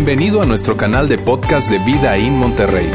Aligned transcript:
Bienvenido 0.00 0.40
a 0.40 0.46
nuestro 0.46 0.76
canal 0.76 1.08
de 1.08 1.18
podcast 1.18 1.68
de 1.68 1.78
Vida 1.80 2.16
en 2.16 2.36
Monterrey. 2.36 2.88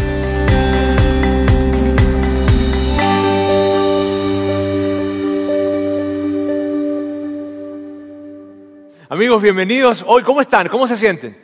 Amigos, 9.10 9.42
bienvenidos. 9.42 10.06
Hoy, 10.08 10.24
¿cómo 10.24 10.40
están? 10.40 10.70
¿Cómo 10.70 10.88
se 10.88 10.96
sienten? 10.96 11.36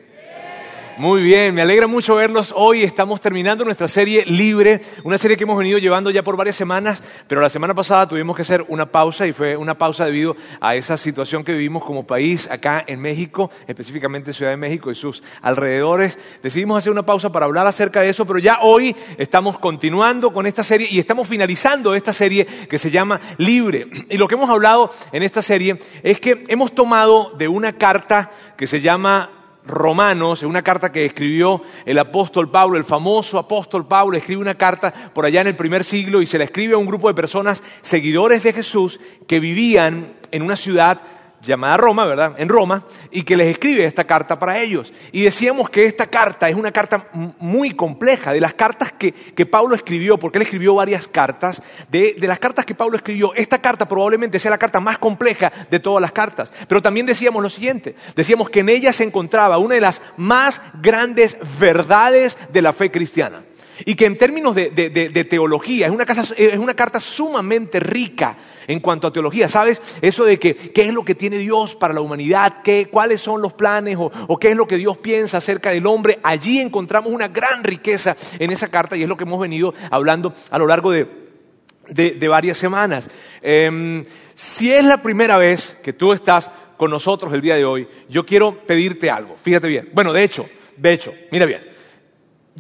Muy 1.00 1.24
bien, 1.24 1.56
me 1.56 1.62
alegra 1.62 1.88
mucho 1.88 2.16
verlos. 2.16 2.54
Hoy 2.54 2.84
estamos 2.84 3.22
terminando 3.22 3.64
nuestra 3.64 3.88
serie 3.88 4.26
Libre, 4.26 4.82
una 5.06 5.18
serie 5.18 5.38
que 5.38 5.46
hemos 5.46 5.58
venido 5.58 5.78
llevando 5.78 6.12
ya 6.12 6.26
por 6.26 6.36
varias 6.36 6.58
semanas, 6.58 7.02
pero 7.26 7.40
la 7.40 7.48
semana 7.48 7.74
pasada 7.74 8.06
tuvimos 8.06 8.36
que 8.36 8.42
hacer 8.42 8.66
una 8.68 8.86
pausa 8.86 9.26
y 9.26 9.32
fue 9.32 9.56
una 9.56 9.78
pausa 9.78 10.04
debido 10.04 10.36
a 10.60 10.76
esa 10.76 10.98
situación 10.98 11.46
que 11.46 11.54
vivimos 11.54 11.86
como 11.86 12.06
país 12.06 12.52
acá 12.52 12.84
en 12.86 13.00
México, 13.00 13.50
específicamente 13.66 14.34
Ciudad 14.34 14.52
de 14.52 14.58
México 14.58 14.92
y 14.92 14.96
sus 14.96 15.24
alrededores. 15.42 16.20
Decidimos 16.44 16.78
hacer 16.78 16.92
una 16.92 17.06
pausa 17.06 17.32
para 17.32 17.46
hablar 17.46 17.66
acerca 17.66 18.02
de 18.02 18.10
eso, 18.10 18.26
pero 18.26 18.40
ya 18.40 18.60
hoy 18.62 18.94
estamos 19.18 19.58
continuando 19.58 20.34
con 20.34 20.48
esta 20.48 20.66
serie 20.66 20.90
y 20.92 21.00
estamos 21.00 21.30
finalizando 21.30 21.96
esta 21.96 22.12
serie 22.12 22.46
que 22.46 22.78
se 22.78 22.92
llama 22.92 23.22
Libre. 23.38 23.88
Y 24.10 24.18
lo 24.18 24.28
que 24.28 24.36
hemos 24.36 24.50
hablado 24.50 24.92
en 25.14 25.24
esta 25.24 25.42
serie 25.42 25.80
es 26.04 26.20
que 26.20 26.44
hemos 26.50 26.76
tomado 26.76 27.32
de 27.38 27.48
una 27.48 27.72
carta 27.72 28.32
que 28.58 28.68
se 28.68 28.82
llama 28.82 29.39
Romanos, 29.66 30.42
en 30.42 30.50
una 30.50 30.64
carta 30.64 30.92
que 30.92 31.06
escribió 31.06 31.62
el 31.86 32.00
apóstol 32.00 32.50
Pablo, 32.50 32.78
el 32.78 32.84
famoso 32.84 33.38
apóstol 33.38 33.88
Pablo, 33.88 34.18
escribe 34.18 34.42
una 34.42 34.56
carta 34.56 34.94
por 35.14 35.26
allá 35.26 35.42
en 35.42 35.48
el 35.48 35.56
primer 35.56 35.84
siglo 35.84 36.22
y 36.22 36.26
se 36.26 36.38
la 36.38 36.46
escribe 36.46 36.74
a 36.74 36.78
un 36.78 36.86
grupo 36.86 37.08
de 37.08 37.14
personas 37.14 37.62
seguidores 37.82 38.44
de 38.44 38.54
Jesús 38.54 39.00
que 39.28 39.40
vivían 39.40 40.14
en 40.32 40.42
una 40.42 40.56
ciudad 40.56 41.02
llamada 41.42 41.78
Roma, 41.78 42.06
¿verdad? 42.06 42.34
En 42.38 42.50
Roma, 42.50 42.86
y 43.12 43.24
que 43.24 43.38
les 43.38 43.48
escribe 43.48 43.86
esta 43.86 44.06
carta 44.06 44.38
para 44.38 44.60
ellos. 44.60 44.92
Y 45.12 45.24
decíamos 45.24 45.70
que 45.70 45.86
esta 45.86 46.08
carta 46.08 46.50
es 46.50 46.56
una 46.56 46.72
carta 46.72 47.08
muy 47.40 47.72
compleja, 47.72 48.34
de 48.34 48.42
las 48.42 48.54
cartas 48.54 48.94
que, 48.94 49.14
Pablo 49.46 49.76
escribió, 49.76 50.18
porque 50.18 50.38
él 50.38 50.44
escribió 50.44 50.76
varias 50.76 51.08
cartas, 51.08 51.62
de, 51.90 52.16
de, 52.20 52.28
las 52.28 52.40
cartas 52.40 52.66
que 52.66 52.76
Pablo 52.76 52.98
escribió, 52.98 53.34
esta 53.34 53.60
carta 53.60 53.88
probablemente 53.88 54.40
sea 54.40 54.52
la 54.52 54.58
carta 54.58 54.80
más 54.80 54.98
compleja 54.98 55.52
de 55.70 55.80
todas 55.80 56.02
las 56.02 56.12
cartas. 56.12 56.54
Pero 56.68 56.82
también 56.82 57.06
decíamos 57.06 57.42
lo 57.42 57.50
siguiente, 57.50 57.96
decíamos 58.16 58.50
que 58.50 58.60
en 58.60 58.70
ella 58.70 58.94
se 58.94 59.04
encontraba 59.04 59.58
una 59.58 59.76
de 59.76 59.82
las 59.82 60.02
más 60.18 60.62
grandes 60.82 61.38
verdades 61.60 62.38
de 62.52 62.62
la 62.62 62.74
fe 62.74 62.92
cristiana. 62.92 63.44
Y 63.86 63.96
que 63.96 64.06
en 64.06 64.18
términos 64.18 64.56
de, 64.56 65.28
teología 65.30 65.88
es 65.88 65.92
una, 65.92 66.74
carta 66.76 67.00
sumamente 67.00 67.80
rica 67.80 68.38
en 68.68 68.80
cuanto 68.80 69.08
a 69.08 69.14
teología. 69.14 69.50
¿Sabes? 69.50 69.82
Eso 70.02 70.26
de 70.26 70.40
que 70.40 70.56
qué 70.56 70.84
es 70.84 70.94
lo 70.94 71.04
que 71.04 71.16
tiene 71.16 71.38
Dios 71.38 71.76
para 71.76 71.94
la 71.94 72.02
humanidad, 72.02 72.62
¿Qué, 72.64 72.88
cuáles 72.92 73.22
son 73.22 73.42
los 73.42 73.54
planes 73.54 73.98
o, 73.98 74.12
o, 74.28 74.38
qué 74.38 74.50
es 74.50 74.56
lo 74.56 74.68
que 74.68 74.78
Dios 74.78 74.98
piensa 74.98 75.38
acerca 75.38 75.72
del 75.72 75.88
hombre. 75.88 76.20
Allí 76.24 76.60
encontramos 76.60 77.12
una 77.12 77.28
gran 77.28 77.64
riqueza 77.64 78.16
en 78.38 78.52
esa 78.52 78.68
carta 78.68 78.98
y 78.98 79.04
es 79.04 79.10
lo 79.10 79.18
que 79.18 79.24
hemos 79.24 79.40
venido 79.40 79.74
hablando 79.92 80.34
a 80.50 80.58
lo 80.58 80.68
largo 80.68 80.92
de, 80.92 82.28
varias 82.28 82.58
semanas. 82.58 83.10
Em, 83.42 84.06
si 84.36 84.72
es 84.72 84.84
la 84.84 85.02
primera 85.02 85.38
vez 85.38 85.78
que 85.82 85.94
tú 85.94 86.14
estás 86.14 86.52
con 86.78 86.92
nosotros 86.92 87.34
el 87.34 87.42
día 87.42 87.56
de 87.56 87.66
hoy, 87.66 87.88
yo 88.10 88.26
quiero 88.26 88.60
pedirte 88.66 89.10
algo. 89.10 89.36
Fíjate 89.38 89.68
bien. 89.68 89.90
Bueno, 89.94 90.14
de 90.14 90.24
hecho, 90.24 90.48
de 90.78 90.94
hecho, 90.94 91.14
mira 91.32 91.46
bien 91.46 91.79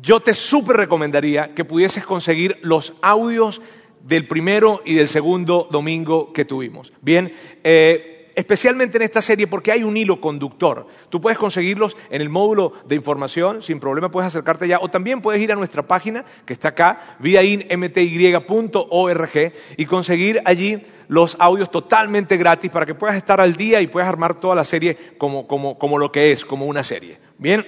yo 0.02 0.20
te 0.20 0.34
súper 0.34 0.78
recomendaría 0.78 1.54
que 1.54 1.66
pudieses 1.66 2.06
conseguir 2.06 2.58
los 2.62 2.94
audios 3.02 3.62
del 4.02 4.28
primero 4.28 4.82
y 4.86 4.96
del 4.96 5.08
segundo 5.08 5.68
domingo 5.72 6.34
que 6.34 6.46
tuvimos. 6.46 6.94
Bien, 7.02 7.34
eh, 7.64 8.32
especialmente 8.36 8.98
en 8.98 9.04
esta 9.04 9.22
serie 9.22 9.48
porque 9.48 9.72
hay 9.72 9.84
un 9.84 9.98
hilo 9.98 10.22
conductor. 10.22 10.88
Tú 11.10 11.20
puedes 11.20 11.38
conseguirlos 11.38 11.98
en 12.10 12.22
el 12.22 12.30
módulo 12.30 12.74
de 12.86 12.96
información, 12.96 13.62
sin 13.62 13.80
problema 13.80 14.10
puedes 14.10 14.28
acercarte 14.28 14.68
ya, 14.68 14.80
o 14.80 14.90
también 14.90 15.22
puedes 15.22 15.42
ir 15.42 15.52
a 15.52 15.56
nuestra 15.56 15.86
página 15.86 16.24
que 16.46 16.54
está 16.54 16.70
acá, 16.70 17.18
vidainmty.org, 17.20 19.54
y 19.78 19.86
conseguir 19.86 20.42
allí 20.46 20.82
los 21.10 21.36
audios 21.40 21.72
totalmente 21.72 22.38
gratis 22.38 22.72
para 22.72 22.86
que 22.86 22.96
puedas 22.96 23.18
estar 23.18 23.42
al 23.42 23.56
día 23.56 23.82
y 23.82 23.88
puedas 23.88 24.08
armar 24.08 24.40
toda 24.40 24.56
la 24.56 24.64
serie 24.64 24.96
como, 25.18 25.48
como 25.48 25.98
lo 25.98 26.12
que 26.12 26.32
es, 26.32 26.46
como 26.46 26.66
una 26.66 26.84
serie. 26.84 27.18
Bien, 27.38 27.66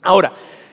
ahora, 0.00 0.32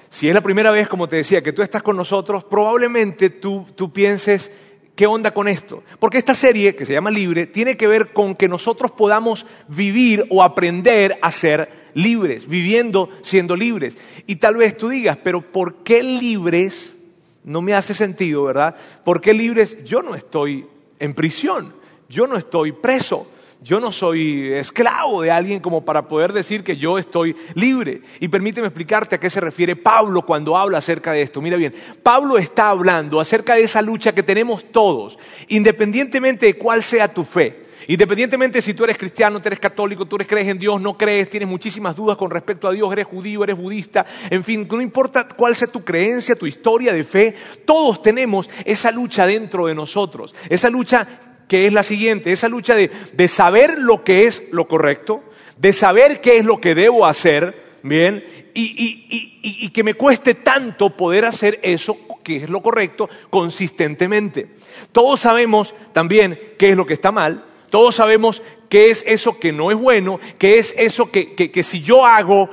si 0.09 0.27
es 0.27 0.33
la 0.33 0.41
primera 0.41 0.71
vez, 0.71 0.87
como 0.87 1.07
te 1.07 1.17
decía, 1.17 1.41
que 1.41 1.53
tú 1.53 1.61
estás 1.61 1.83
con 1.83 1.95
nosotros, 1.95 2.43
probablemente 2.43 3.29
tú, 3.29 3.65
pienses, 3.93 4.51
¿qué 4.95 5.05
onda 5.05 5.31
con 5.31 5.47
esto? 5.47 5.83
Porque 5.99 6.17
esta 6.17 6.33
serie, 6.33 6.75
que 6.75 6.85
se 6.85 6.93
llama 6.93 7.11
Libre, 7.11 7.45
tiene 7.45 7.77
que 7.77 7.87
ver 7.87 8.11
con 8.11 8.35
que 8.35 8.47
nosotros 8.47 8.91
podamos 8.91 9.45
vivir 9.67 10.25
o 10.29 10.41
aprender 10.41 11.19
a 11.21 11.31
ser 11.31 11.91
libres, 11.93 12.47
viviendo 12.47 13.09
siendo 13.21 13.55
libres. 13.55 13.97
Y 14.25 14.37
tal 14.37 14.57
vez 14.57 14.75
tú 14.77 14.89
digas, 14.89 15.17
pero 15.23 15.41
¿por 15.41 15.83
qué 15.83 16.01
libres? 16.01 16.97
No 17.43 17.61
me 17.61 17.73
hace 17.73 17.93
sentido, 17.93 18.43
¿verdad? 18.43 18.75
¿Por 19.03 19.21
qué 19.21 19.33
libres? 19.33 19.83
Yo 19.83 20.01
no 20.01 20.15
estoy 20.15 20.65
en 20.99 21.13
prisión, 21.13 21.73
yo 22.09 22.25
no 22.25 22.35
estoy 22.35 22.71
preso. 22.71 23.27
Yo 23.61 23.81
no 23.81 23.91
soy 23.91 24.53
esclavo 24.53 25.21
de 25.21 25.31
alguien 25.31 25.59
como 25.59 25.83
para 25.83 26.07
poder 26.07 26.31
decir 26.31 26.63
que 26.63 26.77
yo 26.77 26.97
estoy 26.97 27.35
libre. 27.55 28.01
Y 28.21 28.29
permíteme 28.29 28.67
explicarte 28.67 29.15
a 29.15 29.19
qué 29.19 29.29
se 29.29 29.41
refiere 29.41 29.75
Pablo 29.75 30.25
cuando 30.25 30.55
habla 30.55 30.77
acerca 30.77 31.11
de 31.11 31.21
esto. 31.21 31.41
Mira 31.41 31.57
bien, 31.57 31.73
Pablo 32.01 32.37
está 32.37 32.69
hablando 32.69 33.19
acerca 33.19 33.55
de 33.55 33.63
esa 33.63 33.81
lucha 33.81 34.13
que 34.13 34.23
tenemos 34.23 34.71
todos, 34.71 35.19
independientemente 35.49 36.45
de 36.45 36.57
cuál 36.57 36.83
sea 36.83 37.13
tu 37.13 37.25
fe. 37.25 37.65
Independientemente 37.87 38.61
si 38.61 38.73
tú 38.73 38.85
eres 38.85 38.97
cristiano, 38.97 39.41
tú 39.41 39.49
eres 39.49 39.59
católico, 39.59 40.05
tú 40.05 40.15
eres 40.15 40.27
crees 40.27 40.47
en 40.47 40.59
Dios, 40.59 40.79
no 40.79 40.95
crees, 40.95 41.29
tienes 41.29 41.49
muchísimas 41.49 41.95
dudas 41.95 42.17
con 42.17 42.29
respecto 42.29 42.67
a 42.67 42.71
Dios, 42.71 42.91
eres 42.91 43.07
judío, 43.07 43.43
eres 43.43 43.57
budista, 43.57 44.05
en 44.29 44.43
fin, 44.43 44.67
no 44.69 44.81
importa 44.81 45.27
cuál 45.27 45.55
sea 45.55 45.67
tu 45.67 45.83
creencia, 45.83 46.35
tu 46.35 46.45
historia 46.45 46.91
de 46.91 47.05
fe, 47.05 47.33
todos 47.65 48.01
tenemos 48.01 48.49
esa 48.65 48.91
lucha 48.91 49.25
dentro 49.25 49.67
de 49.67 49.75
nosotros, 49.75 50.35
esa 50.49 50.69
lucha 50.69 51.28
que 51.49 51.65
es 51.65 51.73
la 51.73 51.83
siguiente, 51.83 52.31
esa 52.31 52.47
lucha 52.47 52.75
de, 52.75 53.27
saber 53.27 53.79
lo 53.79 54.03
que 54.03 54.25
es 54.25 54.43
lo 54.51 54.67
correcto, 54.67 55.23
de 55.57 55.73
saber 55.73 56.21
qué 56.21 56.37
es 56.37 56.45
lo 56.45 56.61
que 56.61 56.75
debo 56.75 57.07
hacer, 57.07 57.79
bien, 57.81 58.23
y, 58.53 59.69
que 59.71 59.83
me 59.83 59.95
cueste 59.95 60.35
tanto 60.35 60.95
poder 60.95 61.25
hacer 61.25 61.59
eso 61.63 61.97
que 62.23 62.37
es 62.37 62.49
lo 62.49 62.61
correcto 62.61 63.09
consistentemente. 63.29 64.47
Todos 64.91 65.21
sabemos 65.21 65.73
también 65.91 66.39
qué 66.57 66.69
es 66.69 66.77
lo 66.77 66.85
que 66.85 66.93
está 66.93 67.11
mal, 67.11 67.45
todos 67.71 67.95
sabemos 67.95 68.43
qué 68.69 68.91
es 68.91 69.03
eso 69.07 69.37
que 69.37 69.51
no 69.51 69.71
es 69.71 69.77
bueno, 69.77 70.19
qué 70.37 70.59
es 70.59 70.73
eso 70.77 71.09
que, 71.11 71.51
si 71.63 71.81
yo 71.81 72.05
hago 72.05 72.49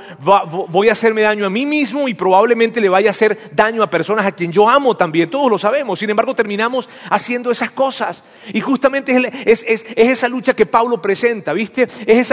voy 0.68 0.88
a 0.88 0.92
hacerme 0.92 1.22
daño 1.22 1.46
a 1.46 1.50
mí 1.50 1.66
mismo 1.66 2.08
y 2.08 2.14
probablemente 2.14 2.80
le 2.80 2.88
vaya 2.88 3.10
a 3.10 3.12
hacer 3.12 3.38
daño 3.52 3.82
a 3.82 3.90
personas 3.90 4.26
a 4.26 4.32
quien 4.32 4.50
yo 4.50 4.68
amo 4.68 4.96
también, 4.96 5.30
todos 5.30 5.50
lo 5.50 5.58
sabemos, 5.58 5.98
sin 5.98 6.10
embargo 6.10 6.34
terminamos 6.34 6.88
haciendo 7.10 7.50
esas 7.50 7.70
cosas. 7.70 8.24
Y 8.52 8.60
justamente 8.60 9.30
es, 9.44 9.64
esa 9.66 10.28
lucha 10.28 10.54
que 10.54 10.66
Pablo 10.66 11.00
presenta, 11.00 11.52
¿viste? 11.52 11.86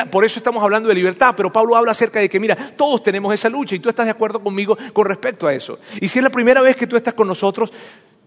por 0.10 0.24
eso 0.24 0.40
estamos 0.40 0.64
hablando 0.64 0.90
de 0.90 0.96
libertad, 0.96 1.34
pero 1.36 1.52
Pablo 1.52 1.76
habla 1.76 1.92
acerca 1.92 2.20
de 2.20 2.30
que, 2.30 2.40
mira, 2.40 2.56
todos 2.56 3.04
tenemos 3.04 3.34
esa 3.34 3.50
lucha 3.50 3.76
y 3.76 3.80
tú 3.80 3.90
estás 3.90 4.06
de 4.06 4.12
acuerdo 4.12 4.42
conmigo 4.42 4.78
con 4.94 5.06
respecto 5.06 5.46
a 5.46 5.54
eso. 5.54 5.80
Y 6.00 6.08
si 6.08 6.20
es 6.20 6.24
la 6.24 6.30
primera 6.30 6.62
vez 6.62 6.76
que 6.78 6.88
tú 6.88 6.96
estás 6.96 7.14
con 7.14 7.28
nosotros, 7.28 7.74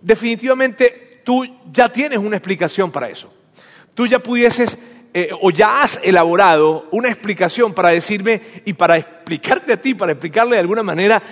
definitivamente 0.03 1.21
tú 1.25 1.45
ya 1.73 1.89
tienes 1.89 2.19
una 2.19 2.37
explicación 2.37 2.91
para 2.91 3.09
eso. 3.09 3.33
Tú 3.95 4.07
ya 4.07 4.19
pudieses 4.19 4.79
eh, 5.19 5.31
o 5.41 5.51
ya 5.51 5.81
has 5.81 5.99
elaborado 6.03 6.89
una 6.91 7.09
explicación 7.09 7.73
para 7.73 7.89
decirme 7.89 8.39
y 8.67 8.75
para 8.75 8.99
explicarte 8.99 9.73
a 9.73 9.81
ti, 9.81 9.95
para 9.95 10.13
explicarle 10.13 10.57
de 10.57 10.61
alguna 10.61 10.83
manera, 10.83 11.23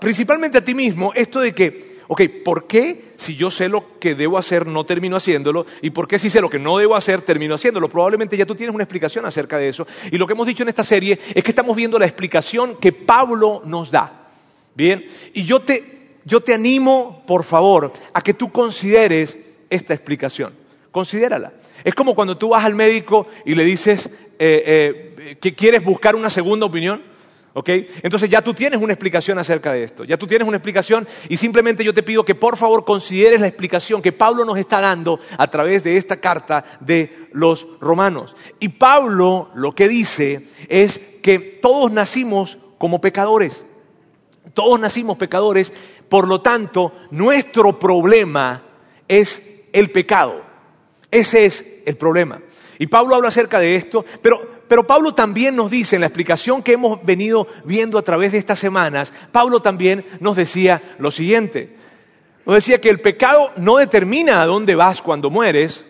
principalmente 0.00 0.58
a 0.58 0.64
ti 0.64 0.76
mismo, 0.76 1.12
esto 1.12 1.40
de 1.40 1.52
que, 1.52 2.02
ok, 2.06 2.22
¿por 2.44 2.68
qué 2.68 3.14
si 3.16 3.34
yo 3.34 3.50
sé 3.50 3.68
lo 3.68 3.98
que 3.98 4.14
debo 4.14 4.38
hacer 4.38 4.64
no 4.64 4.86
termino 4.86 5.16
haciéndolo? 5.16 5.66
¿Y 5.82 5.90
por 5.90 6.06
qué 6.06 6.20
si 6.20 6.30
sé 6.30 6.40
lo 6.40 6.48
que 6.48 6.60
no 6.60 6.78
debo 6.78 6.94
hacer 6.94 7.22
termino 7.22 7.56
haciéndolo? 7.56 7.88
Probablemente 7.88 8.36
ya 8.36 8.46
tú 8.46 8.54
tienes 8.54 8.72
una 8.72 8.84
explicación 8.84 9.26
acerca 9.26 9.58
de 9.58 9.70
eso. 9.70 9.84
Y 10.12 10.16
lo 10.16 10.24
que 10.28 10.34
hemos 10.34 10.46
dicho 10.46 10.62
en 10.62 10.68
esta 10.68 10.84
serie 10.84 11.18
es 11.34 11.42
que 11.42 11.50
estamos 11.50 11.74
viendo 11.74 11.98
la 11.98 12.06
explicación 12.06 12.76
que 12.76 12.92
Pablo 12.92 13.60
nos 13.64 13.90
da. 13.90 14.28
Bien, 14.76 15.04
y 15.34 15.42
yo 15.42 15.62
te, 15.62 16.20
yo 16.24 16.44
te 16.44 16.54
animo, 16.54 17.24
por 17.26 17.42
favor, 17.42 17.92
a 18.12 18.22
que 18.22 18.34
tú 18.34 18.52
consideres 18.52 19.36
esta 19.68 19.94
explicación. 19.94 20.54
Considérala. 20.92 21.52
Es 21.84 21.94
como 21.94 22.14
cuando 22.14 22.36
tú 22.36 22.50
vas 22.50 22.64
al 22.64 22.74
médico 22.74 23.26
y 23.44 23.54
le 23.54 23.64
dices 23.64 24.10
eh, 24.38 25.14
eh, 25.18 25.36
que 25.40 25.54
quieres 25.54 25.84
buscar 25.84 26.14
una 26.16 26.30
segunda 26.30 26.66
opinión. 26.66 27.02
¿ok? 27.54 27.68
Entonces 28.02 28.30
ya 28.30 28.40
tú 28.40 28.54
tienes 28.54 28.80
una 28.80 28.92
explicación 28.92 29.38
acerca 29.38 29.72
de 29.72 29.82
esto, 29.82 30.04
ya 30.04 30.16
tú 30.16 30.26
tienes 30.26 30.46
una 30.46 30.58
explicación 30.58 31.08
y 31.28 31.36
simplemente 31.36 31.82
yo 31.82 31.92
te 31.92 32.04
pido 32.04 32.24
que 32.24 32.36
por 32.36 32.56
favor 32.56 32.84
consideres 32.84 33.40
la 33.40 33.48
explicación 33.48 34.00
que 34.00 34.12
Pablo 34.12 34.44
nos 34.44 34.58
está 34.58 34.80
dando 34.80 35.18
a 35.36 35.50
través 35.50 35.82
de 35.82 35.96
esta 35.96 36.18
carta 36.18 36.64
de 36.80 37.28
los 37.32 37.66
romanos. 37.80 38.36
Y 38.60 38.68
Pablo 38.68 39.50
lo 39.54 39.74
que 39.74 39.88
dice 39.88 40.46
es 40.68 41.00
que 41.20 41.38
todos 41.38 41.90
nacimos 41.90 42.58
como 42.78 43.00
pecadores, 43.00 43.64
todos 44.54 44.78
nacimos 44.78 45.16
pecadores, 45.16 45.72
por 46.08 46.28
lo 46.28 46.40
tanto 46.40 46.92
nuestro 47.10 47.78
problema 47.78 48.62
es 49.08 49.42
el 49.72 49.90
pecado. 49.90 50.47
Ese 51.10 51.46
es 51.46 51.64
el 51.86 51.96
problema. 51.96 52.40
Y 52.78 52.86
Pablo 52.86 53.14
habla 53.14 53.28
acerca 53.28 53.58
de 53.58 53.76
esto, 53.76 54.04
pero 54.22 54.58
pero 54.68 54.86
Pablo 54.86 55.14
también 55.14 55.56
nos 55.56 55.70
dice, 55.70 55.96
en 55.96 56.02
la 56.02 56.08
explicación 56.08 56.62
que 56.62 56.74
hemos 56.74 57.04
venido 57.04 57.48
viendo 57.64 57.98
a 57.98 58.02
través 58.02 58.32
de 58.32 58.38
estas 58.38 58.58
semanas, 58.58 59.12
Pablo 59.32 59.60
también 59.60 60.04
nos 60.20 60.36
decía 60.36 60.82
lo 60.98 61.10
siguiente. 61.10 61.74
Nos 62.44 62.56
decía 62.56 62.80
que 62.80 62.90
el 62.90 63.00
pecado 63.00 63.50
no 63.56 63.78
determina 63.78 64.42
a 64.42 64.46
dónde 64.46 64.74
vas 64.74 65.00
cuando 65.00 65.30
mueres 65.30 65.84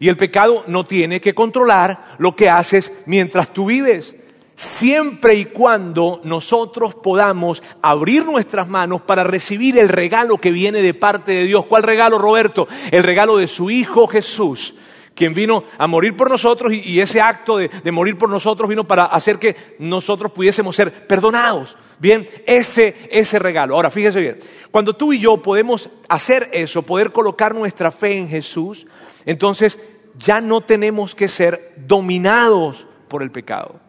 y 0.00 0.08
el 0.08 0.16
pecado 0.16 0.64
no 0.66 0.84
tiene 0.84 1.20
que 1.20 1.34
controlar 1.34 2.16
lo 2.18 2.34
que 2.34 2.50
haces 2.50 2.92
mientras 3.06 3.52
tú 3.52 3.66
vives 3.66 4.16
siempre 4.54 5.34
y 5.34 5.44
cuando 5.46 6.20
nosotros 6.24 6.94
podamos 6.94 7.62
abrir 7.82 8.24
nuestras 8.24 8.68
manos 8.68 9.02
para 9.02 9.24
recibir 9.24 9.78
el 9.78 9.88
regalo 9.88 10.38
que 10.38 10.52
viene 10.52 10.82
de 10.82 10.94
parte 10.94 11.32
de 11.32 11.44
Dios. 11.44 11.66
¿Cuál 11.66 11.82
regalo, 11.82 12.18
Roberto? 12.18 12.68
El 12.90 13.02
regalo 13.02 13.36
de 13.36 13.48
su 13.48 13.70
Hijo 13.70 14.06
Jesús, 14.06 14.74
quien 15.14 15.34
vino 15.34 15.64
a 15.78 15.86
morir 15.86 16.16
por 16.16 16.30
nosotros 16.30 16.72
y, 16.72 17.00
ese 17.00 17.20
acto 17.20 17.56
de, 17.56 17.68
de, 17.68 17.92
morir 17.92 18.16
por 18.16 18.28
nosotros 18.28 18.68
vino 18.68 18.84
para 18.84 19.04
hacer 19.04 19.38
que 19.38 19.76
nosotros 19.78 20.32
pudiésemos 20.32 20.76
ser 20.76 21.06
perdonados. 21.06 21.76
Bien, 21.98 22.28
ese, 22.46 23.08
ese 23.10 23.38
regalo. 23.38 23.76
Ahora, 23.76 23.90
fíjese 23.90 24.20
bien, 24.20 24.40
cuando 24.70 24.94
tú 24.94 25.12
y 25.12 25.20
yo 25.20 25.40
podemos 25.40 25.88
hacer 26.08 26.50
eso, 26.52 26.82
poder 26.82 27.12
colocar 27.12 27.54
nuestra 27.54 27.92
fe 27.92 28.18
en 28.18 28.28
Jesús, 28.28 28.86
entonces 29.24 29.78
ya 30.18 30.40
no 30.40 30.60
tenemos 30.60 31.14
que 31.14 31.28
ser 31.28 31.72
dominados 31.76 32.86
por 33.08 33.22
el 33.22 33.30
pecado 33.30 33.80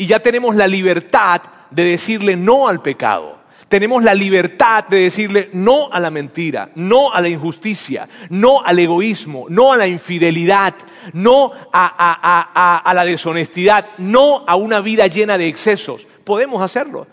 y 0.00 0.06
ya 0.06 0.18
tenemos 0.18 0.56
la 0.56 0.66
libertad 0.66 1.42
de 1.70 1.84
decirle 1.84 2.34
no 2.34 2.68
al 2.68 2.80
pecado. 2.80 3.36
Tenemos 3.68 4.02
la 4.02 4.14
libertad 4.14 4.84
de 4.88 5.02
decirle 5.02 5.50
no 5.52 5.92
a 5.92 6.00
la 6.00 6.10
mentira, 6.10 6.70
no 6.74 7.12
a 7.12 7.20
la 7.20 7.28
injusticia, 7.28 8.08
no 8.30 8.62
al 8.64 8.78
egoísmo, 8.78 9.44
no 9.50 9.74
a 9.74 9.76
la 9.76 9.86
infidelidad, 9.86 10.74
no 11.12 11.52
a, 11.70 12.92
la 12.94 13.04
deshonestidad, 13.04 13.90
no 13.98 14.42
a 14.46 14.56
una 14.56 14.80
vida 14.80 15.06
llena 15.06 15.36
de 15.36 15.48
excesos. 15.48 16.06
Podemos 16.24 16.62
hacerlo. 16.62 17.06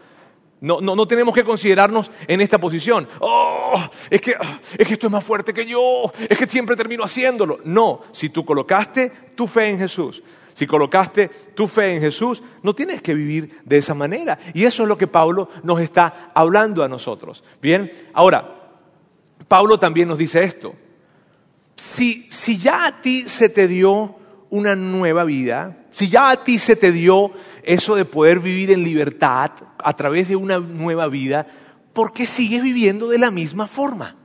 No, 0.62 0.80
no, 0.80 0.96
no, 0.96 1.06
tenemos 1.06 1.36
que 1.36 1.44
considerarnos 1.44 2.10
en 2.26 2.40
esta 2.40 2.58
posición. 2.58 3.06
Oh, 3.20 3.84
es 4.10 4.22
que, 4.22 4.34
es 4.78 4.88
que 4.88 4.94
esto 4.94 5.08
es 5.08 5.12
más 5.12 5.26
fuerte 5.26 5.54
que 5.54 5.66
yo, 5.66 6.10
es 6.30 6.38
que 6.38 6.48
siempre 6.48 6.78
termino 6.78 7.04
haciéndolo. 7.04 7.60
No, 7.66 8.04
si 8.14 8.30
tú 8.30 8.46
colocaste 8.46 9.12
tu 9.36 9.46
fe 9.46 9.72
en 9.72 9.78
Jesús, 9.78 10.24
si 10.58 10.66
colocaste 10.66 11.30
tu 11.54 11.68
fe 11.68 11.94
en 11.94 12.02
Jesús, 12.02 12.42
no 12.64 12.74
tienes 12.74 13.04
que 13.04 13.14
vivir 13.14 13.60
de 13.64 13.78
esa 13.78 13.94
manera. 13.94 14.40
Y 14.56 14.66
eso 14.66 14.82
es 14.82 14.90
lo 14.90 14.98
que 14.98 15.06
Pablo 15.06 15.50
nos 15.62 15.80
está 15.80 16.32
hablando 16.34 16.84
a 16.84 16.88
nosotros. 16.88 17.44
Bien, 17.62 17.92
ahora, 18.12 18.72
Pablo 19.48 19.78
también 19.78 20.08
nos 20.08 20.18
dice 20.18 20.44
esto. 20.44 20.74
Si, 21.76 22.26
si 22.32 22.58
ya 22.58 22.88
a 22.88 23.02
ti 23.04 23.30
se 23.30 23.50
te 23.50 23.68
dio 23.68 24.16
una 24.50 24.76
nueva 24.76 25.26
vida, 25.26 25.86
si 25.92 26.10
ya 26.10 26.32
a 26.32 26.44
ti 26.44 26.58
se 26.58 26.76
te 26.76 26.92
dio 26.92 27.34
eso 27.62 27.94
de 27.94 28.06
poder 28.06 28.40
vivir 28.40 28.72
en 28.72 28.84
libertad 28.84 29.52
a 29.78 29.96
través 29.96 30.28
de 30.28 30.38
una 30.38 30.58
nueva 30.58 31.08
vida, 31.08 31.46
¿por 31.94 32.12
qué 32.12 32.26
sigues 32.26 32.64
viviendo 32.64 33.10
de 33.10 33.20
la 33.20 33.30
misma 33.30 33.68
forma? 33.68 34.16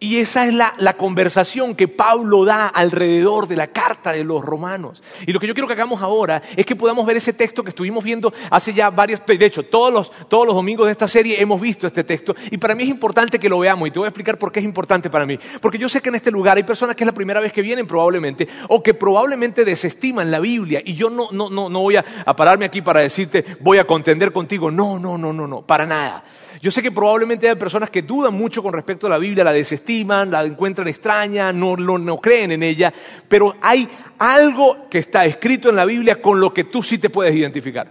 Y 0.00 0.18
esa 0.18 0.46
es 0.46 0.54
la, 0.54 0.74
conversación 0.96 1.74
que 1.74 1.88
Pablo 1.88 2.44
da 2.44 2.68
alrededor 2.68 3.48
de 3.48 3.56
la 3.56 3.66
carta 3.66 4.12
de 4.12 4.22
los 4.22 4.44
romanos. 4.44 5.02
Y 5.26 5.32
lo 5.32 5.40
que 5.40 5.48
yo 5.48 5.54
quiero 5.54 5.66
que 5.66 5.72
hagamos 5.72 6.00
ahora 6.00 6.40
es 6.54 6.64
que 6.64 6.76
podamos 6.76 7.04
ver 7.04 7.16
ese 7.16 7.32
texto 7.32 7.64
que 7.64 7.70
estuvimos 7.70 8.04
viendo 8.04 8.32
hace 8.50 8.72
ya 8.72 8.90
varias, 8.90 9.24
de 9.26 9.44
hecho, 9.44 9.64
todos 9.64 9.92
los, 9.92 10.12
domingos 10.30 10.86
de 10.86 10.92
esta 10.92 11.08
serie 11.08 11.40
hemos 11.40 11.60
visto 11.60 11.88
este 11.88 12.04
texto. 12.04 12.36
Y 12.52 12.58
para 12.58 12.76
mí 12.76 12.84
es 12.84 12.88
importante 12.88 13.40
que 13.40 13.48
lo 13.48 13.58
veamos 13.58 13.88
y 13.88 13.90
te 13.90 13.98
voy 13.98 14.06
a 14.06 14.10
explicar 14.10 14.38
por 14.38 14.52
qué 14.52 14.60
es 14.60 14.64
importante 14.64 15.10
para 15.10 15.26
mí. 15.26 15.36
Porque 15.60 15.78
yo 15.78 15.88
sé 15.88 16.00
que 16.00 16.10
en 16.10 16.14
este 16.14 16.30
lugar 16.30 16.56
hay 16.56 16.62
personas 16.62 16.94
que 16.94 17.02
es 17.02 17.06
la 17.06 17.14
primera 17.14 17.40
vez 17.40 17.52
que 17.52 17.62
vienen 17.62 17.86
probablemente 17.86 18.46
o 18.68 18.80
que 18.80 18.94
probablemente 18.94 19.64
desestiman 19.64 20.30
la 20.30 20.38
Biblia. 20.38 20.80
Y 20.84 20.94
yo 20.94 21.10
no, 21.10 21.30
no, 21.32 21.50
no, 21.50 21.68
no 21.68 21.80
voy 21.80 21.96
a, 21.96 22.04
a 22.24 22.36
pararme 22.36 22.66
aquí 22.66 22.82
para 22.82 23.00
decirte 23.00 23.44
voy 23.60 23.78
a 23.78 23.84
contender 23.84 24.32
contigo. 24.32 24.70
No, 24.70 24.96
no, 24.98 25.18
no, 25.18 25.32
no, 25.32 25.48
no, 25.48 25.62
para 25.62 25.86
nada. 25.86 26.22
Yo 26.60 26.70
sé 26.70 26.82
que 26.82 26.90
probablemente 26.90 27.48
hay 27.48 27.54
personas 27.54 27.90
que 27.90 28.02
dudan 28.02 28.34
mucho 28.34 28.62
con 28.62 28.72
respecto 28.72 29.06
a 29.06 29.10
la 29.10 29.18
Biblia, 29.18 29.44
la 29.44 29.52
desestiman, 29.52 30.30
la 30.30 30.44
encuentran 30.44 30.88
extraña, 30.88 31.52
no, 31.52 31.76
no, 31.76 32.20
creen 32.20 32.52
en 32.52 32.62
ella, 32.62 32.92
pero 33.28 33.56
hay 33.60 33.88
algo 34.18 34.88
que 34.90 34.98
está 34.98 35.24
escrito 35.24 35.70
en 35.70 35.76
la 35.76 35.84
Biblia 35.84 36.20
con 36.20 36.40
lo 36.40 36.52
que 36.52 36.64
tú 36.64 36.82
sí 36.82 36.98
te 36.98 37.10
puedes 37.10 37.34
identificar. 37.34 37.88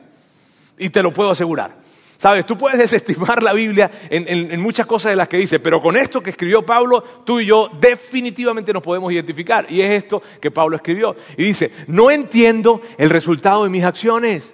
Y 0.77 0.89
te 0.89 1.01
lo 1.01 1.13
puedo 1.13 1.31
asegurar. 1.31 1.87
Sabes, 2.17 2.45
tú 2.45 2.57
puedes 2.57 2.79
desestimar 2.79 3.43
la 3.43 3.53
Biblia 3.53 3.89
en, 4.09 4.59
muchas 4.59 4.87
cosas 4.87 5.11
de 5.11 5.15
las 5.15 5.27
que 5.27 5.37
dice, 5.37 5.59
pero 5.59 5.81
con 5.81 5.95
esto 5.95 6.21
que 6.21 6.31
escribió 6.31 6.65
Pablo, 6.65 7.03
tú 7.23 7.39
y 7.39 7.45
yo 7.45 7.69
definitivamente 7.79 8.73
nos 8.73 8.81
podemos 8.81 9.11
identificar. 9.11 9.67
Y 9.69 9.81
es 9.81 10.03
esto 10.03 10.21
que 10.41 10.51
Pablo 10.51 10.75
escribió. 10.75 11.15
Y 11.37 11.43
dice, 11.43 11.71
no 11.87 12.09
entiendo 12.09 12.81
el 12.97 13.11
resultado 13.11 13.63
de 13.63 13.69
mis 13.69 13.83
acciones, 13.83 14.51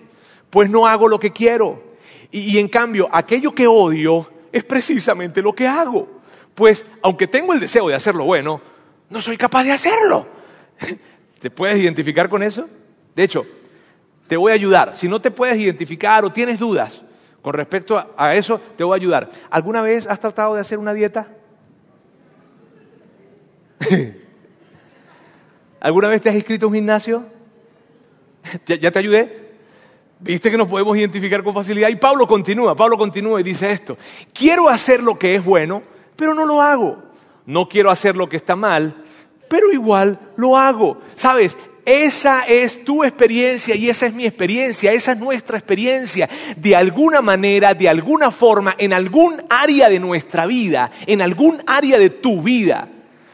pues 0.49 0.69
no 0.69 0.87
hago 0.87 1.07
lo 1.07 1.19
que 1.19 1.31
quiero 1.31 1.92
y, 2.33 2.57
en 2.57 2.67
cambio, 2.67 3.07
aquello 3.11 3.53
que 3.53 3.67
odio 3.67 4.27
es 4.51 4.63
precisamente 4.63 5.39
lo 5.39 5.53
que 5.53 5.67
hago. 5.67 6.21
Pues, 6.55 6.83
aunque 7.03 7.27
tengo 7.27 7.53
el 7.53 7.59
deseo 7.59 7.87
de 7.87 7.95
hacer 7.95 8.15
lo 8.15 8.25
bueno, 8.25 8.59
no 9.11 9.21
soy 9.21 9.37
capaz 9.37 9.63
de 9.63 9.71
hacerlo. 9.71 10.25
¿Te 11.39 11.51
puedes 11.51 11.77
identificar 11.77 12.27
con 12.29 12.41
eso? 12.41 12.67
De 13.15 13.23
hecho, 13.23 13.45
te 14.27 14.35
voy 14.35 14.51
a 14.51 14.55
ayudar. 14.55 14.95
Si 14.95 15.07
no 15.07 15.21
te 15.21 15.29
puedes 15.29 15.59
identificar 15.59 16.25
o 16.25 16.33
tienes 16.33 16.57
dudas 16.57 17.03
con 17.43 17.53
respecto 17.53 18.13
a, 18.17 18.33
eso, 18.33 18.59
te 18.77 18.83
voy 18.83 18.95
a 18.95 19.01
ayudar. 19.01 19.29
¿Alguna 19.51 19.83
vez 19.83 20.07
has 20.07 20.19
tratado 20.19 20.55
de 20.55 20.61
hacer 20.61 20.79
una 20.79 20.93
dieta? 20.93 21.27
¿Alguna 25.79 26.07
vez 26.07 26.21
te 26.21 26.29
has 26.29 26.35
inscrito 26.35 26.65
a 26.65 26.69
un 26.69 26.75
gimnasio? 26.75 27.27
¿Ya, 28.65 28.89
te 28.89 28.97
ayudé? 28.97 29.42
Viste 30.23 30.49
que 30.49 30.57
nos 30.57 30.69
podemos 30.69 30.95
identificar 30.97 31.43
con 31.43 31.53
facilidad. 31.53 31.89
Y 31.89 31.97
Pablo 31.97 32.25
continúa, 32.25 32.75
Pablo 32.75 32.97
continúa 32.97 33.41
y 33.41 33.43
dice 33.43 33.69
esto. 33.71 33.97
Quiero 34.31 34.69
hacer 34.69 35.03
lo 35.03 35.19
que 35.19 35.35
es 35.35 35.43
bueno, 35.43 35.83
pero 36.15 36.33
no 36.33 36.45
lo 36.45 36.61
hago. 36.61 36.97
No 37.45 37.67
quiero 37.67 37.91
hacer 37.91 38.15
lo 38.15 38.29
que 38.29 38.37
está 38.37 38.55
mal, 38.55 39.03
pero 39.49 39.71
igual 39.71 40.17
lo 40.37 40.57
hago. 40.57 41.01
Sabes, 41.15 41.57
esa 41.85 42.43
es 42.43 42.85
tu 42.85 43.03
experiencia 43.03 43.75
y 43.75 43.89
esa 43.89 44.05
es 44.05 44.13
mi 44.13 44.25
experiencia, 44.25 44.93
esa 44.93 45.11
es 45.11 45.17
nuestra 45.17 45.57
experiencia. 45.57 46.29
De 46.55 46.73
alguna 46.73 47.21
manera, 47.21 47.73
de 47.73 47.89
alguna 47.89 48.31
forma, 48.31 48.75
en 48.77 48.93
algún 48.93 49.43
área 49.49 49.89
de 49.89 49.99
nuestra 49.99 50.45
vida, 50.45 50.89
en 51.05 51.21
algún 51.21 51.61
área 51.67 51.99
de 51.99 52.09
tu 52.09 52.41
vida 52.41 52.87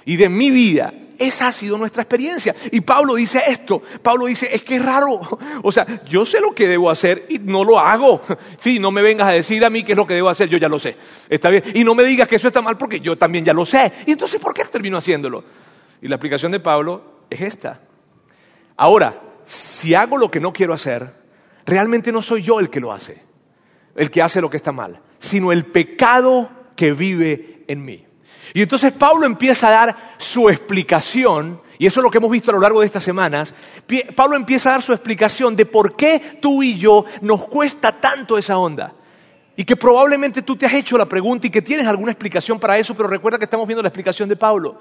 y 0.06 0.18
de 0.18 0.28
mi 0.28 0.50
vida, 0.50 0.92
esa 1.20 1.48
ha 1.48 1.52
sido 1.52 1.78
nuestra 1.78 2.04
experiencia. 2.04 2.56
Y 2.72 2.82
Pablo 2.82 3.16
dice 3.16 3.44
esto. 3.46 3.82
Pablo 4.02 4.26
dice, 4.26 4.50
es 4.52 4.64
que 4.64 4.78
es 4.78 4.86
raro. 4.86 5.20
O 5.62 5.72
sea, 5.72 5.86
yo 6.06 6.26
sé 6.26 6.40
lo 6.40 6.54
que 6.54 6.68
debo 6.68 6.90
hacer 6.90 7.26
y 7.30 7.40
no 7.40 7.64
lo 7.64 7.80
hago. 7.80 8.22
Sí, 8.60 8.80
no 8.80 8.92
me 8.92 9.02
vengas 9.02 9.28
a 9.28 9.32
decir 9.32 9.64
a 9.64 9.70
mí 9.70 9.84
qué 9.84 9.92
es 9.94 9.98
lo 9.98 10.08
que 10.08 10.14
debo 10.14 10.30
hacer, 10.30 10.50
yo 10.50 10.58
ya 10.58 10.68
lo 10.68 10.80
sé. 10.80 10.98
Está 11.30 11.50
bien. 11.50 11.64
Y 11.74 11.84
no 11.84 11.96
me 11.96 12.04
digas 12.04 12.28
que 12.28 12.38
eso 12.38 12.48
está 12.48 12.62
mal 12.62 12.78
porque 12.78 13.00
yo 13.00 13.18
también 13.18 13.46
ya 13.46 13.54
lo 13.54 13.66
sé. 13.66 13.92
Y 14.06 14.12
entonces, 14.12 14.40
¿por 14.40 14.54
qué 14.54 14.66
termino 14.66 14.98
haciéndolo? 14.98 15.44
Y 16.02 16.08
la 16.08 16.16
aplicación 16.16 16.52
de 16.52 16.60
Pablo 16.60 17.20
es 17.30 17.42
esta. 17.42 17.82
Ahora, 18.76 19.22
si 19.44 19.94
hago 19.94 20.18
lo 20.18 20.32
que 20.32 20.40
no 20.40 20.54
quiero 20.54 20.74
hacer, 20.74 21.14
realmente 21.66 22.12
no 22.12 22.22
soy 22.22 22.42
yo 22.42 22.60
el 22.60 22.70
que 22.70 22.80
lo 22.80 22.92
hace, 22.92 23.22
el 23.96 24.10
que 24.12 24.22
hace 24.22 24.42
lo 24.42 24.50
que 24.50 24.58
está 24.58 24.72
mal, 24.72 25.02
sino 25.20 25.52
el 25.52 25.66
pecado 25.66 26.50
que 26.76 26.94
vive 26.94 27.64
en 27.68 27.84
mí. 27.84 28.09
Y 28.54 28.62
entonces 28.62 28.92
Pablo 28.94 29.26
empieza 29.26 29.68
a 29.68 29.72
dar 29.72 30.16
su 30.18 30.50
explicación, 30.50 31.62
y 31.78 31.88
eso 31.88 32.00
es 32.00 32.04
lo 32.04 32.12
que 32.12 32.18
hemos 32.18 32.32
visto 32.32 32.52
a 32.52 32.54
lo 32.54 32.60
largo 32.60 32.82
de 32.82 32.86
estas 32.86 33.04
semanas. 33.04 33.54
Pablo 34.16 34.36
empieza 34.36 34.70
a 34.70 34.72
dar 34.74 34.82
su 34.82 34.94
explicación 34.94 35.56
de 35.56 35.66
por 35.66 35.96
qué 35.96 36.40
tú 36.42 36.62
y 36.62 36.78
yo 36.78 37.06
nos 37.22 37.46
cuesta 37.46 37.92
tanto 38.00 38.38
esa 38.38 38.58
onda. 38.58 38.94
Y 39.56 39.66
que 39.66 39.76
probablemente 39.76 40.42
tú 40.42 40.56
te 40.56 40.66
has 40.66 40.74
hecho 40.74 40.98
la 40.98 41.06
pregunta 41.06 41.48
y 41.48 41.50
que 41.50 41.62
tienes 41.62 41.86
alguna 41.86 42.12
explicación 42.12 42.60
para 42.60 42.78
eso, 42.78 42.96
pero 42.96 43.10
recuerda 43.10 43.38
que 43.38 43.44
estamos 43.44 43.68
viendo 43.68 43.82
la 43.82 43.90
explicación 43.90 44.30
de 44.30 44.36
Pablo. 44.36 44.80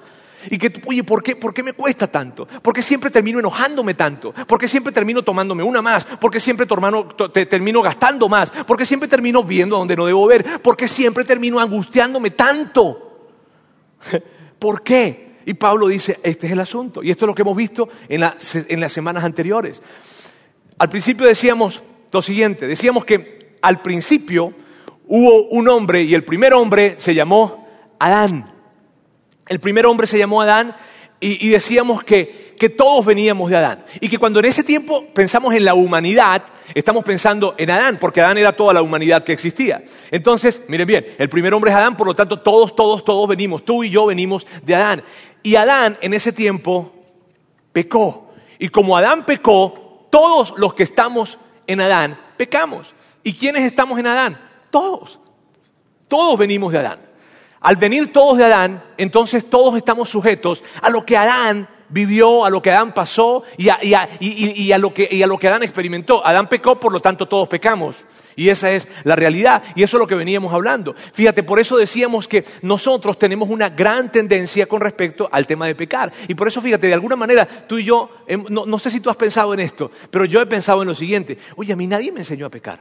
Y 0.49 0.57
que, 0.57 0.81
oye, 0.85 1.03
¿por 1.03 1.21
qué, 1.21 1.35
¿por 1.35 1.53
qué 1.53 1.63
me 1.63 1.73
cuesta 1.73 2.07
tanto? 2.07 2.45
¿Por 2.45 2.73
qué 2.73 2.81
siempre 2.81 3.09
termino 3.09 3.39
enojándome 3.39 3.93
tanto? 3.93 4.33
¿Por 4.33 4.57
qué 4.57 4.69
siempre 4.69 4.93
termino 4.93 5.21
tomándome 5.21 5.63
una 5.63 5.81
más? 5.81 6.05
¿Por 6.05 6.31
qué 6.31 6.39
siempre 6.39 6.65
termino 7.45 7.81
gastando 7.81 8.29
más? 8.29 8.51
¿Por 8.51 8.77
qué 8.77 8.85
siempre 8.85 9.09
termino 9.09 9.43
viendo 9.43 9.77
donde 9.77 9.97
no 9.97 10.05
debo 10.05 10.25
ver? 10.27 10.61
¿Por 10.61 10.77
qué 10.77 10.87
siempre 10.87 11.25
termino 11.25 11.59
angustiándome 11.59 12.31
tanto? 12.31 13.08
¿Por 14.59 14.83
qué? 14.83 15.29
Y 15.45 15.53
Pablo 15.55 15.87
dice, 15.87 16.19
este 16.23 16.47
es 16.47 16.53
el 16.53 16.59
asunto. 16.59 17.01
Y 17.01 17.11
esto 17.11 17.25
es 17.25 17.27
lo 17.27 17.35
que 17.35 17.41
hemos 17.41 17.57
visto 17.57 17.89
en, 18.07 18.21
las 18.21 18.93
semanas 18.93 19.23
anteriores. 19.23 19.81
Al 20.77 20.89
principio 20.89 21.25
decíamos 21.25 21.81
lo 22.11 22.21
siguiente, 22.21 22.67
decíamos 22.67 23.05
que 23.05 23.57
al 23.61 23.81
principio 23.81 24.53
hubo 25.07 25.47
un 25.49 25.67
hombre 25.67 26.03
y 26.03 26.13
el 26.13 26.23
primer 26.23 26.53
hombre 26.53 26.95
se 26.99 27.15
llamó 27.15 27.67
Adán. 27.99 28.53
El 29.47 29.59
primer 29.59 29.85
hombre 29.85 30.07
se 30.07 30.17
llamó 30.17 30.41
Adán 30.41 30.75
y 31.19 31.49
decíamos 31.49 32.03
que 32.03 32.48
que 32.59 32.69
todos 32.69 33.05
veníamos 33.05 33.49
de 33.49 33.57
Adán. 33.57 33.85
Y 34.01 34.09
que 34.09 34.19
cuando 34.19 34.39
en 34.39 34.45
ese 34.45 34.63
tiempo 34.63 35.05
pensamos 35.13 35.55
en 35.55 35.65
la 35.65 35.73
humanidad, 35.73 36.43
estamos 36.75 37.03
pensando 37.03 37.55
en 37.57 37.71
Adán, 37.71 37.97
porque 37.99 38.21
Adán 38.21 38.37
era 38.37 38.51
toda 38.51 38.73
la 38.73 38.81
humanidad 38.81 39.23
que 39.23 39.31
existía. 39.31 39.83
Entonces, 40.11 40.61
miren 40.67 40.85
bien, 40.85 41.05
el 41.17 41.29
primer 41.29 41.53
hombre 41.53 41.71
es 41.71 41.77
Adán, 41.77 41.97
por 41.97 42.05
lo 42.05 42.15
tanto 42.15 42.41
todos, 42.41 42.75
todos, 42.75 43.03
todos 43.03 43.27
venimos, 43.27 43.63
tú 43.63 43.83
y 43.83 43.89
yo 43.89 44.05
venimos 44.05 44.45
de 44.61 44.75
Adán. 44.75 45.01
Y 45.41 45.55
Adán 45.55 45.97
en 46.01 46.13
ese 46.13 46.33
tiempo 46.33 46.93
pecó. 47.71 48.33
Y 48.59 48.67
como 48.67 48.97
Adán 48.97 49.25
pecó, 49.25 50.07
todos 50.11 50.53
los 50.57 50.73
que 50.73 50.83
estamos 50.83 51.39
en 51.65 51.81
Adán 51.81 52.19
pecamos. 52.35 52.93
¿Y 53.23 53.33
quiénes 53.33 53.63
estamos 53.63 53.97
en 53.99 54.07
Adán? 54.07 54.37
Todos. 54.69 55.17
Todos 56.09 56.37
venimos 56.37 56.73
de 56.73 56.79
Adán. 56.79 56.99
Al 57.61 57.77
venir 57.77 58.11
todos 58.11 58.37
de 58.37 58.45
Adán, 58.45 58.83
entonces 58.97 59.49
todos 59.49 59.77
estamos 59.77 60.09
sujetos 60.09 60.63
a 60.81 60.89
lo 60.89 61.05
que 61.05 61.15
Adán 61.15 61.67
vivió, 61.89 62.45
a 62.45 62.49
lo 62.49 62.61
que 62.61 62.71
Adán 62.71 62.93
pasó 62.93 63.43
y 63.57 63.69
a, 63.69 63.77
lo, 64.77 64.93
que, 64.93 65.07
y 65.11 65.21
a 65.21 65.27
lo 65.27 65.37
que 65.37 65.47
Adán 65.47 65.63
experimentó. 65.63 66.25
Adán 66.25 66.47
pecó, 66.47 66.79
por 66.79 66.91
lo 66.91 66.99
tanto 66.99 67.27
todos 67.27 67.47
pecamos. 67.47 68.05
Y 68.35 68.47
esa 68.47 68.71
es 68.71 68.87
la 69.03 69.17
realidad. 69.17 69.63
Y 69.75 69.83
eso 69.83 69.97
es 69.97 69.99
lo 69.99 70.07
que 70.07 70.15
veníamos 70.15 70.53
hablando. 70.53 70.93
Fíjate, 70.93 71.43
por 71.43 71.59
eso 71.59 71.75
decíamos 71.75 72.27
que 72.27 72.45
nosotros 72.61 73.19
tenemos 73.19 73.49
una 73.49 73.69
gran 73.69 74.11
tendencia 74.11 74.65
con 74.65 74.79
respecto 74.79 75.27
al 75.29 75.45
tema 75.45 75.67
de 75.67 75.75
pecar. 75.75 76.11
Y 76.27 76.35
por 76.35 76.47
eso, 76.47 76.61
fíjate, 76.61 76.87
de 76.87 76.93
alguna 76.93 77.17
manera 77.17 77.45
tú 77.45 77.77
y 77.77 77.83
yo, 77.83 78.09
no, 78.49 78.65
no 78.65 78.79
sé 78.79 78.91
si 78.91 79.01
tú 79.01 79.09
has 79.09 79.17
pensado 79.17 79.53
en 79.53 79.59
esto, 79.59 79.91
pero 80.09 80.23
yo 80.23 80.39
he 80.41 80.45
pensado 80.45 80.81
en 80.81 80.87
lo 80.87 80.95
siguiente. 80.95 81.37
Oye, 81.57 81.73
a 81.73 81.75
mí 81.75 81.85
nadie 81.85 82.13
me 82.13 82.21
enseñó 82.21 82.45
a 82.45 82.49
pecar. 82.49 82.79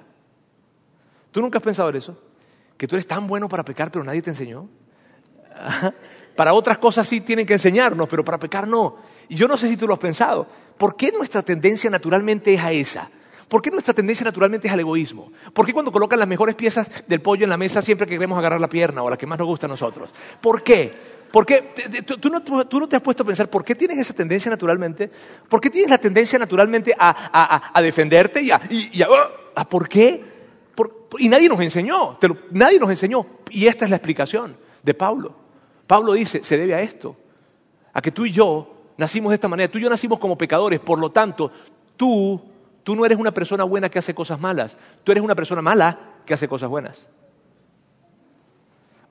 ¿Tú 1.32 1.40
nunca 1.40 1.58
has 1.58 1.64
pensado 1.64 1.88
en 1.90 1.96
eso? 1.96 2.16
Que 2.76 2.86
tú 2.86 2.94
eres 2.94 3.08
tan 3.08 3.26
bueno 3.26 3.48
para 3.48 3.64
pecar, 3.64 3.90
pero 3.90 4.04
nadie 4.04 4.22
te 4.22 4.30
enseñó. 4.30 4.68
Para 6.38 6.54
otras 6.54 6.78
cosas 6.78 7.08
sí 7.08 7.20
tienen 7.20 7.44
que 7.44 7.54
enseñarnos, 7.54 8.08
pero 8.08 8.24
para 8.24 8.38
pecar 8.38 8.68
no. 8.68 8.98
Y 9.28 9.34
yo 9.34 9.48
no 9.48 9.56
sé 9.56 9.68
si 9.68 9.76
tú 9.76 9.88
lo 9.88 9.94
has 9.94 9.98
pensado. 9.98 10.46
¿Por 10.76 10.94
qué 10.94 11.10
nuestra 11.10 11.42
tendencia 11.42 11.90
naturalmente 11.90 12.54
es 12.54 12.60
a 12.60 12.70
esa? 12.70 13.10
¿Por 13.48 13.60
qué 13.60 13.72
nuestra 13.72 13.92
tendencia 13.92 14.22
naturalmente 14.22 14.68
es 14.68 14.72
al 14.72 14.78
egoísmo? 14.78 15.32
¿Por 15.52 15.66
qué 15.66 15.72
cuando 15.72 15.90
colocan 15.90 16.16
las 16.16 16.28
mejores 16.28 16.54
piezas 16.54 16.88
del 17.08 17.20
pollo 17.22 17.42
en 17.42 17.50
la 17.50 17.56
mesa 17.56 17.82
siempre 17.82 18.06
queremos 18.06 18.38
agarrar 18.38 18.60
la 18.60 18.68
pierna 18.68 19.02
o 19.02 19.10
la 19.10 19.16
que 19.16 19.26
más 19.26 19.36
nos 19.36 19.48
gusta 19.48 19.66
a 19.66 19.68
nosotros? 19.68 20.14
¿Por 20.40 20.62
qué? 20.62 20.92
¿Por 21.32 21.44
qué? 21.44 21.74
¿Tú, 22.06 22.30
no, 22.30 22.88
te 22.88 22.94
has 22.94 23.02
puesto 23.02 23.24
a 23.24 23.26
pensar 23.26 23.50
por 23.50 23.64
qué 23.64 23.74
tienes 23.74 23.98
esa 23.98 24.14
tendencia 24.14 24.48
naturalmente? 24.48 25.10
¿Por 25.48 25.60
qué 25.60 25.70
tienes 25.70 25.90
la 25.90 25.98
tendencia 25.98 26.38
naturalmente 26.38 26.94
a, 26.96 27.80
defenderte 27.82 28.42
y 28.42 28.52
a... 28.52 28.60
a, 29.56 29.68
¿Por 29.68 29.88
qué? 29.88 30.38
y 31.18 31.28
nadie 31.28 31.48
nos 31.48 31.60
enseñó, 31.60 32.16
nadie 32.52 32.78
nos 32.78 32.90
enseñó. 32.90 33.26
Y 33.50 33.66
esta 33.66 33.86
es 33.86 33.90
la 33.90 33.96
explicación 33.96 34.56
de 34.84 34.94
Pablo. 34.94 35.47
Pablo 35.88 36.12
dice, 36.12 36.44
se 36.44 36.56
debe 36.56 36.76
a 36.76 36.80
esto, 36.80 37.16
a 37.92 38.00
que 38.00 38.12
tú 38.12 38.24
y 38.24 38.30
yo 38.30 38.76
nacimos 38.96 39.30
de 39.30 39.34
esta 39.34 39.48
manera, 39.48 39.68
tú 39.68 39.78
y 39.78 39.82
yo 39.82 39.90
nacimos 39.90 40.20
como 40.20 40.38
pecadores, 40.38 40.78
por 40.78 41.00
lo 41.00 41.10
tanto, 41.10 41.50
tú 41.96 42.40
Tú 42.88 42.96
no 42.96 43.04
eres 43.04 43.18
una 43.18 43.32
persona 43.32 43.64
buena 43.64 43.90
que 43.90 43.98
hace 43.98 44.14
cosas 44.14 44.40
malas, 44.40 44.78
tú 45.04 45.12
eres 45.12 45.22
una 45.22 45.34
persona 45.34 45.60
mala 45.60 46.22
que 46.24 46.32
hace 46.32 46.48
cosas 46.48 46.70
buenas. 46.70 47.06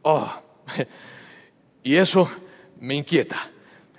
Oh, 0.02 0.28
y 1.84 1.96
eso 1.96 2.28
me 2.80 2.96
inquieta. 2.96 3.38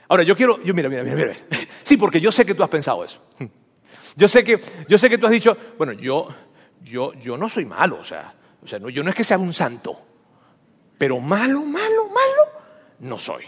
Ahora, 0.09 0.25
yo 0.25 0.37
quiero, 0.37 0.61
yo 0.65 0.75
mira, 0.75 0.89
mira, 0.89 1.05
mira, 1.05 1.15
mira. 1.15 1.37
Sí, 1.85 1.97
porque 1.97 2.21
yo 2.21 2.33
sé 2.33 2.45
que 2.45 2.57
tú 2.57 2.65
has 2.65 2.69
pensado 2.69 3.05
eso. 3.05 3.23
Yo 4.17 4.27
sé 4.27 4.43
que, 4.43 4.61
yo 4.89 4.99
sé 4.99 5.09
que 5.09 5.17
tú 5.17 5.27
has 5.27 5.33
dicho, 5.33 5.57
bueno, 5.77 5.93
yo, 5.93 6.27
yo, 6.83 7.13
yo 7.13 7.39
no 7.39 7.49
soy 7.49 7.65
malo, 7.65 8.01
o 8.01 8.05
sea, 8.05 8.35
o 8.61 8.67
sea 8.67 8.81
no, 8.81 8.89
yo 8.89 9.05
no 9.05 9.11
es 9.11 9.15
que 9.15 9.23
sea 9.23 9.39
un 9.39 9.53
santo, 9.53 9.97
pero 10.99 11.21
malo, 11.21 11.61
malo, 11.61 12.09
malo, 12.09 12.38
no 13.01 13.19
soy. 13.19 13.45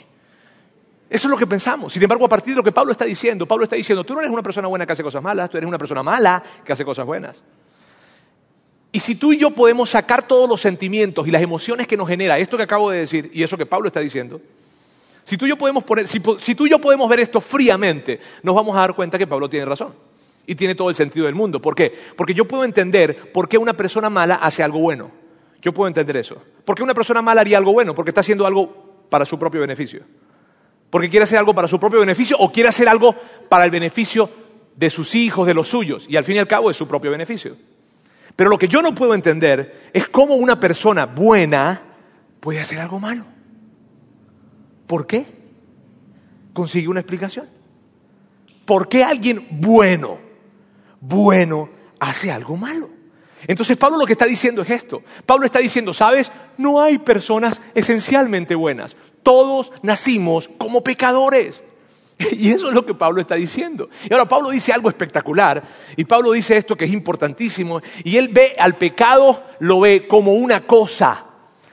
Eso 1.10 1.26
es 1.26 1.30
lo 1.30 1.36
que 1.36 1.46
pensamos. 1.46 1.92
Sin 1.92 2.02
embargo, 2.02 2.24
a 2.24 2.28
partir 2.28 2.52
de 2.52 2.58
lo 2.58 2.62
que 2.62 2.70
Pablo 2.70 2.92
está 2.92 3.04
diciendo, 3.04 3.46
Pablo 3.46 3.64
está 3.64 3.74
diciendo, 3.74 4.04
tú 4.04 4.14
no 4.14 4.20
eres 4.20 4.32
una 4.32 4.42
persona 4.42 4.68
buena 4.68 4.86
que 4.86 4.92
hace 4.92 5.02
cosas 5.02 5.20
malas, 5.20 5.50
tú 5.50 5.56
eres 5.56 5.66
una 5.66 5.78
persona 5.78 6.04
mala 6.04 6.42
que 6.64 6.72
hace 6.72 6.84
cosas 6.84 7.04
buenas. 7.04 7.42
Y 8.92 9.00
si 9.00 9.16
tú 9.16 9.32
y 9.32 9.36
yo 9.36 9.50
podemos 9.50 9.90
sacar 9.90 10.26
todos 10.26 10.48
los 10.48 10.60
sentimientos 10.60 11.26
y 11.26 11.30
las 11.32 11.42
emociones 11.42 11.88
que 11.88 11.96
nos 11.96 12.08
genera 12.08 12.38
esto 12.38 12.56
que 12.56 12.62
acabo 12.62 12.90
de 12.90 12.98
decir 12.98 13.30
y 13.32 13.42
eso 13.42 13.56
que 13.56 13.66
Pablo 13.66 13.88
está 13.88 14.00
diciendo, 14.00 14.40
si 15.24 15.36
tú 15.36 15.46
y 15.46 15.48
yo 15.48 15.58
podemos, 15.58 15.84
poner, 15.84 16.08
si, 16.08 16.20
tú 16.20 16.66
y 16.66 16.70
yo 16.70 16.78
podemos 16.80 17.08
ver 17.08 17.20
esto 17.20 17.40
fríamente, 17.40 18.20
nos 18.42 18.54
vamos 18.54 18.76
a 18.76 18.80
dar 18.80 18.94
cuenta 18.94 19.18
que 19.18 19.26
Pablo 19.26 19.48
tiene 19.48 19.66
razón. 19.66 19.94
Y 20.46 20.54
tiene 20.54 20.74
todo 20.74 20.90
el 20.90 20.96
sentido 20.96 21.26
del 21.26 21.34
mundo. 21.34 21.60
¿Por 21.62 21.76
qué? 21.76 21.96
Porque 22.16 22.34
yo 22.34 22.46
puedo 22.46 22.64
entender 22.64 23.30
por 23.30 23.48
qué 23.48 23.58
una 23.58 23.74
persona 23.74 24.10
mala 24.10 24.36
hace 24.36 24.62
algo 24.64 24.80
bueno. 24.80 25.10
Yo 25.62 25.72
puedo 25.72 25.86
entender 25.86 26.16
eso. 26.16 26.42
¿Por 26.64 26.74
qué 26.74 26.82
una 26.82 26.94
persona 26.94 27.22
mala 27.22 27.42
haría 27.42 27.58
algo 27.58 27.72
bueno? 27.72 27.94
Porque 27.94 28.10
está 28.10 28.22
haciendo 28.22 28.46
algo 28.46 28.89
para 29.10 29.26
su 29.26 29.38
propio 29.38 29.60
beneficio 29.60 30.04
porque 30.90 31.08
quiere 31.08 31.24
hacer 31.24 31.38
algo 31.38 31.54
para 31.54 31.68
su 31.68 31.78
propio 31.78 32.00
beneficio 32.00 32.36
o 32.38 32.50
quiere 32.50 32.68
hacer 32.68 32.88
algo 32.88 33.14
para 33.48 33.64
el 33.64 33.70
beneficio 33.70 34.28
de 34.76 34.90
sus 34.90 35.14
hijos, 35.14 35.46
de 35.46 35.54
los 35.54 35.68
suyos, 35.68 36.06
y 36.08 36.16
al 36.16 36.24
fin 36.24 36.36
y 36.36 36.38
al 36.40 36.48
cabo 36.48 36.70
es 36.70 36.76
su 36.76 36.86
propio 36.86 37.10
beneficio. 37.10 37.56
Pero 38.34 38.50
lo 38.50 38.58
que 38.58 38.68
yo 38.68 38.82
no 38.82 38.94
puedo 38.94 39.14
entender 39.14 39.90
es 39.92 40.08
cómo 40.08 40.34
una 40.34 40.58
persona 40.58 41.06
buena 41.06 41.82
puede 42.40 42.60
hacer 42.60 42.78
algo 42.80 42.98
malo. 42.98 43.24
¿Por 44.86 45.06
qué? 45.06 45.26
Consigue 46.52 46.88
una 46.88 47.00
explicación. 47.00 47.46
¿Por 48.64 48.88
qué 48.88 49.04
alguien 49.04 49.46
bueno, 49.50 50.18
bueno, 51.00 51.70
hace 52.00 52.32
algo 52.32 52.56
malo? 52.56 52.90
Entonces 53.46 53.76
Pablo 53.76 53.98
lo 53.98 54.06
que 54.06 54.12
está 54.12 54.26
diciendo 54.26 54.62
es 54.62 54.70
esto. 54.70 55.02
Pablo 55.26 55.46
está 55.46 55.58
diciendo, 55.58 55.94
¿sabes? 55.94 56.30
No 56.56 56.80
hay 56.80 56.98
personas 56.98 57.60
esencialmente 57.74 58.54
buenas. 58.54 58.96
Todos 59.22 59.72
nacimos 59.82 60.50
como 60.58 60.82
pecadores. 60.82 61.62
Y 62.32 62.50
eso 62.50 62.68
es 62.68 62.74
lo 62.74 62.84
que 62.84 62.94
Pablo 62.94 63.20
está 63.20 63.34
diciendo. 63.34 63.88
Y 64.08 64.12
ahora 64.12 64.28
Pablo 64.28 64.50
dice 64.50 64.72
algo 64.72 64.88
espectacular. 64.88 65.62
Y 65.96 66.04
Pablo 66.04 66.32
dice 66.32 66.56
esto 66.56 66.76
que 66.76 66.84
es 66.84 66.92
importantísimo. 66.92 67.80
Y 68.04 68.16
él 68.16 68.28
ve 68.28 68.54
al 68.58 68.76
pecado, 68.76 69.42
lo 69.58 69.80
ve 69.80 70.06
como 70.06 70.32
una 70.34 70.66
cosa. 70.66 71.24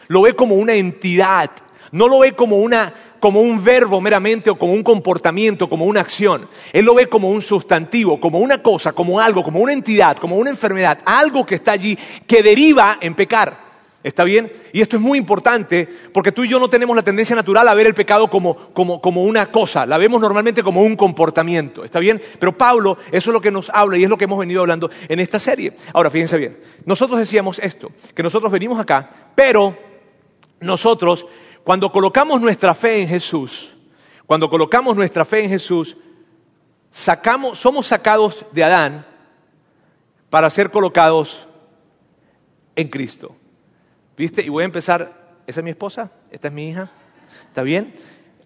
Lo 0.07 0.21
ve 0.21 0.35
como 0.35 0.55
una 0.55 0.73
entidad. 0.73 1.51
No 1.91 2.07
lo 2.07 2.19
ve 2.19 2.33
como, 2.33 2.57
una, 2.57 2.93
como 3.19 3.41
un 3.41 3.63
verbo 3.63 4.01
meramente 4.01 4.49
o 4.49 4.57
como 4.57 4.73
un 4.73 4.83
comportamiento, 4.83 5.69
como 5.69 5.85
una 5.85 6.01
acción. 6.01 6.47
Él 6.73 6.85
lo 6.85 6.95
ve 6.95 7.07
como 7.07 7.29
un 7.29 7.41
sustantivo, 7.41 8.19
como 8.19 8.39
una 8.39 8.61
cosa, 8.61 8.93
como 8.93 9.19
algo, 9.19 9.43
como 9.43 9.59
una 9.59 9.73
entidad, 9.73 10.17
como 10.17 10.37
una 10.37 10.49
enfermedad. 10.49 10.99
Algo 11.05 11.45
que 11.45 11.55
está 11.55 11.73
allí 11.73 11.97
que 12.25 12.43
deriva 12.43 12.97
en 13.01 13.15
pecar. 13.15 13.67
¿Está 14.03 14.23
bien? 14.23 14.49
Y 14.71 14.79
esto 14.79 14.95
es 14.95 15.01
muy 15.01 15.17
importante 15.17 15.85
porque 16.13 16.31
tú 16.31 16.45
y 16.45 16.47
yo 16.47 16.59
no 16.59 16.69
tenemos 16.69 16.95
la 16.95 17.01
tendencia 17.01 17.35
natural 17.35 17.67
a 17.67 17.73
ver 17.73 17.87
el 17.87 17.93
pecado 17.93 18.29
como, 18.29 18.71
una 19.15 19.47
cosa, 19.47 19.85
la 19.85 19.97
vemos 19.97 20.21
normalmente 20.21 20.63
como 20.63 20.81
un 20.81 20.95
comportamiento. 20.95 21.83
¿Está 21.83 21.99
bien? 21.99 22.21
Pero 22.39 22.57
Pablo, 22.57 22.97
eso 23.11 23.31
es 23.31 23.33
lo 23.33 23.41
que 23.41 23.51
nos 23.51 23.69
habla 23.69 23.97
y 23.97 24.03
es 24.03 24.09
lo 24.09 24.17
que 24.17 24.23
hemos 24.23 24.39
venido 24.39 24.61
hablando 24.61 24.89
en 25.09 25.19
esta 25.19 25.41
serie. 25.41 25.73
Ahora, 25.93 26.09
fíjense 26.09 26.37
bien, 26.37 26.57
nosotros 26.85 27.19
decíamos 27.19 27.59
esto, 27.59 27.91
que 28.15 28.23
nosotros 28.23 28.49
venimos 28.49 28.79
acá, 28.79 29.09
pero 29.35 29.75
nosotros, 30.61 31.27
cuando 31.67 31.91
colocamos 31.91 32.39
nuestra 32.39 32.73
fe 32.73 33.01
en 33.01 33.09
Jesús, 33.09 33.75
cuando 34.25 34.49
colocamos 34.49 34.95
nuestra 34.95 35.25
fe 35.25 35.43
en 35.43 35.49
Jesús, 35.49 35.97
sacamos, 36.91 37.59
somos 37.59 37.87
sacados 37.87 38.45
de 38.53 38.63
Adán 38.63 39.05
para 40.29 40.49
ser 40.49 40.71
colocados 40.71 41.45
en 42.73 42.87
Cristo. 42.87 43.35
¿Viste? 44.15 44.43
Y 44.43 44.47
voy 44.47 44.61
a 44.61 44.65
empezar, 44.65 45.35
esa 45.45 45.59
es 45.59 45.63
mi 45.65 45.71
esposa, 45.71 46.09
esta 46.31 46.47
es 46.47 46.53
mi 46.53 46.69
hija, 46.69 46.89
¿está 47.49 47.63
bien? 47.63 47.93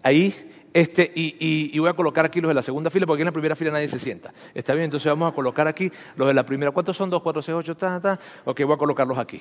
Ahí, 0.02 0.51
este, 0.72 1.10
y, 1.14 1.78
voy 1.78 1.88
a 1.88 1.94
colocar 1.94 2.24
aquí 2.24 2.40
los 2.40 2.48
de 2.48 2.54
la 2.54 2.62
segunda 2.62 2.90
fila, 2.90 3.06
porque 3.06 3.22
en 3.22 3.26
la 3.26 3.32
primera 3.32 3.56
fila 3.56 3.70
nadie 3.70 3.88
se 3.88 3.98
sienta. 3.98 4.32
¿Está 4.54 4.74
bien? 4.74 4.84
Entonces 4.84 5.10
vamos 5.10 5.30
a 5.30 5.34
colocar 5.34 5.68
aquí 5.68 5.90
los 6.16 6.28
de 6.28 6.34
la 6.34 6.44
primera. 6.44 6.70
¿Cuántos 6.70 6.96
son? 6.96 7.10
Dos, 7.10 7.22
cuatro, 7.22 7.42
seis, 7.42 7.54
ocho, 7.54 7.76
ta, 7.76 8.00
ta. 8.00 8.18
Ok, 8.44 8.62
voy 8.62 8.74
a 8.74 8.78
colocarlos 8.78 9.18
aquí. 9.18 9.40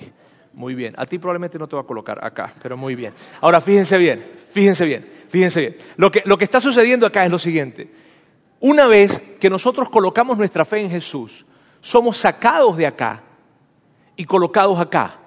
Muy 0.54 0.76
bien. 0.76 0.94
A 0.98 1.06
ti 1.06 1.18
probablemente 1.18 1.58
no 1.58 1.68
te 1.68 1.76
voy 1.76 1.84
a 1.84 1.88
colocar 1.88 2.24
acá, 2.24 2.54
pero 2.62 2.76
muy 2.76 2.96
bien. 2.96 3.14
Ahora, 3.40 3.62
fíjense 3.62 3.98
bien, 3.98 4.26
fíjense 4.50 4.86
bien, 4.86 5.08
fíjense 5.30 5.60
bien. 5.60 5.78
Lo 5.98 6.12
que, 6.12 6.22
lo 6.26 6.38
que 6.38 6.44
está 6.44 6.60
sucediendo 6.60 7.06
acá 7.06 7.24
es 7.24 7.32
lo 7.32 7.40
siguiente. 7.40 7.90
Una 8.60 8.88
vez 8.88 9.22
que 9.40 9.50
nosotros 9.50 9.90
colocamos 9.90 10.38
nuestra 10.38 10.66
fe 10.66 10.82
en 10.82 10.90
Jesús, 10.90 11.46
somos 11.80 12.18
sacados 12.18 12.78
de 12.78 12.86
acá 12.86 13.24
y 14.16 14.26
colocados 14.26 14.80
acá 14.80 15.22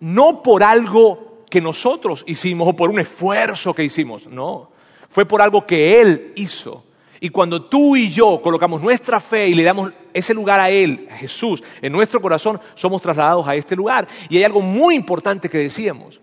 no 0.00 0.42
por 0.42 0.64
algo 0.64 1.44
que 1.48 1.60
nosotros 1.60 2.24
hicimos 2.26 2.68
o 2.68 2.72
por 2.74 2.90
un 2.90 2.98
esfuerzo 2.98 3.74
que 3.74 3.84
hicimos, 3.84 4.26
no, 4.26 4.70
fue 5.10 5.26
por 5.26 5.42
algo 5.42 5.66
que 5.66 6.00
Él 6.00 6.32
hizo. 6.36 6.84
Y 7.20 7.28
cuando 7.28 7.64
tú 7.64 7.96
y 7.96 8.08
yo 8.08 8.40
colocamos 8.40 8.80
nuestra 8.80 9.20
fe 9.20 9.48
y 9.48 9.54
le 9.54 9.64
damos 9.64 9.92
ese 10.14 10.32
lugar 10.32 10.58
a 10.58 10.70
Él, 10.70 11.06
a 11.10 11.16
Jesús, 11.16 11.62
en 11.82 11.92
nuestro 11.92 12.22
corazón, 12.22 12.58
somos 12.74 13.02
trasladados 13.02 13.46
a 13.46 13.54
este 13.54 13.76
lugar. 13.76 14.08
Y 14.30 14.38
hay 14.38 14.44
algo 14.44 14.62
muy 14.62 14.94
importante 14.94 15.50
que 15.50 15.58
decíamos. 15.58 16.20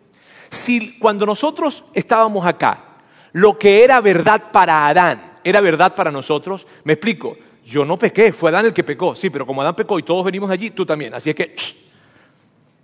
Si 0.49 0.97
cuando 0.97 1.25
nosotros 1.25 1.83
estábamos 1.93 2.47
acá, 2.47 2.85
lo 3.33 3.59
que 3.59 3.83
era 3.83 4.01
verdad 4.01 4.51
para 4.51 4.87
Adán 4.87 5.39
era 5.43 5.61
verdad 5.61 5.93
para 5.93 6.09
nosotros, 6.09 6.65
me 6.83 6.93
explico, 6.93 7.37
yo 7.65 7.85
no 7.85 7.99
pequé, 7.99 8.31
fue 8.31 8.49
Adán 8.49 8.65
el 8.65 8.73
que 8.73 8.83
pecó, 8.83 9.15
sí, 9.15 9.29
pero 9.29 9.45
como 9.45 9.61
Adán 9.61 9.75
pecó 9.75 9.99
y 9.99 10.03
todos 10.03 10.23
venimos 10.23 10.49
allí, 10.49 10.71
tú 10.71 10.85
también. 10.85 11.13
Así 11.13 11.29
es 11.29 11.35
que 11.35 11.55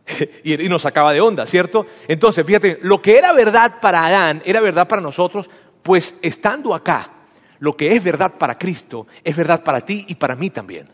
y, 0.44 0.58
nos 0.70 0.82
sacaba 0.82 1.14
de 1.14 1.22
onda, 1.22 1.46
¿cierto? 1.46 1.86
Entonces, 2.08 2.46
fíjate, 2.46 2.80
lo 2.82 3.02
que 3.02 3.18
era 3.18 3.32
verdad 3.34 3.80
para 3.82 4.06
Adán 4.06 4.42
era 4.46 4.60
verdad 4.62 4.88
para 4.88 5.02
nosotros, 5.02 5.50
pues 5.84 6.16
estando 6.22 6.74
acá, 6.74 7.12
lo 7.60 7.78
que 7.78 7.96
es 7.96 8.04
verdad 8.04 8.34
para 8.38 8.58
Cristo 8.58 9.08
es 9.24 9.36
verdad 9.36 9.64
para 9.64 9.82
ti 9.82 10.06
y 10.08 10.16
para 10.16 10.36
mí 10.36 10.50
también. 10.50 10.88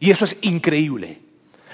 Y 0.00 0.10
eso 0.10 0.24
es 0.24 0.36
increíble. 0.42 1.20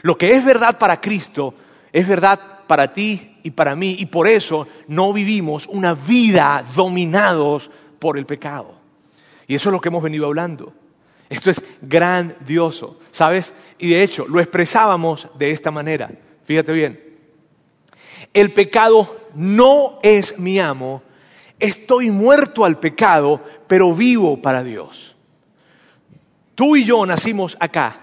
Lo 0.02 0.18
que 0.18 0.32
es 0.32 0.44
verdad 0.44 0.78
para 0.78 1.00
Cristo 1.00 1.54
es 1.92 2.06
verdad 2.06 2.40
para 2.66 2.92
ti 2.92 3.38
y 3.42 3.50
para 3.50 3.75
mí, 3.75 3.97
y 3.99 4.06
por 4.06 4.28
eso 4.28 4.68
no 4.88 5.12
vivimos 5.12 5.66
una 5.66 5.94
vida 5.94 6.64
dominados 6.75 7.71
por 7.99 8.18
el 8.18 8.26
pecado. 8.26 8.75
Y 9.47 9.54
eso 9.54 9.68
es 9.68 9.73
lo 9.73 9.80
que 9.80 9.88
hemos 9.88 10.02
venido 10.02 10.26
hablando. 10.26 10.73
Esto 11.28 11.50
es 11.50 11.62
grandioso, 11.80 12.99
¿sabes? 13.11 13.52
Y 13.78 13.90
de 13.90 14.02
hecho, 14.02 14.26
lo 14.28 14.40
expresábamos 14.40 15.28
de 15.38 15.50
esta 15.50 15.71
manera. 15.71 16.11
Fíjate 16.44 16.73
bien. 16.73 17.02
El 18.32 18.52
pecado 18.52 19.28
no 19.35 19.99
es 20.02 20.38
mi 20.38 20.59
amo. 20.59 21.02
Estoy 21.62 22.11
muerto 22.11 22.64
al 22.64 22.81
pecado, 22.81 23.40
pero 23.69 23.95
vivo 23.95 24.42
para 24.42 24.64
Dios. 24.64 25.14
Tú 26.57 26.75
y 26.75 26.85
yo 26.85 27.07
nacimos 27.07 27.57
acá 27.61 28.00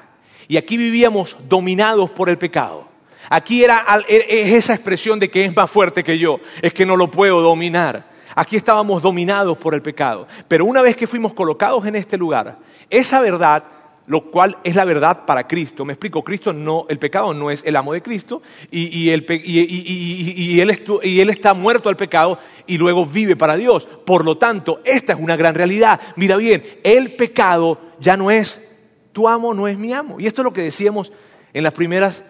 y 0.48 0.56
aquí 0.56 0.78
vivíamos 0.78 1.36
dominados 1.50 2.10
por 2.10 2.30
el 2.30 2.38
pecado. 2.38 2.88
Aquí 3.30 3.62
era 3.62 3.86
es 4.08 4.54
esa 4.54 4.74
expresión 4.74 5.20
de 5.20 5.30
que 5.30 5.44
es 5.44 5.54
más 5.54 5.70
fuerte 5.70 6.06
que 6.06 6.18
yo, 6.18 6.40
es 6.62 6.74
que 6.74 6.86
no 6.86 6.96
lo 6.96 7.12
puedo 7.12 7.42
dominar. 7.42 8.10
Aquí 8.34 8.56
estábamos 8.56 9.02
dominados 9.02 9.58
por 9.58 9.74
el 9.74 9.82
pecado. 9.82 10.26
Pero 10.48 10.64
una 10.64 10.82
vez 10.82 10.96
que 10.96 11.06
fuimos 11.06 11.34
colocados 11.34 11.86
en 11.86 11.98
este 11.98 12.18
lugar, 12.18 12.60
esa 12.90 13.20
verdad, 13.20 13.66
lo 14.10 14.32
cual 14.32 14.58
es 14.64 14.76
la 14.76 14.86
verdad 14.86 15.24
para 15.28 15.48
Cristo, 15.48 15.86
me 15.86 15.94
explico, 15.94 16.24
Cristo 16.24 16.52
no, 16.52 16.88
el 16.90 16.98
pecado 16.98 17.32
no 17.32 17.52
es 17.52 17.62
el 17.64 17.76
amo 17.76 17.94
de 17.94 18.02
Cristo 18.02 18.42
y, 18.72 19.12
él, 19.12 19.24
está 21.30 21.54
muerto 21.54 21.90
al 21.90 21.96
pecado 21.96 22.40
y 22.66 22.80
luego 22.80 23.06
vive 23.06 23.36
para 23.36 23.56
Dios. 23.56 23.86
Por 23.86 24.26
lo 24.26 24.36
tanto, 24.36 24.82
esta 24.84 25.14
es 25.14 25.20
una 25.20 25.38
gran 25.38 25.54
realidad. 25.54 26.02
Mira 26.16 26.38
bien, 26.38 26.64
el 26.84 27.16
pecado 27.16 27.80
ya 28.00 28.18
no 28.18 28.32
es 28.32 28.60
tu 29.12 29.28
amo, 29.28 29.54
no 29.54 29.68
es 29.68 29.78
mi 29.78 29.94
amo. 29.94 30.20
Y 30.20 30.26
esto 30.26 30.42
es 30.42 30.44
lo 30.46 30.54
que 30.54 30.64
decíamos 30.64 31.14
en 31.54 31.64
las 31.64 31.74
primeras, 31.74 32.24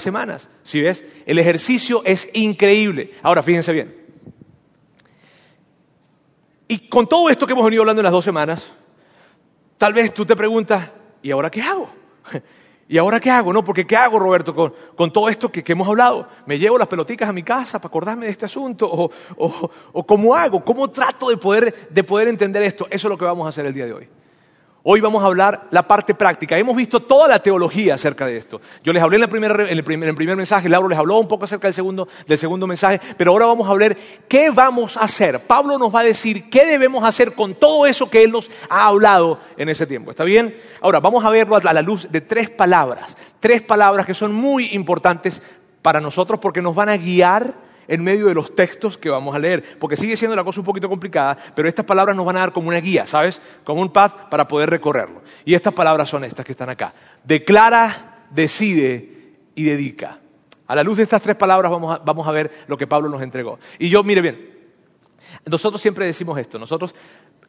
semanas. 0.00 0.48
Si 0.62 0.80
ves, 0.80 1.04
el 1.26 1.40
ejercicio 1.40 2.02
es 2.04 2.28
increíble. 2.34 3.14
Ahora, 3.22 3.42
fíjense 3.42 3.72
bien. 3.72 3.96
Y 6.68 6.88
con 6.88 7.08
todo 7.08 7.28
esto 7.30 7.48
que 7.48 7.52
hemos 7.52 7.64
venido 7.64 7.82
hablando 7.82 7.98
en 7.98 8.04
las 8.04 8.12
dos 8.12 8.24
semanas, 8.24 8.64
tal 9.76 9.92
vez 9.92 10.14
tú 10.14 10.24
te 10.24 10.36
preguntas, 10.36 10.92
¿y 11.22 11.30
ahora 11.30 11.50
qué 11.50 11.62
hago? 11.62 11.88
¿Y 12.88 12.98
ahora 12.98 13.20
qué 13.20 13.30
hago? 13.30 13.52
No, 13.52 13.62
porque 13.62 13.86
¿qué 13.86 13.96
hago, 13.96 14.18
Roberto, 14.18 14.52
con, 14.96 15.12
todo 15.12 15.28
esto 15.28 15.52
que, 15.52 15.62
hemos 15.64 15.86
hablado? 15.86 16.26
¿Me 16.44 16.58
llevo 16.58 16.76
las 16.76 16.88
peloticas 16.88 17.28
a 17.28 17.32
mi 17.32 17.44
casa 17.44 17.78
para 17.78 17.88
acordarme 17.88 18.26
de 18.26 18.32
este 18.32 18.46
asunto? 18.46 18.90
¿O, 18.90 19.70
o 19.92 20.06
cómo 20.06 20.34
hago? 20.34 20.64
¿Cómo 20.64 20.90
trato 20.90 21.30
de 21.30 21.36
poder, 21.36 21.88
de 21.88 22.02
poder 22.02 22.26
entender 22.26 22.64
esto? 22.64 22.88
Eso 22.90 23.06
es 23.06 23.10
lo 23.10 23.16
que 23.16 23.24
vamos 23.24 23.46
a 23.46 23.50
hacer 23.50 23.64
el 23.64 23.72
día 23.72 23.86
de 23.86 23.92
hoy. 23.92 24.08
Hoy 24.82 25.02
vamos 25.02 25.22
a 25.22 25.26
hablar 25.26 25.66
la 25.72 25.86
parte 25.86 26.14
práctica. 26.14 26.56
Hemos 26.56 26.74
visto 26.74 27.00
toda 27.00 27.28
la 27.28 27.42
teología 27.42 27.96
acerca 27.96 28.24
de 28.24 28.38
esto. 28.38 28.62
Yo 28.82 28.94
les 28.94 29.02
hablé 29.02 29.16
en, 29.16 29.22
el 29.24 29.84
primer, 29.84 30.36
mensaje, 30.36 30.70
Lauro 30.70 30.88
les 30.88 30.98
habló 30.98 31.18
un 31.18 31.28
poco 31.28 31.44
acerca 31.44 31.66
del 31.66 31.74
segundo, 31.74 32.08
del 32.26 32.38
segundo 32.38 32.66
mensaje, 32.66 32.98
pero 33.18 33.32
ahora 33.32 33.44
vamos 33.44 33.68
a 33.68 33.74
ver 33.74 33.98
qué 34.26 34.48
vamos 34.48 34.96
a 34.96 35.00
hacer. 35.00 35.40
Pablo 35.40 35.76
nos 35.76 35.94
va 35.94 36.00
a 36.00 36.04
decir 36.04 36.48
qué 36.48 36.64
debemos 36.64 37.04
hacer 37.04 37.34
con 37.34 37.56
todo 37.56 37.86
eso 37.86 38.08
que 38.08 38.22
él 38.22 38.32
nos 38.32 38.50
ha 38.70 38.86
hablado 38.86 39.38
en 39.58 39.68
ese 39.68 39.86
tiempo. 39.86 40.12
¿Está 40.12 40.24
bien? 40.24 40.56
Ahora 40.80 40.98
vamos 41.00 41.26
a 41.26 41.30
verlo 41.30 41.56
a 41.56 41.72
la 41.74 41.82
luz 41.82 42.10
de 42.10 42.22
tres 42.22 42.48
palabras. 42.48 43.18
Tres 43.38 43.60
palabras 43.60 44.06
que 44.06 44.14
son 44.14 44.32
muy 44.32 44.72
importantes 44.72 45.42
para 45.82 46.00
nosotros 46.00 46.40
porque 46.40 46.62
nos 46.62 46.74
van 46.74 46.88
a 46.88 46.96
guiar 46.96 47.69
en 47.90 48.04
medio 48.04 48.28
de 48.28 48.34
los 48.34 48.54
textos 48.54 48.96
que 48.96 49.10
vamos 49.10 49.34
a 49.34 49.38
leer, 49.40 49.78
porque 49.80 49.96
sigue 49.96 50.16
siendo 50.16 50.36
la 50.36 50.44
cosa 50.44 50.60
un 50.60 50.64
poquito 50.64 50.88
complicada, 50.88 51.36
pero 51.56 51.68
estas 51.68 51.84
palabras 51.84 52.14
nos 52.14 52.24
van 52.24 52.36
a 52.36 52.40
dar 52.40 52.52
como 52.52 52.68
una 52.68 52.78
guía, 52.78 53.04
¿sabes? 53.04 53.40
Como 53.64 53.82
un 53.82 53.92
path 53.92 54.28
para 54.30 54.46
poder 54.46 54.70
recorrerlo. 54.70 55.22
Y 55.44 55.54
estas 55.54 55.74
palabras 55.74 56.08
son 56.08 56.22
estas 56.22 56.46
que 56.46 56.52
están 56.52 56.70
acá. 56.70 56.94
Declara, 57.24 58.26
decide 58.30 59.34
y 59.56 59.64
dedica. 59.64 60.20
A 60.68 60.76
la 60.76 60.84
luz 60.84 60.98
de 60.98 61.02
estas 61.02 61.20
tres 61.20 61.34
palabras 61.34 61.68
vamos 61.68 61.96
a, 61.96 61.98
vamos 61.98 62.28
a 62.28 62.30
ver 62.30 62.64
lo 62.68 62.78
que 62.78 62.86
Pablo 62.86 63.08
nos 63.08 63.22
entregó. 63.22 63.58
Y 63.80 63.88
yo, 63.88 64.04
mire 64.04 64.20
bien, 64.20 64.50
nosotros 65.46 65.82
siempre 65.82 66.06
decimos 66.06 66.38
esto, 66.38 66.60
nosotros 66.60 66.94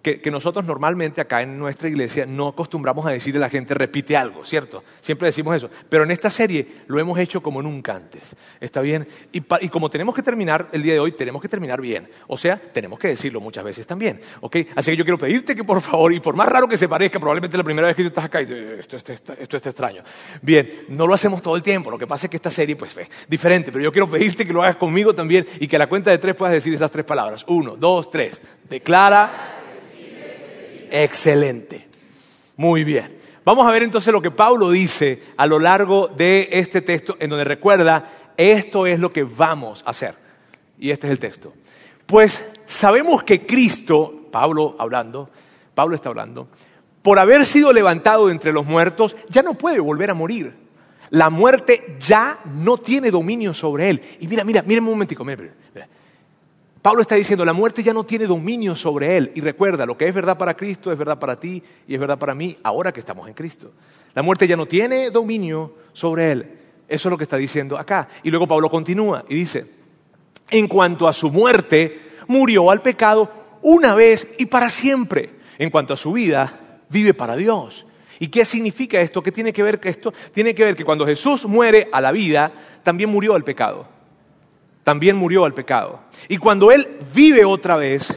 que, 0.01 0.31
nosotros 0.31 0.65
normalmente 0.65 1.21
acá 1.21 1.41
en 1.41 1.59
nuestra 1.59 1.87
iglesia 1.87 2.25
no 2.25 2.47
acostumbramos 2.47 3.05
a 3.05 3.11
decirle 3.11 3.37
a 3.37 3.41
la 3.41 3.49
gente 3.49 3.73
repite 3.73 4.17
algo, 4.17 4.43
¿cierto? 4.45 4.83
Siempre 4.99 5.27
decimos 5.27 5.55
eso. 5.55 5.69
Pero 5.89 6.03
en 6.03 6.11
esta 6.11 6.29
serie 6.29 6.67
lo 6.87 6.99
hemos 6.99 7.19
hecho 7.19 7.41
como 7.41 7.61
nunca 7.61 7.95
antes. 7.95 8.35
¿Está 8.59 8.81
bien? 8.81 9.07
Y, 9.31 9.43
y, 9.61 9.69
como 9.69 9.89
tenemos 9.89 10.15
que 10.15 10.23
terminar 10.23 10.69
el 10.71 10.81
día 10.81 10.93
de 10.93 10.99
hoy, 10.99 11.11
tenemos 11.11 11.41
que 11.41 11.47
terminar 11.47 11.81
bien. 11.81 12.09
O 12.27 12.37
sea, 12.37 12.57
tenemos 12.57 12.97
que 12.97 13.09
decirlo 13.09 13.39
muchas 13.41 13.63
veces 13.63 13.85
también. 13.85 14.21
¿Ok? 14.41 14.57
Así 14.75 14.91
que 14.91 14.97
yo 14.97 15.03
quiero 15.03 15.19
pedirte 15.19 15.55
que 15.55 15.63
por 15.63 15.81
favor, 15.81 16.11
y 16.13 16.19
por 16.19 16.35
más 16.35 16.49
raro 16.49 16.67
que 16.67 16.77
se 16.77 16.87
parezca, 16.87 17.19
probablemente 17.19 17.57
la 17.57 17.63
primera 17.63 17.87
vez 17.87 17.95
que 17.95 18.03
tú 18.03 18.07
estás 18.07 18.25
acá 18.25 18.41
y 18.41 18.45
esto, 18.79 18.97
esto, 18.97 19.13
esto, 19.13 19.33
esto 19.33 19.57
está 19.57 19.69
extraño. 19.69 20.03
Bien, 20.41 20.85
no 20.89 21.05
lo 21.05 21.13
hacemos 21.13 21.41
todo 21.41 21.55
el 21.55 21.61
tiempo. 21.61 21.91
Lo 21.91 21.99
que 21.99 22.07
pasa 22.07 22.25
es 22.25 22.31
que 22.31 22.37
esta 22.37 22.49
serie 22.49 22.75
pues 22.75 22.97
es 22.97 23.07
diferente. 23.27 23.71
Pero 23.71 23.83
yo 23.83 23.91
quiero 23.91 24.09
pedirte 24.09 24.45
que 24.45 24.53
lo 24.53 24.63
hagas 24.63 24.77
conmigo 24.77 25.13
también 25.13 25.45
y 25.59 25.67
que 25.67 25.75
a 25.75 25.79
la 25.79 25.87
cuenta 25.87 26.09
de 26.09 26.17
tres 26.17 26.33
puedas 26.35 26.53
decir 26.53 26.73
esas 26.73 26.89
tres 26.89 27.05
palabras. 27.05 27.45
Uno, 27.47 27.75
dos, 27.75 28.09
tres. 28.09 28.41
Declara 28.67 29.60
Excelente. 30.91 31.87
Muy 32.57 32.83
bien. 32.83 33.17
Vamos 33.43 33.65
a 33.65 33.71
ver 33.71 33.81
entonces 33.81 34.13
lo 34.13 34.21
que 34.21 34.29
Pablo 34.29 34.69
dice 34.69 35.23
a 35.37 35.47
lo 35.47 35.57
largo 35.57 36.07
de 36.09 36.47
este 36.51 36.81
texto, 36.81 37.15
en 37.19 37.29
donde 37.29 37.45
recuerda, 37.45 38.33
esto 38.37 38.85
es 38.85 38.99
lo 38.99 39.11
que 39.11 39.23
vamos 39.23 39.83
a 39.85 39.89
hacer. 39.89 40.15
Y 40.77 40.91
este 40.91 41.07
es 41.07 41.11
el 41.11 41.19
texto. 41.19 41.53
Pues 42.05 42.43
sabemos 42.65 43.23
que 43.23 43.45
Cristo, 43.45 44.27
Pablo 44.31 44.75
hablando, 44.77 45.29
Pablo 45.73 45.95
está 45.95 46.09
hablando, 46.09 46.49
por 47.01 47.17
haber 47.17 47.45
sido 47.45 47.73
levantado 47.73 48.27
de 48.27 48.33
entre 48.33 48.51
los 48.51 48.65
muertos, 48.65 49.15
ya 49.29 49.41
no 49.41 49.55
puede 49.55 49.79
volver 49.79 50.11
a 50.11 50.13
morir. 50.13 50.53
La 51.09 51.29
muerte 51.29 51.97
ya 51.99 52.39
no 52.45 52.77
tiene 52.77 53.11
dominio 53.11 53.53
sobre 53.53 53.89
él. 53.89 54.01
Y 54.19 54.27
mira, 54.27 54.43
mira, 54.43 54.61
mira 54.61 54.81
un 54.81 54.87
momentico, 54.87 55.25
mira, 55.25 55.43
mira. 55.73 55.87
Pablo 56.81 57.03
está 57.03 57.13
diciendo, 57.13 57.45
la 57.45 57.53
muerte 57.53 57.83
ya 57.83 57.93
no 57.93 58.05
tiene 58.05 58.25
dominio 58.25 58.75
sobre 58.75 59.15
él. 59.15 59.31
Y 59.35 59.41
recuerda, 59.41 59.85
lo 59.85 59.95
que 59.95 60.07
es 60.07 60.15
verdad 60.15 60.37
para 60.37 60.55
Cristo 60.55 60.91
es 60.91 60.97
verdad 60.97 61.19
para 61.19 61.39
ti 61.39 61.61
y 61.87 61.93
es 61.93 61.99
verdad 61.99 62.17
para 62.17 62.33
mí 62.33 62.57
ahora 62.63 62.91
que 62.91 62.99
estamos 62.99 63.27
en 63.27 63.35
Cristo. 63.35 63.71
La 64.15 64.23
muerte 64.23 64.47
ya 64.47 64.57
no 64.57 64.65
tiene 64.65 65.11
dominio 65.11 65.75
sobre 65.93 66.31
él. 66.31 66.59
Eso 66.87 67.07
es 67.07 67.11
lo 67.11 67.17
que 67.17 67.23
está 67.23 67.37
diciendo 67.37 67.77
acá. 67.77 68.09
Y 68.23 68.31
luego 68.31 68.47
Pablo 68.47 68.69
continúa 68.69 69.23
y 69.29 69.35
dice, 69.35 69.65
en 70.49 70.67
cuanto 70.67 71.07
a 71.07 71.13
su 71.13 71.29
muerte, 71.29 71.99
murió 72.27 72.71
al 72.71 72.81
pecado 72.81 73.31
una 73.61 73.93
vez 73.93 74.27
y 74.39 74.47
para 74.47 74.71
siempre. 74.71 75.29
En 75.59 75.69
cuanto 75.69 75.93
a 75.93 75.97
su 75.97 76.11
vida, 76.13 76.79
vive 76.89 77.13
para 77.13 77.35
Dios. 77.35 77.85
¿Y 78.17 78.29
qué 78.29 78.43
significa 78.43 78.99
esto? 78.99 79.21
¿Qué 79.21 79.31
tiene 79.31 79.53
que 79.53 79.61
ver 79.61 79.79
que 79.79 79.89
esto? 79.89 80.11
Tiene 80.33 80.55
que 80.55 80.63
ver 80.63 80.75
que 80.75 80.83
cuando 80.83 81.05
Jesús 81.05 81.45
muere 81.45 81.89
a 81.91 82.01
la 82.01 82.11
vida, 82.11 82.51
también 82.81 83.11
murió 83.11 83.35
al 83.35 83.43
pecado 83.43 84.00
también 84.83 85.15
murió 85.15 85.45
al 85.45 85.53
pecado. 85.53 86.01
Y 86.27 86.37
cuando 86.37 86.71
Él 86.71 86.87
vive 87.13 87.45
otra 87.45 87.75
vez, 87.75 88.07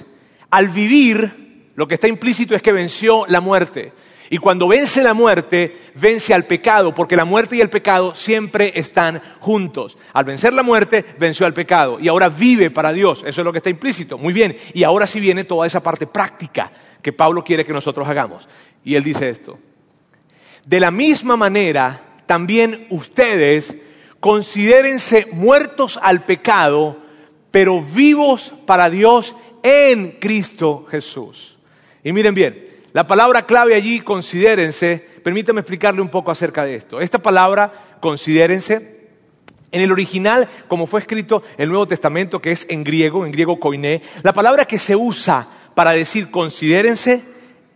al 0.50 0.68
vivir, 0.68 1.70
lo 1.74 1.88
que 1.88 1.94
está 1.94 2.08
implícito 2.08 2.54
es 2.54 2.62
que 2.62 2.72
venció 2.72 3.26
la 3.28 3.40
muerte. 3.40 3.92
Y 4.30 4.38
cuando 4.38 4.68
vence 4.68 5.02
la 5.02 5.14
muerte, 5.14 5.76
vence 5.94 6.32
al 6.32 6.44
pecado, 6.44 6.94
porque 6.94 7.16
la 7.16 7.24
muerte 7.24 7.56
y 7.56 7.60
el 7.60 7.68
pecado 7.68 8.14
siempre 8.14 8.72
están 8.74 9.20
juntos. 9.38 9.98
Al 10.12 10.24
vencer 10.24 10.52
la 10.52 10.62
muerte, 10.62 11.04
venció 11.18 11.44
al 11.46 11.54
pecado. 11.54 11.98
Y 12.00 12.08
ahora 12.08 12.28
vive 12.28 12.70
para 12.70 12.92
Dios. 12.92 13.22
Eso 13.26 13.40
es 13.40 13.44
lo 13.44 13.52
que 13.52 13.58
está 13.58 13.70
implícito. 13.70 14.16
Muy 14.16 14.32
bien. 14.32 14.56
Y 14.72 14.82
ahora 14.82 15.06
sí 15.06 15.20
viene 15.20 15.44
toda 15.44 15.66
esa 15.66 15.82
parte 15.82 16.06
práctica 16.06 16.72
que 17.02 17.12
Pablo 17.12 17.44
quiere 17.44 17.64
que 17.64 17.72
nosotros 17.72 18.08
hagamos. 18.08 18.48
Y 18.82 18.94
él 18.94 19.04
dice 19.04 19.28
esto. 19.28 19.58
De 20.64 20.80
la 20.80 20.90
misma 20.90 21.36
manera, 21.36 22.00
también 22.26 22.86
ustedes 22.88 23.74
considérense 24.24 25.26
muertos 25.32 26.00
al 26.02 26.24
pecado, 26.24 26.96
pero 27.50 27.82
vivos 27.82 28.54
para 28.64 28.88
Dios 28.88 29.36
en 29.62 30.12
Cristo 30.12 30.86
Jesús. 30.90 31.58
Y 32.02 32.10
miren 32.14 32.34
bien, 32.34 32.70
la 32.94 33.06
palabra 33.06 33.44
clave 33.44 33.74
allí, 33.74 34.00
considérense, 34.00 35.06
permítame 35.22 35.60
explicarle 35.60 36.00
un 36.00 36.08
poco 36.08 36.30
acerca 36.30 36.64
de 36.64 36.76
esto. 36.76 37.02
Esta 37.02 37.18
palabra, 37.18 37.98
considérense, 38.00 39.10
en 39.70 39.82
el 39.82 39.92
original, 39.92 40.48
como 40.68 40.86
fue 40.86 41.00
escrito 41.00 41.42
el 41.58 41.68
Nuevo 41.68 41.86
Testamento, 41.86 42.40
que 42.40 42.52
es 42.52 42.66
en 42.70 42.82
griego, 42.82 43.26
en 43.26 43.32
griego 43.32 43.60
koiné, 43.60 44.00
la 44.22 44.32
palabra 44.32 44.64
que 44.64 44.78
se 44.78 44.96
usa 44.96 45.46
para 45.74 45.90
decir 45.90 46.30
considérense 46.30 47.22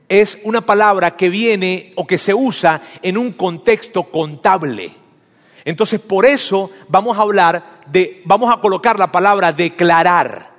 es 0.08 0.38
una 0.44 0.64
palabra 0.64 1.14
que 1.14 1.28
viene 1.28 1.90
o 1.96 2.06
que 2.06 2.16
se 2.16 2.32
usa 2.32 2.80
en 3.02 3.18
un 3.18 3.32
contexto 3.32 4.04
contable. 4.04 5.08
Entonces, 5.68 6.00
por 6.00 6.24
eso 6.24 6.70
vamos 6.88 7.18
a 7.18 7.20
hablar 7.20 7.83
de, 7.88 8.22
vamos 8.24 8.50
a 8.50 8.59
colocar 8.59 8.98
la 8.98 9.12
palabra 9.12 9.52
declarar. 9.52 10.50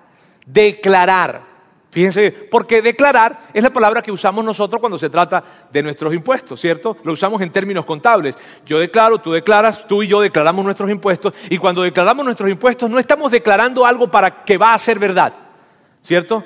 Declarar. 0.46 1.42
Fíjense, 1.90 2.32
porque 2.32 2.84
declarar 2.84 3.48
es 3.52 3.64
la 3.64 3.72
palabra 3.72 4.04
que 4.04 4.12
usamos 4.12 4.46
nosotros 4.46 4.80
cuando 4.80 5.00
se 5.00 5.10
trata 5.10 5.44
de 5.72 5.82
nuestros 5.82 6.14
impuestos, 6.14 6.62
¿cierto? 6.62 6.96
Lo 7.04 7.14
usamos 7.14 7.42
en 7.42 7.50
términos 7.50 7.86
contables. 7.86 8.38
Yo 8.68 8.78
declaro, 8.78 9.18
tú 9.18 9.32
declaras, 9.32 9.88
tú 9.88 10.04
y 10.04 10.08
yo 10.08 10.22
declaramos 10.22 10.64
nuestros 10.64 10.92
impuestos 10.92 11.34
y 11.50 11.58
cuando 11.58 11.82
declaramos 11.82 12.24
nuestros 12.24 12.52
impuestos 12.52 12.88
no 12.88 13.00
estamos 13.00 13.32
declarando 13.32 13.88
algo 13.88 14.12
para 14.12 14.44
que 14.44 14.60
va 14.60 14.76
a 14.76 14.78
ser 14.78 15.00
verdad, 15.00 15.34
¿cierto? 16.04 16.44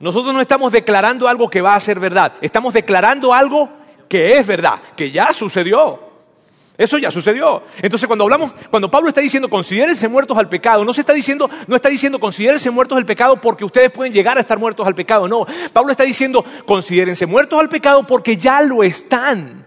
Nosotros 0.00 0.34
no 0.34 0.42
estamos 0.42 0.70
declarando 0.70 1.28
algo 1.28 1.48
que 1.48 1.62
va 1.62 1.74
a 1.74 1.80
ser 1.80 1.98
verdad, 1.98 2.34
estamos 2.42 2.74
declarando 2.74 3.32
algo 3.32 3.70
que 4.06 4.36
es 4.36 4.46
verdad, 4.46 4.78
que 4.94 5.10
ya 5.10 5.32
sucedió. 5.32 6.11
Eso 6.82 6.98
ya 6.98 7.12
sucedió. 7.12 7.62
Entonces, 7.80 8.08
cuando 8.08 8.24
hablamos, 8.24 8.50
cuando 8.68 8.90
Pablo 8.90 9.08
está 9.08 9.20
diciendo 9.20 9.48
considérense 9.48 10.08
muertos 10.08 10.36
al 10.36 10.48
pecado, 10.48 10.84
no 10.84 10.92
se 10.92 11.02
está 11.02 11.12
diciendo, 11.12 11.48
no 11.68 11.76
está 11.76 11.88
diciendo 11.88 12.18
considérense 12.18 12.72
muertos 12.72 12.98
al 12.98 13.06
pecado 13.06 13.40
porque 13.40 13.64
ustedes 13.64 13.92
pueden 13.92 14.12
llegar 14.12 14.36
a 14.36 14.40
estar 14.40 14.58
muertos 14.58 14.84
al 14.84 14.96
pecado. 14.96 15.28
No. 15.28 15.46
Pablo 15.72 15.92
está 15.92 16.02
diciendo 16.02 16.44
considérense 16.66 17.24
muertos 17.24 17.60
al 17.60 17.68
pecado 17.68 18.04
porque 18.04 18.36
ya 18.36 18.60
lo 18.62 18.82
están. 18.82 19.64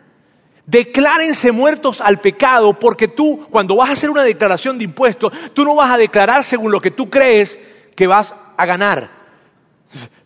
Declárense 0.65 1.54
muertos 1.54 2.01
al 2.01 2.19
pecado 2.19 2.78
porque 2.78 3.08
tú, 3.08 3.47
cuando 3.49 3.78
vas 3.78 3.91
a 3.91 3.93
hacer 3.93 4.10
una 4.10 4.23
declaración 4.23 4.78
de 4.78 4.84
impuestos, 4.84 5.32
tú 5.54 5.63
no 5.63 5.73
vas 5.73 5.91
a 5.91 5.97
declarar 5.97 6.43
según 6.43 6.69
lo 6.69 6.82
que 6.82 6.91
tú 6.91 7.10
crees 7.10 7.58
que 7.95 8.08
vas 8.08 8.36
a 8.58 8.65
ganar. 8.65 9.10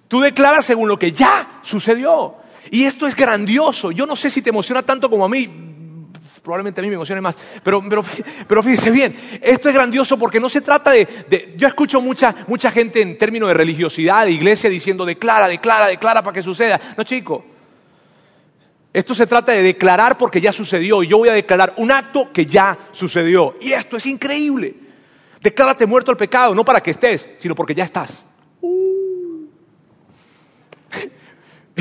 Tú 0.07 0.21
declaras 0.21 0.65
según 0.65 0.87
lo 0.87 0.97
que 0.97 1.11
ya 1.11 1.59
sucedió. 1.61 2.37
Y 2.71 2.85
esto 2.85 3.05
es 3.05 3.15
grandioso. 3.15 3.91
Yo 3.91 4.07
no 4.07 4.15
sé 4.15 4.31
si 4.31 4.41
te 4.41 4.49
emociona 4.49 4.81
tanto 4.81 5.07
como 5.07 5.23
a 5.23 5.29
mí 5.29 5.68
probablemente 6.41 6.81
a 6.81 6.83
mí 6.83 6.89
me 6.89 6.95
emocione 6.95 7.21
más. 7.21 7.37
Pero, 7.63 7.81
pero, 7.87 8.03
pero 8.47 8.63
fíjese 8.63 8.91
bien, 8.91 9.15
esto 9.41 9.69
es 9.69 9.75
grandioso 9.75 10.17
porque 10.17 10.39
no 10.39 10.49
se 10.49 10.61
trata 10.61 10.91
de... 10.91 11.53
yo 11.57 11.67
escucho 11.67 12.01
mucha, 12.01 12.33
mucha 12.47 12.71
gente 12.71 13.01
en 13.01 13.17
términos 13.17 13.49
de 13.49 13.53
religiosidad, 13.53 14.25
de 14.25 14.31
iglesia, 14.31 14.69
diciendo 14.69 15.05
declara, 15.05 15.47
declara, 15.47 15.87
declara 15.87 16.23
para 16.23 16.33
que 16.33 16.43
suceda. 16.43 16.79
No, 16.97 17.03
chico. 17.03 17.45
Esto 18.91 19.13
se 19.13 19.27
trata 19.27 19.51
de 19.51 19.61
declarar 19.61 20.17
porque 20.17 20.41
ya 20.41 20.51
sucedió. 20.51 21.03
Y 21.03 21.07
yo 21.07 21.17
voy 21.17 21.29
a 21.29 21.33
declarar 21.33 21.73
un 21.77 21.91
acto 21.91 22.31
que 22.33 22.45
ya 22.45 22.77
sucedió. 22.91 23.55
Y 23.61 23.71
esto 23.73 23.97
es 23.97 24.05
increíble. 24.05 24.75
Declárate 25.41 25.85
muerto 25.85 26.11
al 26.11 26.17
pecado, 26.17 26.53
no 26.53 26.65
para 26.65 26.81
que 26.81 26.91
estés, 26.91 27.29
sino 27.37 27.55
porque 27.55 27.75
ya 27.75 27.83
estás. 27.83 28.28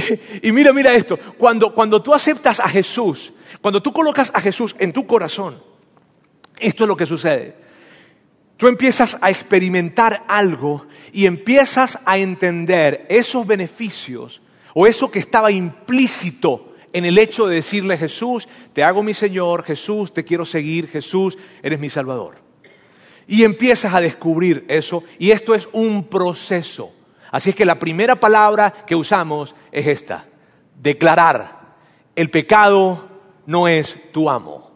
y 0.42 0.52
mira, 0.52 0.72
mira 0.72 0.94
esto. 0.94 1.18
Cuando, 1.36 1.74
cuando 1.74 2.02
tú 2.02 2.14
aceptas 2.14 2.60
a 2.60 2.68
Jesús, 2.68 3.32
cuando 3.60 3.82
tú 3.82 3.92
colocas 3.92 4.30
a 4.34 4.40
Jesús 4.40 4.74
en 4.78 4.92
tu 4.92 5.06
corazón, 5.06 5.62
esto 6.58 6.84
es 6.84 6.88
lo 6.88 6.96
que 6.96 7.06
sucede. 7.06 7.56
Tú 8.56 8.66
empiezas 8.66 9.16
a 9.20 9.30
experimentar 9.30 10.24
algo 10.26 10.86
y 11.12 11.26
empiezas 11.26 11.98
a 12.04 12.18
entender 12.18 13.06
esos 13.08 13.46
beneficios 13.46 14.42
o 14.74 14.86
eso 14.86 15.10
que 15.10 15.20
estaba 15.20 15.52
implícito 15.52 16.74
en 16.92 17.04
el 17.04 17.18
hecho 17.18 17.46
de 17.46 17.56
decirle 17.56 17.96
Jesús, 17.96 18.48
te 18.72 18.82
hago 18.82 19.02
mi 19.02 19.14
Señor, 19.14 19.62
Jesús, 19.62 20.12
te 20.12 20.24
quiero 20.24 20.44
seguir, 20.44 20.88
Jesús, 20.88 21.38
eres 21.62 21.78
mi 21.78 21.90
Salvador. 21.90 22.38
Y 23.28 23.44
empiezas 23.44 23.94
a 23.94 24.00
descubrir 24.00 24.64
eso 24.68 25.04
y 25.18 25.30
esto 25.30 25.54
es 25.54 25.68
un 25.72 26.08
proceso. 26.08 26.92
Así 27.30 27.50
es 27.50 27.56
que 27.56 27.64
la 27.64 27.78
primera 27.78 28.18
palabra 28.18 28.72
que 28.86 28.96
usamos 28.96 29.54
es 29.70 29.86
esta, 29.86 30.26
declarar. 30.80 31.58
El 32.14 32.30
pecado 32.30 33.08
no 33.46 33.68
es 33.68 33.96
tu 34.12 34.28
amo. 34.28 34.70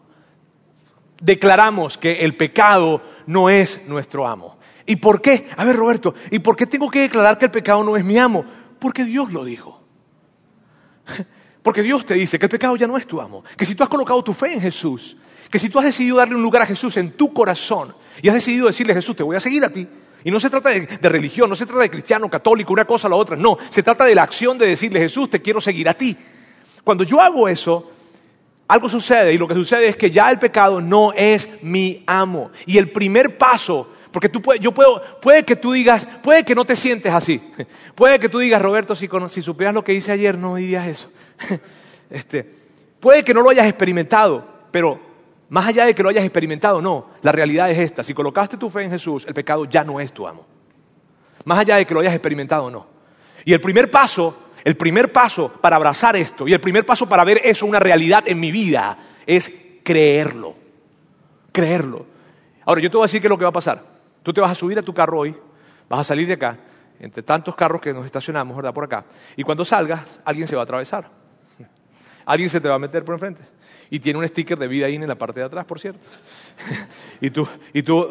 Declaramos 1.21 1.97
que 1.97 2.21
el 2.21 2.35
pecado 2.35 3.01
no 3.27 3.49
es 3.49 3.81
nuestro 3.87 4.27
amo. 4.27 4.57
¿Y 4.85 4.97
por 4.97 5.21
qué? 5.21 5.47
A 5.55 5.63
ver, 5.63 5.75
Roberto, 5.75 6.13
¿y 6.31 6.39
por 6.39 6.55
qué 6.55 6.67
tengo 6.67 6.89
que 6.89 7.01
declarar 7.01 7.37
que 7.37 7.45
el 7.45 7.51
pecado 7.51 7.83
no 7.83 7.95
es 7.95 8.03
mi 8.03 8.17
amo? 8.17 8.45
Porque 8.79 9.05
Dios 9.05 9.31
lo 9.31 9.43
dijo. 9.43 9.81
Porque 11.63 11.81
Dios 11.81 12.05
te 12.05 12.15
dice 12.15 12.37
que 12.37 12.45
el 12.45 12.49
pecado 12.49 12.75
ya 12.75 12.87
no 12.87 12.97
es 12.97 13.07
tu 13.07 13.21
amo. 13.21 13.41
Que 13.55 13.65
si 13.65 13.73
tú 13.73 13.83
has 13.83 13.89
colocado 13.89 14.21
tu 14.21 14.33
fe 14.33 14.53
en 14.53 14.59
Jesús, 14.59 15.15
que 15.49 15.57
si 15.57 15.69
tú 15.69 15.79
has 15.79 15.85
decidido 15.85 16.17
darle 16.17 16.35
un 16.35 16.41
lugar 16.41 16.61
a 16.61 16.65
Jesús 16.65 16.97
en 16.97 17.11
tu 17.13 17.33
corazón 17.33 17.95
y 18.21 18.27
has 18.27 18.33
decidido 18.33 18.67
decirle 18.67 18.93
Jesús, 18.93 19.15
te 19.15 19.23
voy 19.23 19.37
a 19.37 19.39
seguir 19.39 19.63
a 19.63 19.69
ti. 19.69 19.87
Y 20.23 20.31
no 20.31 20.39
se 20.39 20.49
trata 20.49 20.69
de, 20.69 20.81
de 20.81 21.09
religión, 21.09 21.49
no 21.49 21.55
se 21.55 21.65
trata 21.65 21.81
de 21.81 21.89
cristiano, 21.89 22.29
católico, 22.29 22.73
una 22.73 22.85
cosa 22.85 23.07
o 23.07 23.09
la 23.09 23.15
otra. 23.15 23.35
No, 23.35 23.57
se 23.69 23.83
trata 23.83 24.05
de 24.05 24.15
la 24.15 24.23
acción 24.23 24.57
de 24.57 24.67
decirle 24.67 24.99
Jesús, 24.99 25.29
te 25.29 25.41
quiero 25.41 25.59
seguir 25.59 25.89
a 25.89 25.93
ti. 25.93 26.17
Cuando 26.83 27.03
yo 27.03 27.21
hago 27.21 27.47
eso, 27.47 27.91
algo 28.67 28.89
sucede 28.89 29.33
y 29.33 29.37
lo 29.37 29.47
que 29.47 29.53
sucede 29.53 29.87
es 29.89 29.97
que 29.97 30.11
ya 30.11 30.29
el 30.29 30.39
pecado 30.39 30.81
no 30.81 31.13
es 31.13 31.49
mi 31.61 32.03
amo. 32.07 32.51
Y 32.65 32.77
el 32.77 32.89
primer 32.91 33.37
paso, 33.37 33.89
porque 34.11 34.29
tú 34.29 34.41
puedes, 34.41 34.61
yo 34.61 34.71
puedo, 34.71 35.01
puede 35.21 35.43
que 35.43 35.55
tú 35.55 35.73
digas, 35.73 36.07
puede 36.21 36.43
que 36.43 36.55
no 36.55 36.65
te 36.65 36.75
sientes 36.75 37.13
así. 37.13 37.41
Puede 37.95 38.19
que 38.19 38.27
tú 38.27 38.39
digas, 38.39 38.59
Roberto, 38.59 38.95
si, 38.95 39.07
si 39.29 39.41
supieras 39.43 39.75
lo 39.75 39.83
que 39.83 39.93
hice 39.93 40.11
ayer, 40.11 40.35
no 40.37 40.55
dirías 40.55 40.87
eso. 40.87 41.11
Este, 42.09 42.47
puede 42.99 43.23
que 43.23 43.33
no 43.33 43.41
lo 43.41 43.49
hayas 43.49 43.65
experimentado, 43.65 44.47
pero 44.69 44.99
más 45.53 45.67
allá 45.67 45.85
de 45.85 45.93
que 45.93 46.01
lo 46.01 46.09
hayas 46.09 46.23
experimentado, 46.23 46.81
no. 46.81 47.11
La 47.21 47.31
realidad 47.31 47.69
es 47.69 47.77
esta. 47.77 48.03
Si 48.03 48.13
colocaste 48.15 48.57
tu 48.57 48.71
fe 48.71 48.83
en 48.83 48.89
Jesús, 48.89 49.23
el 49.27 49.35
pecado 49.35 49.65
ya 49.65 49.83
no 49.83 49.99
es 49.99 50.11
tu 50.11 50.27
amo. 50.27 50.47
Más 51.45 51.59
allá 51.59 51.75
de 51.75 51.85
que 51.85 51.93
lo 51.93 51.99
hayas 51.99 52.13
experimentado, 52.13 52.71
no. 52.71 52.87
Y 53.45 53.53
el 53.53 53.61
primer 53.61 53.91
paso 53.91 54.35
el 54.63 54.77
primer 54.77 55.11
paso 55.11 55.51
para 55.51 55.75
abrazar 55.75 56.15
esto 56.15 56.47
y 56.47 56.53
el 56.53 56.61
primer 56.61 56.85
paso 56.85 57.07
para 57.07 57.23
ver 57.23 57.41
eso 57.43 57.65
una 57.65 57.79
realidad 57.79 58.23
en 58.25 58.39
mi 58.39 58.51
vida 58.51 58.97
es 59.27 59.51
creerlo. 59.83 60.55
Creerlo. 61.51 62.05
Ahora, 62.65 62.81
yo 62.81 62.89
te 62.89 62.97
voy 62.97 63.03
a 63.03 63.07
decir 63.07 63.21
qué 63.21 63.27
es 63.27 63.29
lo 63.29 63.37
que 63.37 63.43
va 63.43 63.49
a 63.49 63.53
pasar. 63.53 63.83
Tú 64.23 64.31
te 64.31 64.39
vas 64.41 64.51
a 64.51 64.55
subir 64.55 64.79
a 64.79 64.81
tu 64.81 64.93
carro 64.93 65.19
hoy, 65.19 65.35
vas 65.89 65.99
a 65.99 66.03
salir 66.03 66.25
de 66.25 66.33
acá, 66.33 66.57
entre 66.99 67.21
tantos 67.21 67.55
carros 67.55 67.79
que 67.79 67.93
nos 67.93 68.05
estacionamos, 68.05 68.55
¿verdad? 68.55 68.73
Por 68.73 68.85
acá. 68.85 69.05
Y 69.35 69.43
cuando 69.43 69.65
salgas, 69.65 70.19
alguien 70.23 70.47
se 70.47 70.55
va 70.55 70.61
a 70.61 70.63
atravesar. 70.63 71.09
Alguien 72.25 72.49
se 72.49 72.61
te 72.61 72.69
va 72.69 72.75
a 72.75 72.79
meter 72.79 73.03
por 73.03 73.15
enfrente. 73.15 73.41
Y 73.93 73.99
tiene 73.99 74.17
un 74.17 74.27
sticker 74.27 74.57
de 74.57 74.67
vida 74.67 74.87
ahí 74.87 74.95
en 74.95 75.07
la 75.07 75.13
parte 75.13 75.39
de 75.39 75.45
atrás, 75.45 75.65
por 75.65 75.79
cierto. 75.79 76.07
y 77.21 77.29
tú, 77.29 77.47
y 77.73 77.83
tú, 77.83 77.99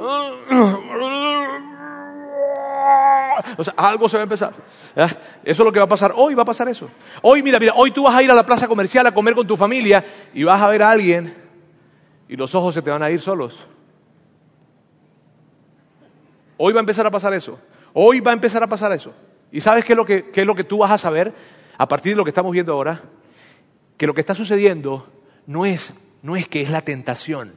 o 3.58 3.64
sea, 3.64 3.74
algo 3.76 4.08
se 4.08 4.16
va 4.16 4.20
a 4.20 4.22
empezar. 4.22 4.52
Eso 4.94 5.16
es 5.42 5.58
lo 5.58 5.72
que 5.72 5.80
va 5.80 5.86
a 5.86 5.88
pasar. 5.88 6.12
Hoy 6.14 6.36
va 6.36 6.42
a 6.42 6.44
pasar 6.44 6.68
eso. 6.68 6.88
Hoy, 7.20 7.42
mira, 7.42 7.58
mira, 7.58 7.72
hoy 7.74 7.90
tú 7.90 8.04
vas 8.04 8.14
a 8.14 8.22
ir 8.22 8.30
a 8.30 8.34
la 8.34 8.46
plaza 8.46 8.68
comercial 8.68 9.08
a 9.08 9.12
comer 9.12 9.34
con 9.34 9.44
tu 9.44 9.56
familia 9.56 10.04
y 10.32 10.44
vas 10.44 10.62
a 10.62 10.68
ver 10.68 10.84
a 10.84 10.90
alguien 10.92 11.34
y 12.28 12.36
los 12.36 12.54
ojos 12.54 12.76
se 12.76 12.82
te 12.82 12.88
van 12.88 13.02
a 13.02 13.10
ir 13.10 13.20
solos. 13.20 13.58
Hoy 16.58 16.72
va 16.72 16.78
a 16.78 16.86
empezar 16.86 17.08
a 17.08 17.10
pasar 17.10 17.34
eso. 17.34 17.58
Hoy 17.92 18.20
va 18.20 18.30
a 18.30 18.34
empezar 18.34 18.62
a 18.62 18.68
pasar 18.68 18.92
eso. 18.92 19.12
¿Y 19.50 19.60
sabes 19.60 19.84
qué 19.84 19.94
es 19.94 19.96
lo 19.96 20.06
que, 20.06 20.30
qué 20.30 20.42
es 20.42 20.46
lo 20.46 20.54
que 20.54 20.62
tú 20.62 20.78
vas 20.78 20.92
a 20.92 20.98
saber 20.98 21.34
a 21.76 21.88
partir 21.88 22.12
de 22.12 22.18
lo 22.18 22.22
que 22.22 22.30
estamos 22.30 22.52
viendo 22.52 22.72
ahora? 22.72 23.02
Que 23.96 24.06
lo 24.06 24.14
que 24.14 24.20
está 24.20 24.36
sucediendo 24.36 25.08
no 25.46 25.66
es, 25.66 25.94
no 26.22 26.36
es 26.36 26.48
que 26.48 26.62
es 26.62 26.70
la 26.70 26.82
tentación. 26.82 27.54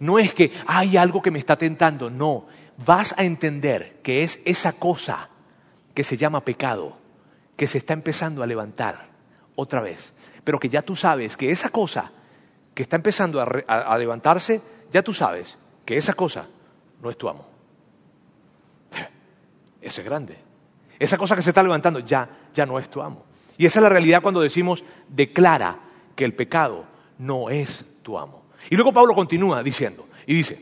No 0.00 0.18
es 0.18 0.34
que 0.34 0.52
hay 0.66 0.96
algo 0.96 1.22
que 1.22 1.30
me 1.30 1.38
está 1.38 1.56
tentando. 1.56 2.10
No, 2.10 2.46
vas 2.84 3.14
a 3.16 3.24
entender 3.24 4.00
que 4.02 4.22
es 4.22 4.40
esa 4.44 4.72
cosa 4.72 5.30
que 5.94 6.04
se 6.04 6.16
llama 6.16 6.44
pecado, 6.44 6.98
que 7.56 7.66
se 7.66 7.78
está 7.78 7.92
empezando 7.92 8.42
a 8.42 8.46
levantar 8.46 9.08
otra 9.56 9.80
vez, 9.80 10.12
pero 10.44 10.60
que 10.60 10.68
ya 10.68 10.82
tú 10.82 10.94
sabes 10.94 11.36
que 11.36 11.50
esa 11.50 11.70
cosa 11.70 12.12
que 12.74 12.84
está 12.84 12.94
empezando 12.94 13.40
a, 13.40 13.98
levantarse, 13.98 14.62
ya 14.90 15.02
tú 15.02 15.12
sabes 15.12 15.58
que 15.84 15.96
esa 15.96 16.14
cosa 16.14 16.46
no 17.02 17.10
es 17.10 17.18
tu 17.18 17.28
amo. 17.28 17.48
Eso 19.80 20.00
es 20.00 20.06
grande. 20.06 20.38
Esa 20.98 21.18
cosa 21.18 21.34
que 21.34 21.42
se 21.42 21.50
está 21.50 21.62
levantando 21.62 21.98
ya, 22.00 22.28
ya 22.54 22.66
no 22.66 22.78
es 22.78 22.88
tu 22.88 23.02
amo. 23.02 23.24
Y 23.56 23.66
esa 23.66 23.80
es 23.80 23.82
la 23.82 23.88
realidad 23.88 24.22
cuando 24.22 24.40
decimos, 24.40 24.84
declara 25.08 25.80
que 26.14 26.24
el 26.24 26.34
pecado 26.34 26.84
no 27.18 27.50
es 27.50 27.84
tu 28.02 28.18
amo. 28.18 28.44
Y 28.70 28.74
luego 28.74 28.92
Pablo 28.92 29.14
continúa 29.14 29.62
diciendo, 29.62 30.06
y 30.26 30.34
dice, 30.34 30.58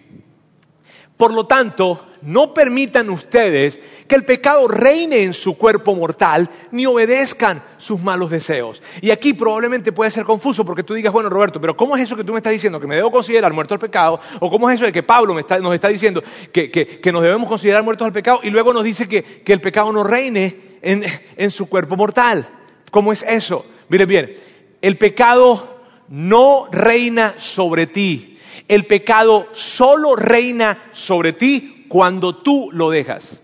por 1.17 1.33
lo 1.33 1.47
tanto, 1.47 2.09
no 2.23 2.53
permitan 2.53 3.09
ustedes 3.09 3.81
que 4.07 4.15
el 4.15 4.25
pecado 4.25 4.69
reine 4.69 5.23
en 5.23 5.33
su 5.33 5.57
cuerpo 5.57 5.95
mortal, 5.95 6.51
ni 6.73 6.85
obedezcan 6.85 7.63
sus 7.79 8.01
malos 8.03 8.31
deseos. 8.31 8.83
Y 9.01 9.11
aquí 9.11 9.33
probablemente 9.33 9.93
puede 9.93 10.11
ser 10.11 10.25
confuso 10.25 10.63
porque 10.65 10.83
tú 10.83 10.93
digas, 10.93 11.13
bueno, 11.13 11.31
Roberto, 11.31 11.59
pero 11.59 11.75
¿cómo 11.75 11.97
es 11.97 12.03
eso 12.03 12.17
que 12.17 12.25
tú 12.25 12.33
me 12.33 12.39
estás 12.39 12.53
diciendo? 12.53 12.79
¿Que 12.79 12.87
me 12.87 12.97
debo 12.97 13.11
considerar 13.11 13.53
muerto 13.55 13.73
al 13.73 13.81
pecado? 13.81 14.21
¿O 14.41 14.51
cómo 14.51 14.69
es 14.69 14.77
eso 14.77 14.85
de 14.85 14.93
que 14.93 15.03
Pablo 15.03 15.35
nos 15.35 15.75
está 15.75 15.89
diciendo 15.89 16.23
que, 16.53 17.01
nos 17.11 17.23
debemos 17.23 17.49
considerar 17.49 17.83
muertos 17.83 18.05
al 18.05 18.13
pecado 18.13 18.41
y 18.43 18.51
luego 18.51 18.75
nos 18.75 18.85
dice 18.85 19.09
que, 19.09 19.43
el 19.47 19.61
pecado 19.63 19.91
no 19.93 20.05
reine 20.05 20.79
en, 20.83 21.03
en 21.37 21.51
su 21.51 21.67
cuerpo 21.67 21.97
mortal? 21.97 22.47
¿Cómo 22.91 23.11
es 23.11 23.25
eso? 23.27 23.65
Mire 23.89 24.05
bien, 24.05 24.37
el 24.83 24.99
pecado 24.99 25.76
no 26.09 26.69
reina 26.71 27.35
sobre 27.39 27.87
ti 27.87 28.37
el 28.69 28.87
pecado 28.87 29.49
solo 29.53 30.17
reina 30.17 30.89
sobre 30.93 31.33
ti 31.33 31.87
cuando 31.89 32.37
tú 32.37 32.71
lo 32.73 32.91
dejas. 32.91 33.41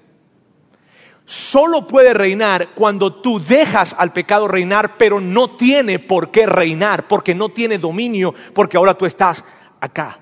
Solo 1.25 1.87
puede 1.87 2.13
reinar 2.13 2.71
cuando 2.75 3.15
tú 3.15 3.41
dejas 3.41 3.95
al 3.97 4.13
pecado 4.13 4.49
reinar, 4.49 4.99
pero 4.99 5.21
no 5.21 5.57
tiene 5.57 5.99
por 5.99 6.31
qué 6.31 6.47
reinar, 6.47 7.09
porque 7.09 7.35
no 7.35 7.51
tiene 7.51 7.79
dominio, 7.79 8.35
porque 8.53 8.77
ahora 8.77 8.95
tú 8.95 9.07
estás 9.07 9.45
acá. 9.81 10.19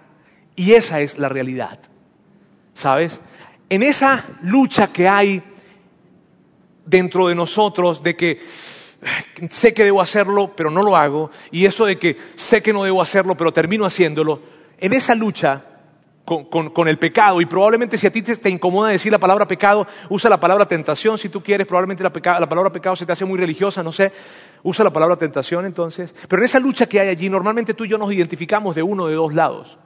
Y 0.55 0.73
esa 0.73 1.01
es 1.01 1.19
la 1.19 1.29
realidad. 1.29 1.79
¿Sabes? 2.75 3.21
En 3.69 3.83
esa 3.83 4.25
lucha 4.43 4.93
que 4.93 5.09
hay 5.09 5.43
dentro 6.85 7.29
de 7.29 7.35
nosotros 7.35 8.03
de 8.03 8.17
que 8.17 8.41
sé 9.51 9.75
que 9.75 9.85
debo 9.85 10.01
hacerlo, 10.01 10.53
pero 10.57 10.71
no 10.71 10.83
lo 10.83 10.97
hago, 10.97 11.31
y 11.51 11.67
eso 11.67 11.87
de 11.87 11.99
que 11.99 12.17
sé 12.35 12.63
que 12.63 12.73
no 12.73 12.85
debo 12.85 13.03
hacerlo, 13.03 13.35
pero 13.37 13.53
termino 13.53 13.85
haciéndolo, 13.85 14.41
en 14.79 14.93
esa 14.93 15.15
lucha 15.15 15.65
con, 16.39 16.89
el 16.89 16.99
pecado. 16.99 17.41
Y 17.41 17.47
probablemente 17.47 17.99
si 17.99 18.07
a 18.07 18.13
ti 18.13 18.23
te, 18.23 18.49
incomoda 18.49 18.91
decir 18.91 19.11
la 19.11 19.19
palabra 19.19 19.49
pecado, 19.49 19.87
usa 20.09 20.31
la 20.31 20.39
palabra 20.39 20.67
tentación 20.67 21.19
si 21.19 21.29
tú 21.29 21.43
quieres. 21.43 21.67
Probablemente 21.67 22.05
la, 22.05 22.13
la 22.39 22.49
palabra 22.49 22.71
pecado 22.71 22.95
se 22.95 23.05
te 23.05 23.13
hace 23.13 23.25
muy 23.25 23.39
religiosa, 23.39 23.83
no 23.83 23.91
sé. 23.91 24.13
Usa 24.63 24.85
la 24.85 24.93
palabra 24.93 25.17
tentación 25.17 25.67
entonces. 25.67 26.15
Pero 26.29 26.41
en 26.41 26.47
esa 26.47 26.61
lucha 26.61 26.87
que 26.87 27.01
hay 27.01 27.09
allí, 27.09 27.29
normalmente 27.29 27.75
tú 27.75 27.85
y 27.85 27.89
yo 27.89 27.99
nos 27.99 28.13
identificamos 28.13 28.77
de 28.77 28.83
uno 28.83 29.07
de 29.07 29.15
dos 29.15 29.35
lados. 29.35 29.77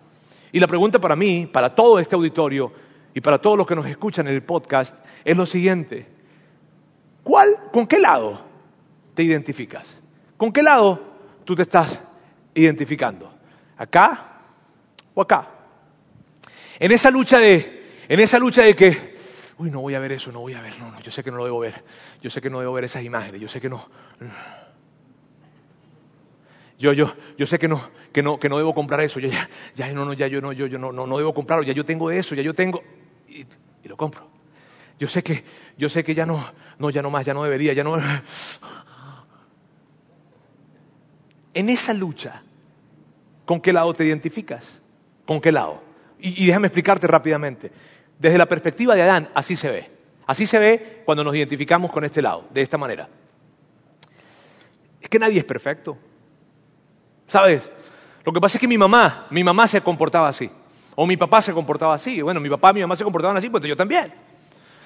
Y 0.52 0.60
la 0.60 0.66
pregunta 0.66 0.98
para 0.98 1.16
mí, 1.16 1.48
para 1.50 1.74
todo 1.74 1.98
este 1.98 2.14
auditorio 2.14 2.72
y 3.14 3.20
para 3.20 3.38
todos 3.38 3.56
los 3.56 3.66
que 3.66 3.74
nos 3.74 3.86
escuchan 3.86 4.28
en 4.28 4.34
el 4.34 4.42
podcast 4.42 4.96
es 5.24 5.36
lo 5.36 5.46
siguiente. 5.46 6.06
¿Cuál, 7.22 7.56
con 7.72 7.86
qué 7.86 7.98
lado 7.98 8.53
te 9.14 9.22
identificas? 9.22 9.96
¿Con 10.36 10.52
qué 10.52 10.62
lado 10.62 11.00
tú 11.44 11.54
te 11.54 11.62
estás 11.62 11.98
identificando? 12.54 13.32
¿Acá 13.76 14.40
o 15.14 15.22
acá? 15.22 15.48
En 16.78 16.92
esa 16.92 17.10
lucha 17.10 17.38
de, 17.38 18.04
en 18.08 18.20
esa 18.20 18.38
lucha 18.38 18.62
de 18.62 18.74
que, 18.74 19.16
uy, 19.58 19.70
no 19.70 19.80
voy 19.80 19.94
a 19.94 20.00
ver 20.00 20.12
eso, 20.12 20.32
no 20.32 20.40
voy 20.40 20.54
a 20.54 20.60
ver, 20.60 20.78
no, 20.78 20.90
no, 20.90 21.00
yo 21.00 21.10
sé 21.10 21.22
que 21.22 21.30
no 21.30 21.36
lo 21.36 21.44
debo 21.44 21.60
ver, 21.60 21.84
yo 22.20 22.30
sé 22.30 22.40
que 22.40 22.50
no 22.50 22.60
debo 22.60 22.72
ver 22.72 22.84
esas 22.84 23.04
imágenes, 23.04 23.40
yo 23.40 23.48
sé 23.48 23.60
que 23.60 23.68
no. 23.68 23.88
Yo, 26.76 26.92
yo, 26.92 27.14
yo 27.38 27.46
sé 27.46 27.58
que 27.58 27.68
no, 27.68 27.80
que 28.12 28.22
no, 28.22 28.38
que 28.38 28.48
no 28.48 28.58
debo 28.58 28.74
comprar 28.74 29.00
eso, 29.00 29.20
yo 29.20 29.28
ya, 29.28 29.48
ya 29.76 29.92
no, 29.92 30.04
no, 30.04 30.12
ya 30.12 30.26
yo 30.26 30.40
no, 30.40 30.52
yo, 30.52 30.66
yo 30.66 30.78
no, 30.78 30.90
no, 30.92 31.06
no 31.06 31.16
debo 31.16 31.32
comprarlo, 31.32 31.64
ya 31.64 31.72
yo 31.72 31.84
tengo 31.84 32.10
eso, 32.10 32.34
ya 32.34 32.42
yo 32.42 32.52
tengo, 32.52 32.82
y 33.28 33.46
lo 33.88 33.96
compro. 33.96 34.34
Yo 34.98 35.08
sé 35.08 35.22
que, 35.22 35.44
yo 35.76 35.88
sé 35.88 36.04
que 36.04 36.14
ya 36.14 36.24
no, 36.24 36.52
no, 36.78 36.90
ya 36.90 37.02
no 37.02 37.10
más, 37.10 37.24
ya 37.24 37.34
no 37.34 37.42
debería, 37.42 37.72
ya 37.72 37.84
no. 37.84 37.96
En 41.54 41.70
esa 41.70 41.94
lucha, 41.94 42.42
¿con 43.44 43.60
qué 43.60 43.72
lado 43.72 43.94
te 43.94 44.04
identificas? 44.04 44.80
¿Con 45.24 45.40
qué 45.40 45.52
lado? 45.52 45.82
Y, 46.18 46.46
déjame 46.46 46.66
explicarte 46.66 47.06
rápidamente. 47.06 47.70
Desde 48.18 48.38
la 48.38 48.46
perspectiva 48.46 48.94
de 48.94 49.02
Adán, 49.02 49.30
así 49.34 49.56
se 49.56 49.70
ve. 49.70 49.90
Así 50.26 50.46
se 50.46 50.58
ve 50.58 51.02
cuando 51.04 51.22
nos 51.22 51.34
identificamos 51.34 51.92
con 51.92 52.04
este 52.04 52.22
lado, 52.22 52.46
de 52.50 52.62
esta 52.62 52.78
manera. 52.78 53.08
Es 55.00 55.08
que 55.08 55.18
nadie 55.18 55.38
es 55.38 55.44
perfecto. 55.44 55.96
¿Sabes? 57.28 57.70
Lo 58.24 58.32
que 58.32 58.40
pasa 58.40 58.56
es 58.56 58.60
que 58.60 58.68
mi 58.68 58.78
mamá, 58.78 59.26
mi 59.30 59.44
mamá 59.44 59.68
se 59.68 59.80
comportaba 59.80 60.28
así. 60.28 60.50
O 60.96 61.06
mi 61.06 61.16
papá 61.16 61.42
se 61.42 61.52
comportaba 61.52 61.94
así. 61.94 62.22
Bueno, 62.22 62.40
mi 62.40 62.48
papá 62.48 62.70
y 62.70 62.74
mi 62.74 62.80
mamá 62.80 62.96
se 62.96 63.04
comportaban 63.04 63.36
así, 63.36 63.50
pues 63.50 63.62
yo 63.64 63.76
también. 63.76 64.12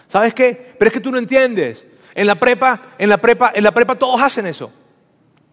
¿Sabes 0.08 0.34
qué? 0.34 0.74
Pero 0.78 0.88
es 0.88 0.92
que 0.92 1.00
tú 1.00 1.12
no 1.12 1.18
entiendes. 1.18 1.86
En 2.14 2.26
la 2.26 2.34
prepa, 2.34 2.94
en 2.98 3.08
la 3.08 3.18
prepa, 3.18 3.52
en 3.54 3.62
la 3.62 3.72
prepa 3.72 3.94
todos 3.94 4.20
hacen 4.20 4.46
eso. 4.46 4.72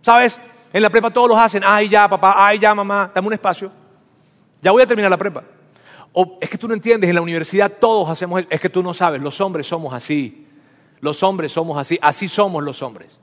¿Sabes? 0.01 0.39
En 0.75 0.81
la 0.81 0.89
prepa 0.89 1.09
todos 1.09 1.29
lo 1.29 1.37
hacen. 1.39 1.63
Ay, 1.65 1.87
ya, 1.87 2.05
papá, 2.09 2.33
ay, 2.35 2.59
ya, 2.59 2.75
mamá, 2.75 3.09
dame 3.15 3.27
un 3.27 3.33
espacio. 3.33 3.71
Ya 4.61 4.71
voy 4.71 4.81
a 4.81 4.85
terminar 4.85 5.09
la 5.09 5.15
prepa. 5.15 5.41
O 6.11 6.37
es 6.41 6.49
que 6.49 6.57
tú 6.57 6.67
no 6.67 6.73
entiendes, 6.73 7.07
en 7.07 7.15
la 7.15 7.21
universidad 7.21 7.71
todos 7.79 8.09
hacemos 8.09 8.41
eso. 8.41 8.49
Es 8.51 8.59
que 8.59 8.67
tú 8.67 8.83
no 8.83 8.93
sabes, 8.93 9.21
los 9.21 9.39
hombres 9.39 9.67
somos 9.67 9.93
así. 9.93 10.45
Los 10.99 11.23
hombres 11.23 11.53
somos 11.53 11.77
así, 11.77 11.97
así 12.01 12.27
somos 12.27 12.61
los 12.61 12.81
hombres. 12.81 13.21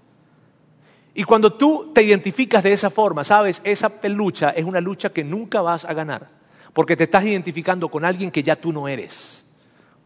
Y 1.12 1.24
cuando 1.24 1.52
tú 1.52 1.90
te 1.92 2.02
identificas 2.02 2.62
de 2.62 2.72
esa 2.72 2.88
forma, 2.88 3.22
sabes, 3.22 3.60
esa 3.64 3.92
lucha 4.04 4.48
es 4.48 4.64
una 4.64 4.80
lucha 4.80 5.10
que 5.10 5.22
nunca 5.22 5.60
vas 5.60 5.84
a 5.84 5.92
ganar, 5.92 6.30
porque 6.72 6.96
te 6.96 7.04
estás 7.04 7.22
identificando 7.24 7.90
con 7.90 8.06
alguien 8.06 8.30
que 8.30 8.42
ya 8.42 8.56
tú 8.56 8.72
no 8.72 8.88
eres, 8.88 9.46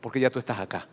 porque 0.01 0.19
ya 0.19 0.31
tú 0.31 0.41
estás 0.41 0.59
acá. 0.59 0.89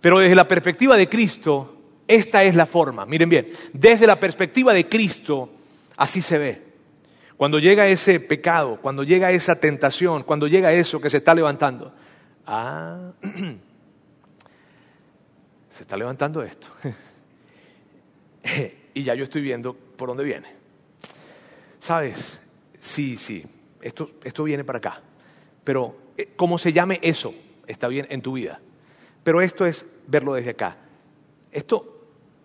Pero 0.00 0.18
desde 0.18 0.34
la 0.34 0.48
perspectiva 0.48 0.96
de 0.96 1.08
Cristo, 1.08 1.77
esta 2.08 2.42
es 2.42 2.54
la 2.54 2.66
forma. 2.66 3.06
Miren 3.06 3.28
bien, 3.28 3.52
desde 3.72 4.06
la 4.06 4.18
perspectiva 4.18 4.72
de 4.72 4.88
Cristo, 4.88 5.50
así 5.96 6.22
se 6.22 6.38
ve. 6.38 6.62
Cuando 7.36 7.60
llega 7.60 7.86
ese 7.86 8.18
pecado, 8.18 8.80
cuando 8.80 9.04
llega 9.04 9.30
esa 9.30 9.60
tentación, 9.60 10.24
cuando 10.24 10.48
llega 10.48 10.72
eso 10.72 11.00
que 11.00 11.10
se 11.10 11.18
está 11.18 11.34
levantando. 11.34 11.94
Ah, 12.46 13.12
se 15.70 15.82
está 15.82 15.96
levantando 15.96 16.42
esto. 16.42 16.68
y 18.94 19.04
ya 19.04 19.14
yo 19.14 19.24
estoy 19.24 19.42
viendo 19.42 19.74
por 19.74 20.08
dónde 20.08 20.24
viene. 20.24 20.48
¿Sabes? 21.78 22.40
Sí, 22.80 23.16
sí, 23.16 23.44
esto, 23.82 24.10
esto 24.24 24.44
viene 24.44 24.64
para 24.64 24.78
acá. 24.78 25.02
Pero 25.62 25.96
eh, 26.16 26.30
como 26.34 26.58
se 26.58 26.72
llame 26.72 26.98
eso, 27.02 27.34
está 27.66 27.86
bien 27.86 28.06
en 28.10 28.22
tu 28.22 28.32
vida. 28.32 28.60
Pero 29.22 29.42
esto 29.42 29.66
es 29.66 29.84
verlo 30.06 30.34
desde 30.34 30.50
acá. 30.50 30.78
Esto, 31.52 31.97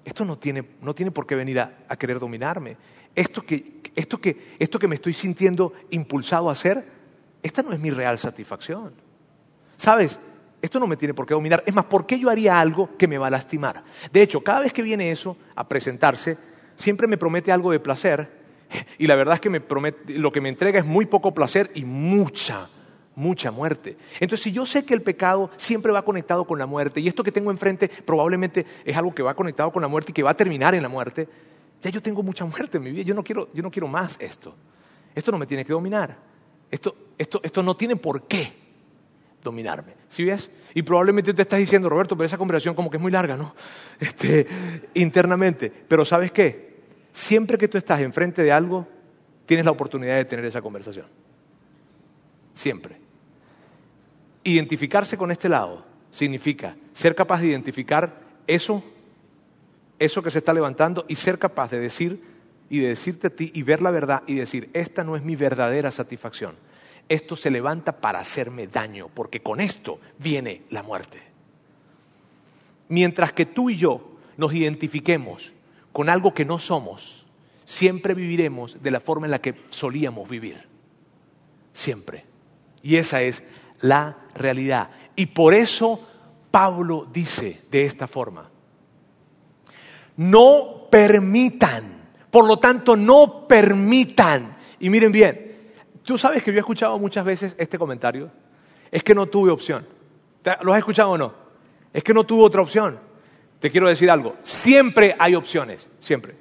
esto 0.06 0.26
no, 0.26 0.38
tiene, 0.38 0.64
no 0.82 0.94
tiene 0.94 1.12
por 1.12 1.26
qué 1.26 1.36
venir 1.36 1.60
a 1.60 1.96
querer 1.98 2.20
dominarme 2.20 2.78
esto 3.16 3.44
que, 3.44 3.82
esto, 3.96 4.20
que, 4.20 4.56
esto 4.60 4.80
que 4.80 4.88
me 4.88 4.96
estoy 4.96 5.14
sintiendo 5.14 5.74
impulsado 5.92 6.50
a 6.50 6.54
hacer, 6.54 6.86
esta 7.42 7.62
no 7.62 7.72
es 7.72 7.80
mi 7.80 7.92
real 7.92 8.18
satisfacción. 8.18 8.94
¿Sabes? 9.78 10.20
Esto 10.62 10.80
no 10.80 10.88
me 10.88 10.98
tiene 10.98 11.14
por 11.14 11.26
qué 11.26 11.34
dominar. 11.34 11.64
Es 11.66 11.74
más, 11.74 11.86
¿por 11.86 12.06
qué 12.06 12.18
yo 12.18 12.30
haría 12.30 12.60
algo 12.60 12.96
que 12.98 13.08
me 13.08 13.18
va 13.18 13.28
a 13.28 13.32
lastimar? 13.32 13.84
De 14.12 14.22
hecho, 14.22 14.42
cada 14.42 14.62
vez 14.62 14.74
que 14.74 14.82
viene 14.82 15.12
eso 15.12 15.38
a 15.56 15.68
presentarse, 15.68 16.38
siempre 16.76 17.08
me 17.08 17.18
promete 17.18 17.52
algo 17.52 17.72
de 17.72 17.80
placer 17.80 18.30
y 18.98 19.08
la 19.08 19.16
verdad 19.16 19.36
es 19.36 19.42
que 19.42 19.50
me 19.50 19.62
promete, 19.62 20.18
lo 20.18 20.32
que 20.32 20.42
me 20.42 20.50
entrega 20.50 20.80
es 20.80 20.86
muy 20.86 21.06
poco 21.06 21.34
placer 21.34 21.70
y 21.76 21.86
mucha, 21.86 22.70
mucha 23.16 23.52
muerte. 23.52 23.98
Entonces, 24.20 24.44
si 24.44 24.52
yo 24.52 24.66
sé 24.66 24.86
que 24.86 24.94
el 24.94 25.02
pecado 25.02 25.52
siempre 25.58 25.92
va 25.92 26.04
conectado 26.04 26.46
con 26.46 26.60
la 26.60 26.66
muerte 26.66 27.00
y 27.00 27.08
esto 27.08 27.24
que 27.24 27.32
tengo 27.32 27.52
enfrente 27.52 27.88
probablemente 27.88 28.66
es 28.86 28.98
algo 28.98 29.14
que 29.14 29.24
va 29.24 29.36
conectado 29.36 29.72
con 29.72 29.82
la 29.82 29.88
muerte 29.88 30.12
y 30.12 30.14
que 30.14 30.24
va 30.24 30.32
a 30.32 30.38
terminar 30.38 30.76
en 30.76 30.84
la 30.84 30.90
muerte, 30.90 31.28
ya 31.82 31.90
yo 31.90 32.02
tengo 32.02 32.24
mucha 32.24 32.46
muerte 32.46 32.78
en 32.78 32.84
mi 32.84 32.92
vida, 32.92 33.04
yo 33.04 33.14
no 33.14 33.24
quiero, 33.24 33.50
yo 33.54 33.62
no 33.62 33.70
quiero 33.70 33.88
más 33.88 34.18
esto. 34.20 34.56
Esto 35.14 35.32
no 35.32 35.38
me 35.38 35.46
tiene 35.46 35.64
que 35.66 35.74
dominar. 35.74 36.18
Esto, 36.72 36.96
esto, 37.18 37.40
esto 37.44 37.62
no 37.62 37.76
tiene 37.76 37.96
por 37.96 38.24
qué 38.28 38.54
dominarme. 39.44 39.94
¿Sí 40.08 40.24
ves? 40.24 40.50
Y 40.74 40.82
probablemente 40.82 41.34
te 41.34 41.42
estás 41.44 41.60
diciendo, 41.60 41.90
Roberto, 41.90 42.16
pero 42.16 42.26
esa 42.26 42.38
conversación 42.38 42.74
como 42.74 42.90
que 42.90 42.98
es 42.98 43.02
muy 43.02 43.12
larga, 43.12 43.38
¿no? 43.38 43.54
Este, 44.00 44.48
internamente. 44.96 45.72
Pero 45.88 46.06
¿sabes 46.06 46.32
qué? 46.32 46.82
Siempre 47.12 47.58
que 47.58 47.68
tú 47.68 47.78
estás 47.78 48.00
enfrente 48.00 48.42
de 48.42 48.52
algo, 48.52 48.88
tienes 49.46 49.66
la 49.66 49.72
oportunidad 49.72 50.16
de 50.16 50.26
tener 50.26 50.46
esa 50.46 50.62
conversación. 50.62 51.06
Siempre. 52.54 53.03
Identificarse 54.44 55.18
con 55.18 55.32
este 55.32 55.50
lado 55.50 55.86
significa 56.12 56.76
ser 56.94 57.16
capaz 57.16 57.42
de 57.42 57.48
identificar 57.48 58.22
eso 58.46 58.84
eso 60.00 60.22
que 60.22 60.32
se 60.32 60.40
está 60.40 60.54
levantando 60.54 61.06
y 61.08 61.16
ser 61.16 61.40
capaz 61.40 61.72
de 61.72 61.80
decir 61.80 62.22
y 62.70 62.80
de 62.80 62.90
decirte 62.90 63.28
a 63.28 63.30
ti 63.30 63.52
y 63.54 63.64
ver 63.64 63.82
la 63.82 63.92
verdad 63.92 64.24
y 64.28 64.36
decir, 64.36 64.70
esta 64.74 65.04
no 65.04 65.16
es 65.16 65.24
mi 65.24 65.36
verdadera 65.36 65.92
satisfacción. 65.92 66.56
Esto 67.10 67.36
se 67.36 67.52
levanta 67.52 68.00
para 68.00 68.20
hacerme 68.20 68.68
daño, 68.68 69.10
porque 69.14 69.42
con 69.42 69.60
esto 69.60 70.00
viene 70.18 70.64
la 70.70 70.84
muerte. 70.84 71.22
Mientras 72.90 73.34
que 73.34 73.46
tú 73.46 73.70
y 73.70 73.78
yo 73.78 74.18
nos 74.38 74.54
identifiquemos 74.54 75.54
con 75.92 76.10
algo 76.10 76.34
que 76.34 76.46
no 76.46 76.60
somos, 76.60 77.26
siempre 77.66 78.14
viviremos 78.14 78.82
de 78.82 78.92
la 78.92 79.00
forma 79.00 79.28
en 79.28 79.32
la 79.32 79.42
que 79.42 79.56
solíamos 79.70 80.30
vivir. 80.30 80.68
Siempre. 81.74 82.26
Y 82.82 82.96
esa 82.96 83.22
es 83.22 83.44
la 83.84 84.18
realidad. 84.36 84.90
Y 85.16 85.28
por 85.28 85.54
eso 85.54 86.00
Pablo 86.50 87.08
dice 87.12 87.62
de 87.70 87.86
esta 87.86 88.08
forma, 88.08 88.50
no 90.18 90.88
permitan. 90.90 92.02
Por 92.30 92.46
lo 92.46 92.58
tanto, 92.58 92.96
no 92.96 93.48
permitan. 93.48 94.58
Y 94.80 94.90
miren 94.90 95.12
bien, 95.12 95.72
tú 96.04 96.18
sabes 96.18 96.44
que 96.44 96.52
yo 96.52 96.58
he 96.58 96.60
escuchado 96.60 96.98
muchas 96.98 97.24
veces 97.26 97.56
este 97.58 97.78
comentario. 97.78 98.32
Es 98.92 99.04
que 99.04 99.14
no 99.16 99.28
tuve 99.28 99.52
opción. 99.52 99.88
¿Lo 100.62 100.74
has 100.74 100.80
escuchado 100.80 101.12
o 101.12 101.18
no? 101.18 101.34
Es 101.92 102.04
que 102.04 102.14
no 102.14 102.24
tuve 102.24 102.44
otra 102.44 102.62
opción. 102.62 103.00
Te 103.60 103.70
quiero 103.70 103.88
decir 103.88 104.10
algo. 104.10 104.36
Siempre 104.44 105.16
hay 105.18 105.36
opciones. 105.36 105.90
Siempre. 106.00 106.36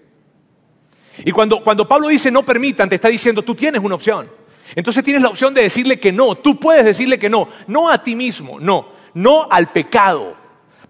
Y 1.24 1.33
cuando, 1.33 1.62
cuando 1.62 1.87
Pablo 1.87 2.09
dice 2.09 2.31
no 2.31 2.42
permitan, 2.42 2.88
te 2.88 2.94
está 2.94 3.09
diciendo 3.09 3.42
tú 3.42 3.55
tienes 3.55 3.83
una 3.83 3.94
opción. 3.94 4.41
Entonces 4.75 5.05
tienes 5.05 5.23
la 5.23 5.29
opción 5.29 5.55
de 5.55 5.63
decirle 5.63 6.01
que 6.01 6.13
no. 6.13 6.37
Tú 6.37 6.59
puedes 6.59 6.85
decirle 6.85 7.19
que 7.19 7.29
no. 7.29 7.49
No 7.67 7.89
a 7.89 8.03
ti 8.03 8.15
mismo, 8.15 8.59
no. 8.61 8.89
No 9.15 9.49
al 9.51 9.71
pecado. 9.73 10.43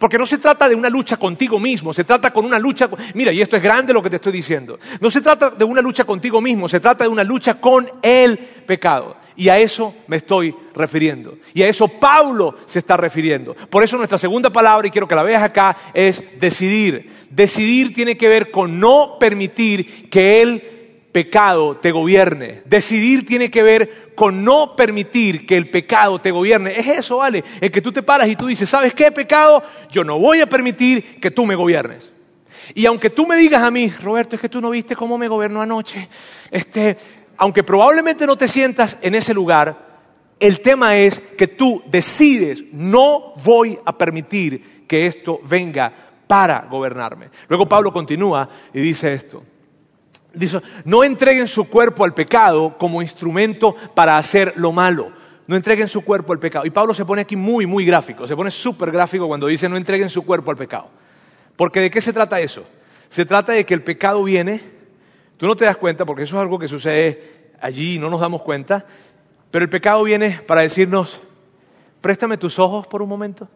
Porque 0.03 0.19
no 0.19 0.27
se 0.27 0.39
trata 0.39 0.69
de 0.69 0.75
una 0.75 0.89
lucha 0.89 1.17
contigo 1.17 1.61
mismo, 1.61 1.95
se 1.95 2.03
trata 2.03 2.33
con 2.33 2.45
una 2.45 2.59
lucha, 2.59 2.91
mira, 3.15 3.33
y 3.33 3.41
esto 3.41 3.57
es 3.57 3.63
grande 3.63 3.93
lo 3.93 4.03
que 4.03 4.11
te 4.11 4.17
estoy 4.17 4.33
diciendo, 4.33 4.77
no 5.01 5.13
se 5.13 5.21
trata 5.21 5.51
de 5.51 5.65
una 5.65 5.81
lucha 5.81 6.03
contigo 6.03 6.41
mismo, 6.41 6.69
se 6.69 6.81
trata 6.81 7.05
de 7.05 7.09
una 7.09 7.23
lucha 7.23 7.61
con 7.61 7.89
el 8.03 8.37
pecado. 8.37 9.17
Y 9.37 9.49
a 9.49 9.59
eso 9.59 9.95
me 10.09 10.17
estoy 10.17 10.57
refiriendo. 10.75 11.39
Y 11.55 11.63
a 11.63 11.69
eso 11.69 11.87
Pablo 11.87 12.57
se 12.67 12.81
está 12.81 12.97
refiriendo. 12.97 13.55
Por 13.55 13.85
eso 13.85 13.97
nuestra 13.97 14.19
segunda 14.19 14.51
palabra, 14.51 14.89
y 14.89 14.91
quiero 14.91 15.07
que 15.07 15.15
la 15.15 15.23
veas 15.23 15.45
acá, 15.45 15.77
es 15.95 16.21
decidir. 16.41 17.09
Decidir 17.31 17.95
tiene 17.95 18.17
que 18.17 18.27
ver 18.27 18.51
con 18.51 18.81
no 18.81 19.19
permitir 19.21 20.11
que 20.11 20.43
Él 20.43 20.82
pecado 21.13 21.77
te 21.77 21.93
gobierne. 21.93 22.63
Decidir 22.65 23.27
tiene 23.27 23.51
que 23.51 23.63
ver 23.63 24.13
con 24.15 24.43
no 24.43 24.75
permitir 24.75 25.47
que 25.47 25.57
el 25.57 25.71
pecado 25.71 26.21
te 26.21 26.31
gobierne. 26.31 26.79
Es 26.79 26.87
eso, 26.87 27.19
¿vale? 27.19 27.45
El 27.61 27.71
que 27.71 27.83
tú 27.83 27.93
te 27.93 28.03
paras 28.03 28.29
y 28.29 28.37
tú 28.37 28.47
dices, 28.47 28.69
¿sabes 28.69 28.95
qué 28.95 29.13
pecado? 29.13 29.63
Yo 29.91 30.03
no 30.03 30.19
voy 30.19 30.41
a 30.41 30.47
permitir 30.47 31.21
que 31.21 31.31
tú 31.31 31.47
me 31.47 31.55
gobiernes. 31.55 32.11
Y 32.75 32.87
aunque 32.87 33.11
tú 33.11 33.27
me 33.27 33.37
digas 33.37 33.63
a 33.63 33.71
mí, 33.71 33.93
Roberto, 34.03 34.37
es 34.37 34.43
que 34.43 34.49
tú 34.49 34.61
no 34.61 34.71
viste 34.71 34.97
cómo 34.97 35.19
me 35.19 35.29
gobernó 35.29 35.61
anoche, 35.61 36.09
este, 36.51 36.97
aunque 37.37 37.63
probablemente 37.63 38.27
no 38.27 38.37
te 38.37 38.49
sientas 38.49 38.97
en 39.03 39.15
ese 39.15 39.35
lugar, 39.35 39.93
El 40.43 40.61
tema 40.61 40.97
es 40.97 41.21
que 41.39 41.47
tú 41.47 41.85
decides, 41.87 42.65
no 42.73 43.33
voy 43.45 43.79
a 43.85 43.97
permitir 43.97 44.85
que 44.89 45.07
esto 45.07 45.39
venga 45.45 45.93
para 46.27 46.67
gobernarme. 46.69 47.31
Luego 47.49 47.69
Pablo 47.69 47.93
continúa 47.93 48.49
y 48.75 48.81
dice 48.81 49.15
esto. 49.15 49.45
Dice, 50.35 50.61
no 50.85 51.05
entreguen 51.05 51.47
su 51.47 51.69
cuerpo 51.69 52.05
al 52.05 52.15
pecado 52.15 52.77
como 52.79 53.03
instrumento 53.03 53.75
para 53.95 54.17
hacer 54.17 54.55
lo 54.57 54.73
malo. 54.73 55.13
No 55.47 55.57
entreguen 55.57 55.89
su 55.89 56.03
cuerpo 56.03 56.33
al 56.33 56.39
pecado. 56.39 56.65
Y 56.65 56.71
Pablo 56.71 56.95
se 56.95 57.05
pone 57.05 57.23
aquí 57.23 57.37
muy, 57.37 57.67
muy 57.67 57.85
gráfico, 57.85 58.27
se 58.27 58.37
pone 58.37 58.51
súper 58.51 58.91
gráfico 58.91 59.29
cuando 59.29 59.47
dice 59.47 59.69
no 59.69 59.77
entreguen 59.77 60.09
su 60.09 60.23
cuerpo 60.23 60.51
al 60.51 60.57
pecado. 60.57 60.89
Porque 61.57 61.81
¿de 61.81 61.91
qué 61.91 62.01
se 62.01 62.13
trata 62.13 62.41
eso? 62.41 62.65
Se 63.09 63.27
trata 63.27 63.53
de 63.53 63.67
que 63.67 63.75
el 63.75 63.83
pecado 63.83 64.23
viene, 64.25 64.63
tú 65.37 65.47
no 65.47 65.55
te 65.57 65.65
das 65.65 65.77
cuenta 65.77 66.07
porque 66.07 66.23
eso 66.23 66.37
es 66.37 66.41
algo 66.41 66.59
que 66.59 66.69
sucede 66.69 67.53
allí 67.61 67.97
y 67.97 67.99
no 67.99 68.09
nos 68.09 68.21
damos 68.21 68.43
cuenta, 68.43 68.87
pero 69.51 69.65
el 69.65 69.69
pecado 69.69 70.03
viene 70.03 70.41
para 70.47 70.63
decirnos, 70.63 71.21
préstame 72.01 72.39
tus 72.39 72.59
ojos 72.59 72.87
por 72.87 73.03
un 73.03 73.09
momento, 73.09 73.49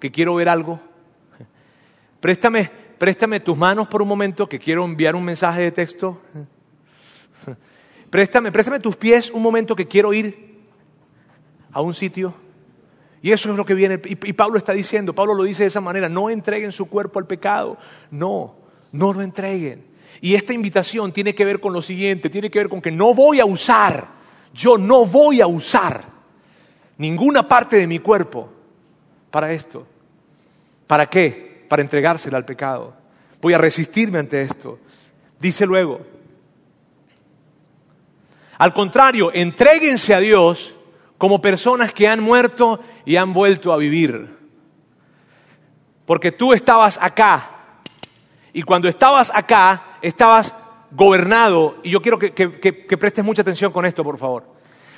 que 0.00 0.10
quiero 0.10 0.34
ver 0.34 0.48
algo. 0.48 0.80
Préstame, 2.20 2.70
préstame 3.00 3.40
tus 3.40 3.56
manos 3.56 3.88
por 3.88 4.02
un 4.02 4.08
momento, 4.08 4.46
que 4.46 4.58
quiero 4.58 4.84
enviar 4.84 5.16
un 5.16 5.24
mensaje 5.24 5.62
de 5.62 5.72
texto. 5.72 6.20
Préstame, 8.10 8.52
préstame 8.52 8.78
tus 8.78 8.94
pies 8.94 9.30
un 9.30 9.40
momento, 9.40 9.74
que 9.74 9.88
quiero 9.88 10.12
ir 10.12 10.58
a 11.72 11.80
un 11.80 11.94
sitio. 11.94 12.34
Y 13.22 13.32
eso 13.32 13.50
es 13.50 13.56
lo 13.56 13.64
que 13.64 13.72
viene. 13.72 13.98
Y, 14.04 14.28
y, 14.28 14.32
Pablo 14.34 14.58
está 14.58 14.74
diciendo, 14.74 15.14
Pablo 15.14 15.32
lo 15.32 15.44
dice 15.44 15.62
de 15.62 15.68
esa 15.68 15.80
manera, 15.80 16.10
no 16.10 16.28
entreguen 16.28 16.72
su 16.72 16.90
cuerpo 16.90 17.18
al 17.18 17.26
pecado. 17.26 17.78
No, 18.10 18.56
no 18.92 19.14
lo 19.14 19.22
entreguen. 19.22 19.82
Y 20.20 20.34
esta 20.34 20.52
invitación 20.52 21.10
tiene 21.10 21.34
que 21.34 21.46
ver 21.46 21.58
con 21.58 21.72
lo 21.72 21.80
siguiente, 21.80 22.28
tiene 22.28 22.50
que 22.50 22.58
ver 22.58 22.68
con 22.68 22.82
que 22.82 22.90
no 22.90 23.14
voy 23.14 23.40
a 23.40 23.46
usar, 23.46 24.08
yo 24.52 24.76
no 24.76 25.06
voy 25.06 25.40
a 25.40 25.46
usar 25.46 26.04
ninguna 26.98 27.48
parte 27.48 27.76
de 27.76 27.86
mi 27.86 27.98
cuerpo 27.98 28.50
para 29.30 29.52
esto. 29.52 29.86
¿Para 30.86 31.08
qué? 31.08 31.49
Para 31.70 31.82
entregársela 31.82 32.36
al 32.36 32.44
pecado. 32.44 32.96
Voy 33.40 33.54
a 33.54 33.58
resistirme 33.58 34.18
ante 34.18 34.42
esto. 34.42 34.80
Dice 35.38 35.64
luego, 35.66 36.00
al 38.58 38.74
contrario, 38.74 39.30
entréguense 39.32 40.12
a 40.12 40.18
Dios 40.18 40.74
como 41.16 41.40
personas 41.40 41.92
que 41.92 42.08
han 42.08 42.20
muerto 42.20 42.80
y 43.04 43.14
han 43.14 43.32
vuelto 43.32 43.72
a 43.72 43.76
vivir. 43.76 44.36
Porque 46.06 46.32
tú 46.32 46.52
estabas 46.52 46.98
acá 47.00 47.50
y 48.52 48.62
cuando 48.62 48.88
estabas 48.88 49.30
acá 49.32 49.98
estabas 50.02 50.52
gobernado, 50.90 51.78
y 51.84 51.90
yo 51.90 52.02
quiero 52.02 52.18
que, 52.18 52.32
que, 52.32 52.98
prestes 52.98 53.24
mucha 53.24 53.42
atención 53.42 53.70
con 53.70 53.86
esto, 53.86 54.02
por 54.02 54.18
favor. 54.18 54.44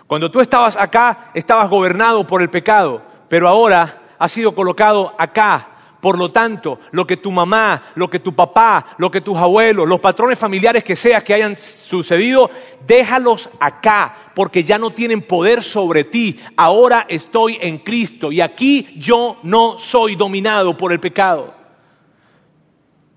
Cuando 0.06 0.30
tú 0.30 0.40
estabas 0.40 0.74
acá 0.74 1.32
estabas 1.34 1.68
gobernado 1.68 2.26
por 2.26 2.40
el 2.40 2.48
pecado, 2.48 3.02
pero 3.28 3.46
ahora 3.46 4.14
has 4.18 4.32
sido 4.32 4.54
colocado 4.54 5.14
acá 5.18 5.68
por 6.02 6.18
lo 6.18 6.32
tanto, 6.32 6.80
lo 6.90 7.06
que 7.06 7.16
tu 7.16 7.30
mamá, 7.30 7.80
lo 7.94 8.10
que 8.10 8.18
tu 8.18 8.34
papá, 8.34 8.86
lo 8.98 9.08
que 9.08 9.20
tus 9.20 9.38
abuelos, 9.38 9.86
los 9.86 10.00
patrones 10.00 10.36
familiares 10.36 10.82
que 10.82 10.96
seas 10.96 11.22
que 11.22 11.32
hayan 11.32 11.54
sucedido, 11.54 12.50
déjalos 12.84 13.48
acá, 13.60 14.32
porque 14.34 14.64
ya 14.64 14.78
no 14.78 14.90
tienen 14.90 15.22
poder 15.22 15.62
sobre 15.62 16.02
ti. 16.02 16.40
Ahora 16.56 17.06
estoy 17.08 17.56
en 17.60 17.78
Cristo 17.78 18.32
y 18.32 18.40
aquí 18.40 18.88
yo 18.96 19.36
no 19.44 19.78
soy 19.78 20.16
dominado 20.16 20.76
por 20.76 20.90
el 20.90 20.98
pecado. 20.98 21.54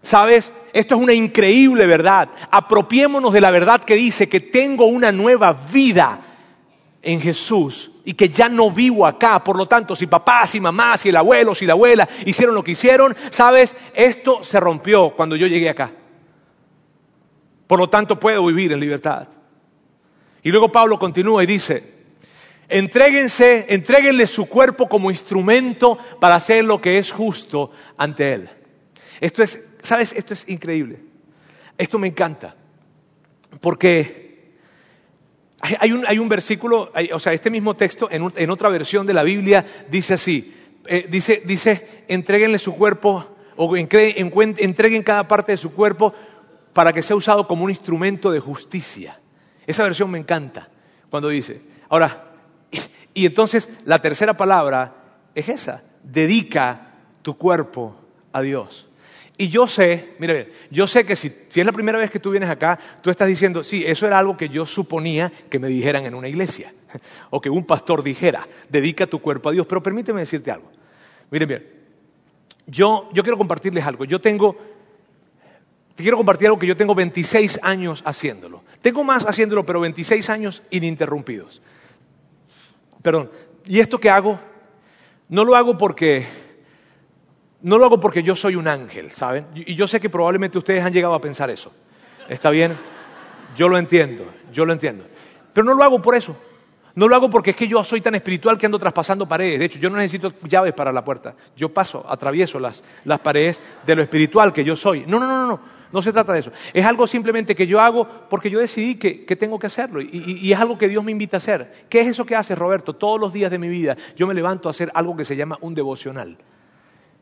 ¿Sabes? 0.04 0.54
Esto 0.72 0.94
es 0.94 1.02
una 1.02 1.14
increíble 1.14 1.88
verdad. 1.88 2.30
Apropiémonos 2.52 3.34
de 3.34 3.42
la 3.42 3.50
verdad 3.50 3.84
que 3.84 3.96
dice 3.96 4.30
que 4.30 4.42
tengo 4.42 4.86
una 4.86 5.12
nueva 5.12 5.54
vida 5.54 6.22
en 7.02 7.20
Jesús 7.20 7.90
y 8.06 8.14
que 8.14 8.30
ya 8.30 8.48
no 8.48 8.72
vivo 8.72 9.06
acá. 9.06 9.44
Por 9.44 9.58
lo 9.58 9.66
tanto, 9.66 9.96
si 9.96 10.08
papá, 10.08 10.46
si 10.48 10.62
mamá, 10.62 10.96
si 10.96 11.10
el 11.10 11.16
abuelo, 11.18 11.54
si 11.56 11.66
la 11.66 11.74
abuela 11.74 12.08
hicieron 12.26 12.56
lo 12.56 12.64
que 12.64 12.72
hicieron, 12.72 13.16
sabes, 13.32 13.76
esto 13.94 14.44
se 14.44 14.60
rompió 14.60 15.10
cuando 15.10 15.36
yo 15.36 15.48
llegué 15.48 15.70
acá. 15.70 15.92
Por 17.68 17.80
lo 17.80 17.90
tanto, 17.90 18.20
puedo 18.20 18.46
vivir 18.46 18.72
en 18.72 18.80
libertad. 18.80 19.28
Y 20.44 20.52
luego 20.52 20.72
Pablo 20.72 21.00
continúa 21.00 21.44
y 21.44 21.48
dice, 21.48 21.96
entréguense, 22.70 23.66
entréguenle 23.70 24.28
su 24.28 24.46
cuerpo 24.46 24.88
como 24.88 25.10
instrumento 25.10 25.98
para 26.22 26.36
hacer 26.36 26.64
lo 26.64 26.80
que 26.80 27.00
es 27.00 27.12
justo 27.12 27.72
ante 27.98 28.34
Él. 28.34 28.50
Esto 29.20 29.42
es, 29.42 29.60
sabes, 29.82 30.14
esto 30.14 30.36
es 30.36 30.48
increíble. 30.48 31.00
Esto 31.78 31.98
me 31.98 32.08
encanta. 32.08 32.56
Porque 33.60 34.25
hay 35.80 35.92
un, 35.92 36.06
hay 36.08 36.20
un 36.20 36.30
versículo, 36.30 36.92
o 37.14 37.20
sea, 37.20 37.34
este 37.34 37.50
mismo 37.50 37.76
texto 37.76 38.10
en, 38.12 38.32
en, 38.36 38.50
otra 38.50 38.70
versión 38.70 39.06
de 39.08 39.14
la 39.14 39.24
Biblia 39.24 39.66
dice 39.90 40.16
así, 40.16 40.54
eh, 40.88 41.08
dice, 41.10 41.42
dice, 41.46 42.04
entreguenle 42.08 42.60
su 42.60 42.76
cuerpo 42.76 43.26
o 43.56 43.76
entreguen 43.78 45.04
cada 45.04 45.28
parte 45.28 45.54
de 45.54 45.58
su 45.58 45.74
cuerpo 45.74 46.14
para 46.74 46.92
que 46.94 47.02
sea 47.02 47.16
usado 47.16 47.48
como 47.48 47.64
un 47.64 47.70
instrumento 47.70 48.32
de 48.32 48.40
justicia. 48.40 49.20
Esa 49.66 49.84
versión 49.84 50.12
me 50.12 50.20
encanta 50.20 50.70
cuando 51.10 51.30
dice. 51.30 51.62
Ahora, 51.90 52.34
y 53.14 53.26
entonces 53.26 53.70
la 53.86 54.00
tercera 54.00 54.36
palabra 54.36 54.94
es 55.34 55.50
esa, 55.50 55.84
dedica 56.04 56.92
tu 57.22 57.38
cuerpo 57.38 57.96
a 58.34 58.42
Dios. 58.42 58.88
Y 59.38 59.50
yo 59.50 59.68
sé, 59.68 60.16
mire, 60.20 60.54
yo 60.72 60.88
sé 60.88 61.06
que 61.06 61.16
si, 61.16 61.28
es 61.54 61.66
la 61.66 61.74
primera 61.74 61.98
vez 61.98 62.10
que 62.10 62.20
tú 62.20 62.32
vienes 62.32 62.50
acá, 62.50 62.80
tú 63.02 63.10
estás 63.10 63.28
diciendo, 63.28 63.64
sí, 63.64 63.84
eso 63.86 64.08
era 64.08 64.18
algo 64.18 64.38
que 64.38 64.48
yo 64.48 64.66
suponía 64.66 65.32
que 65.50 65.60
me 65.60 65.68
dijeran 65.68 66.06
en 66.06 66.16
una 66.16 66.30
iglesia, 66.30 66.74
o 67.32 67.42
que 67.42 67.50
un 67.50 67.66
pastor 67.66 68.02
dijera, 68.02 68.48
dedica 68.70 69.08
tu 69.08 69.20
cuerpo 69.20 69.50
a 69.50 69.52
Dios. 69.52 69.68
Pero 69.68 69.84
permíteme 69.84 70.22
decirte 70.22 70.52
algo. 70.52 70.72
Miren 71.32 71.48
bien, 71.50 71.68
yo, 72.68 73.10
yo 73.12 73.24
quiero 73.24 73.38
compartirles 73.38 73.86
algo. 73.86 74.06
Yo 74.06 74.22
tengo, 74.22 74.56
te 75.96 76.04
quiero 76.04 76.16
compartir 76.16 76.48
algo 76.48 76.60
que 76.60 76.68
yo 76.68 76.78
tengo 76.78 76.96
26 76.96 77.60
años 77.62 78.04
haciéndolo. 78.06 78.64
Tengo 78.82 79.04
más 79.04 79.26
haciéndolo, 79.26 79.66
pero 79.66 79.82
26 79.82 80.30
años 80.30 80.64
ininterrumpidos. 80.70 81.62
Perdón, 83.02 83.30
¿y 83.66 83.82
esto 83.82 84.00
que 84.00 84.10
hago? 84.10 84.40
No 85.28 85.44
lo 85.44 85.56
hago 85.56 85.78
porque 85.78 86.26
no 87.66 87.80
lo 87.80 87.86
hago 87.86 88.00
porque 88.00 88.22
yo 88.22 88.36
soy 88.36 88.56
un 88.56 88.68
ángel, 88.68 89.10
¿saben? 89.10 89.48
Y 89.56 89.74
yo 89.74 89.88
sé 89.88 90.00
que 90.00 90.08
probablemente 90.08 90.60
ustedes 90.60 90.84
han 90.84 90.94
llegado 90.94 91.16
a 91.16 91.20
pensar 91.20 91.50
eso. 91.50 91.72
¿Está 92.30 92.52
bien? 92.52 92.78
Yo 93.56 93.68
lo 93.68 93.80
entiendo, 93.80 94.24
yo 94.54 94.66
lo 94.66 94.74
entiendo. 94.74 95.04
Pero 95.52 95.66
no 95.66 95.74
lo 95.74 95.84
hago 95.84 96.00
por 96.00 96.14
eso. 96.14 96.38
No 96.94 97.08
lo 97.08 97.16
hago 97.16 97.28
porque 97.28 97.50
es 97.50 97.56
que 97.56 97.68
yo 97.68 97.84
soy 97.84 98.02
tan 98.02 98.14
espiritual 98.14 98.60
que 98.60 98.68
ando 98.68 98.78
traspasando 98.78 99.28
paredes. 99.28 99.58
De 99.58 99.66
hecho, 99.66 99.80
yo 99.80 99.90
no 99.90 99.98
necesito 99.98 100.32
llaves 100.44 100.74
para 100.74 100.92
la 100.92 101.04
puerta. 101.04 101.34
Yo 101.58 101.74
paso, 101.74 102.06
atravieso 102.08 102.60
las, 102.60 102.84
las 103.04 103.20
paredes 103.20 103.60
de 103.84 103.96
lo 103.96 104.04
espiritual 104.04 104.54
que 104.54 104.64
yo 104.64 104.76
soy. 104.76 105.04
No, 105.08 105.20
no, 105.20 105.26
no, 105.26 105.42
no, 105.42 105.48
no. 105.48 105.60
No 105.92 106.02
se 106.04 106.14
trata 106.14 106.34
de 106.34 106.42
eso. 106.42 106.52
Es 106.72 106.86
algo 106.86 107.08
simplemente 107.08 107.56
que 107.56 107.66
yo 107.66 107.82
hago 107.82 108.08
porque 108.30 108.52
yo 108.52 108.60
decidí 108.60 108.94
que, 108.94 109.26
que 109.26 109.36
tengo 109.36 109.58
que 109.58 109.66
hacerlo. 109.66 110.02
Y, 110.02 110.10
y, 110.12 110.48
y, 110.48 110.54
es 110.54 110.60
algo 110.60 110.78
que 110.78 110.88
Dios 110.88 111.04
me 111.04 111.12
invita 111.12 111.38
a 111.38 111.40
hacer. 111.40 111.86
¿Qué 111.90 112.02
es 112.02 112.10
eso 112.10 112.28
que 112.28 112.36
hace 112.36 112.54
Roberto? 112.54 112.94
Todos 112.94 113.20
los 113.20 113.34
días 113.34 113.50
de 113.50 113.58
mi 113.58 113.70
vida 113.70 113.98
yo 114.16 114.28
me 114.28 114.36
levanto 114.36 114.70
a 114.70 114.72
hacer 114.72 114.92
algo 114.94 115.18
que 115.18 115.26
se 115.26 115.36
llama 115.36 115.58
un 115.62 115.74
devocional 115.74 116.38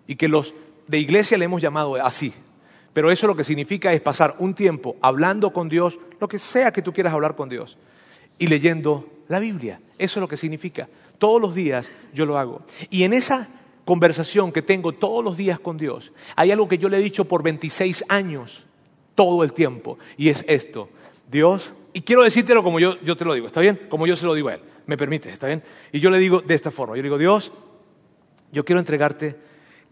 y 0.07 0.15
que 0.15 0.27
los 0.27 0.53
de 0.87 0.99
iglesia 0.99 1.37
le 1.37 1.45
hemos 1.45 1.61
llamado 1.61 1.95
así. 1.95 2.33
Pero 2.93 3.09
eso 3.09 3.27
lo 3.27 3.35
que 3.35 3.43
significa 3.43 3.91
es 3.91 4.01
pasar 4.01 4.35
un 4.39 4.53
tiempo 4.53 4.95
hablando 5.01 5.51
con 5.51 5.67
Dios, 5.67 5.99
lo 6.19 6.27
que 6.27 6.39
sea 6.39 6.71
que 6.71 6.81
tú 6.81 6.93
quieras 6.93 7.13
hablar 7.13 7.35
con 7.35 7.49
Dios, 7.49 7.77
y 8.37 8.47
leyendo 8.47 9.07
la 9.27 9.39
Biblia. 9.39 9.79
Eso 9.97 10.19
es 10.19 10.21
lo 10.21 10.27
que 10.27 10.37
significa. 10.37 10.87
Todos 11.17 11.41
los 11.41 11.55
días 11.55 11.89
yo 12.13 12.25
lo 12.25 12.37
hago. 12.37 12.61
Y 12.89 13.03
en 13.03 13.13
esa 13.13 13.47
conversación 13.85 14.51
que 14.51 14.61
tengo 14.61 14.91
todos 14.91 15.23
los 15.23 15.37
días 15.37 15.59
con 15.59 15.77
Dios, 15.77 16.11
hay 16.35 16.51
algo 16.51 16.67
que 16.67 16.77
yo 16.77 16.87
le 16.87 16.97
he 16.97 17.01
dicho 17.01 17.25
por 17.25 17.41
26 17.41 18.05
años, 18.09 18.67
todo 19.15 19.43
el 19.43 19.53
tiempo, 19.53 19.97
y 20.17 20.29
es 20.29 20.45
esto. 20.47 20.89
Dios, 21.29 21.73
y 21.93 22.01
quiero 22.01 22.23
decírtelo 22.23 22.63
como 22.63 22.79
yo, 22.79 22.99
yo 23.01 23.17
te 23.17 23.25
lo 23.25 23.33
digo, 23.33 23.47
¿está 23.47 23.59
bien? 23.59 23.87
Como 23.89 24.05
yo 24.05 24.15
se 24.15 24.25
lo 24.25 24.35
digo 24.35 24.49
a 24.49 24.55
Él, 24.55 24.61
me 24.85 24.97
permite, 24.97 25.29
¿está 25.29 25.47
bien? 25.47 25.63
Y 25.91 25.99
yo 25.99 26.09
le 26.09 26.19
digo 26.19 26.41
de 26.41 26.53
esta 26.53 26.69
forma, 26.69 26.95
yo 26.95 27.01
le 27.01 27.07
digo, 27.07 27.17
Dios, 27.17 27.51
yo 28.51 28.63
quiero 28.63 28.79
entregarte 28.79 29.35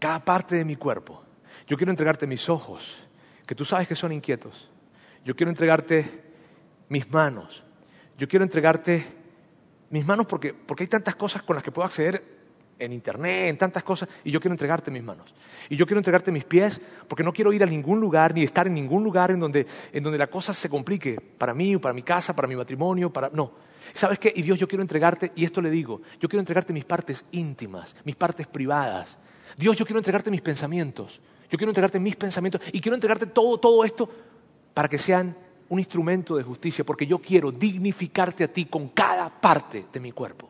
cada 0.02 0.24
parte 0.24 0.56
de 0.56 0.64
mi 0.64 0.74
cuerpo. 0.74 1.22
Yo 1.68 1.76
quiero 1.76 1.92
entregarte 1.92 2.26
mis 2.26 2.48
ojos, 2.48 2.98
que 3.46 3.54
tú 3.54 3.64
sabes 3.64 3.86
que 3.86 3.94
son 3.94 4.10
inquietos. 4.10 4.68
Yo 5.24 5.36
quiero 5.36 5.48
entregarte 5.48 6.24
mis 6.88 7.08
manos. 7.08 7.62
Yo 8.18 8.26
quiero 8.26 8.44
entregarte 8.44 9.06
mis 9.90 10.04
manos 10.04 10.26
porque, 10.26 10.54
porque 10.54 10.82
hay 10.82 10.88
tantas 10.88 11.14
cosas 11.14 11.42
con 11.42 11.54
las 11.54 11.62
que 11.62 11.70
puedo 11.70 11.86
acceder 11.86 12.20
en 12.80 12.92
internet, 12.92 13.50
en 13.50 13.56
tantas 13.56 13.84
cosas, 13.84 14.08
y 14.24 14.32
yo 14.32 14.40
quiero 14.40 14.54
entregarte 14.54 14.90
mis 14.90 15.04
manos. 15.04 15.32
Y 15.68 15.76
yo 15.76 15.86
quiero 15.86 16.00
entregarte 16.00 16.32
mis 16.32 16.44
pies 16.44 16.80
porque 17.06 17.22
no 17.22 17.32
quiero 17.32 17.52
ir 17.52 17.62
a 17.62 17.66
ningún 17.66 18.00
lugar 18.00 18.34
ni 18.34 18.42
estar 18.42 18.66
en 18.66 18.74
ningún 18.74 19.04
lugar 19.04 19.30
en 19.30 19.38
donde, 19.38 19.68
en 19.92 20.02
donde 20.02 20.18
la 20.18 20.26
cosa 20.26 20.52
se 20.52 20.68
complique 20.68 21.20
para 21.20 21.54
mí, 21.54 21.76
para 21.76 21.94
mi 21.94 22.02
casa, 22.02 22.34
para 22.34 22.48
mi 22.48 22.56
matrimonio, 22.56 23.12
para... 23.12 23.30
No. 23.32 23.52
¿Sabes 23.94 24.18
qué? 24.18 24.32
Y 24.34 24.42
Dios, 24.42 24.58
yo 24.58 24.66
quiero 24.66 24.82
entregarte, 24.82 25.30
y 25.36 25.44
esto 25.44 25.62
le 25.62 25.70
digo, 25.70 26.02
yo 26.18 26.28
quiero 26.28 26.40
entregarte 26.40 26.72
mis 26.72 26.84
partes 26.84 27.24
íntimas, 27.30 27.94
mis 28.02 28.16
partes 28.16 28.48
privadas, 28.48 29.16
Dios, 29.56 29.76
yo 29.76 29.84
quiero 29.84 29.98
entregarte 29.98 30.30
mis 30.30 30.42
pensamientos. 30.42 31.20
Yo 31.50 31.58
quiero 31.58 31.70
entregarte 31.70 32.00
mis 32.00 32.16
pensamientos 32.16 32.60
y 32.72 32.80
quiero 32.80 32.94
entregarte 32.94 33.26
todo, 33.26 33.58
todo 33.58 33.84
esto 33.84 34.08
para 34.72 34.88
que 34.88 34.98
sean 34.98 35.36
un 35.68 35.78
instrumento 35.78 36.36
de 36.36 36.42
justicia, 36.42 36.84
porque 36.84 37.06
yo 37.06 37.18
quiero 37.18 37.50
dignificarte 37.50 38.44
a 38.44 38.48
ti 38.48 38.66
con 38.66 38.88
cada 38.88 39.28
parte 39.28 39.86
de 39.92 40.00
mi 40.00 40.12
cuerpo. 40.12 40.48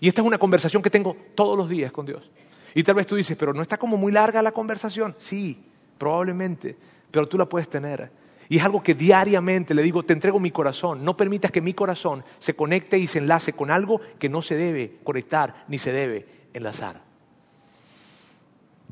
Y 0.00 0.08
esta 0.08 0.20
es 0.20 0.26
una 0.26 0.38
conversación 0.38 0.82
que 0.82 0.90
tengo 0.90 1.16
todos 1.34 1.56
los 1.56 1.68
días 1.68 1.92
con 1.92 2.06
Dios. 2.06 2.30
Y 2.74 2.82
tal 2.82 2.94
vez 2.94 3.06
tú 3.06 3.16
dices, 3.16 3.36
pero 3.36 3.52
no 3.52 3.62
está 3.62 3.76
como 3.76 3.96
muy 3.96 4.12
larga 4.12 4.42
la 4.42 4.52
conversación. 4.52 5.14
Sí, 5.18 5.64
probablemente, 5.96 6.76
pero 7.10 7.26
tú 7.26 7.36
la 7.38 7.46
puedes 7.46 7.68
tener. 7.68 8.10
Y 8.48 8.58
es 8.58 8.64
algo 8.64 8.82
que 8.82 8.94
diariamente 8.94 9.74
le 9.74 9.82
digo, 9.82 10.02
te 10.02 10.12
entrego 10.12 10.40
mi 10.40 10.50
corazón. 10.50 11.04
No 11.04 11.16
permitas 11.16 11.50
que 11.50 11.60
mi 11.60 11.74
corazón 11.74 12.24
se 12.38 12.54
conecte 12.54 12.98
y 12.98 13.06
se 13.06 13.18
enlace 13.18 13.52
con 13.52 13.70
algo 13.70 14.00
que 14.18 14.28
no 14.28 14.42
se 14.42 14.56
debe 14.56 14.98
conectar 15.04 15.64
ni 15.68 15.78
se 15.78 15.92
debe 15.92 16.26
enlazar. 16.54 17.07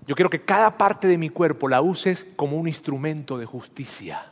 Yo 0.07 0.15
quiero 0.15 0.31
que 0.31 0.43
cada 0.43 0.79
parte 0.79 1.09
de 1.09 1.19
mi 1.19 1.31
cuerpo 1.31 1.69
la 1.69 1.81
uses 1.81 2.27
como 2.37 2.57
un 2.57 2.69
instrumento 2.69 3.39
de 3.39 3.47
justicia. 3.47 4.31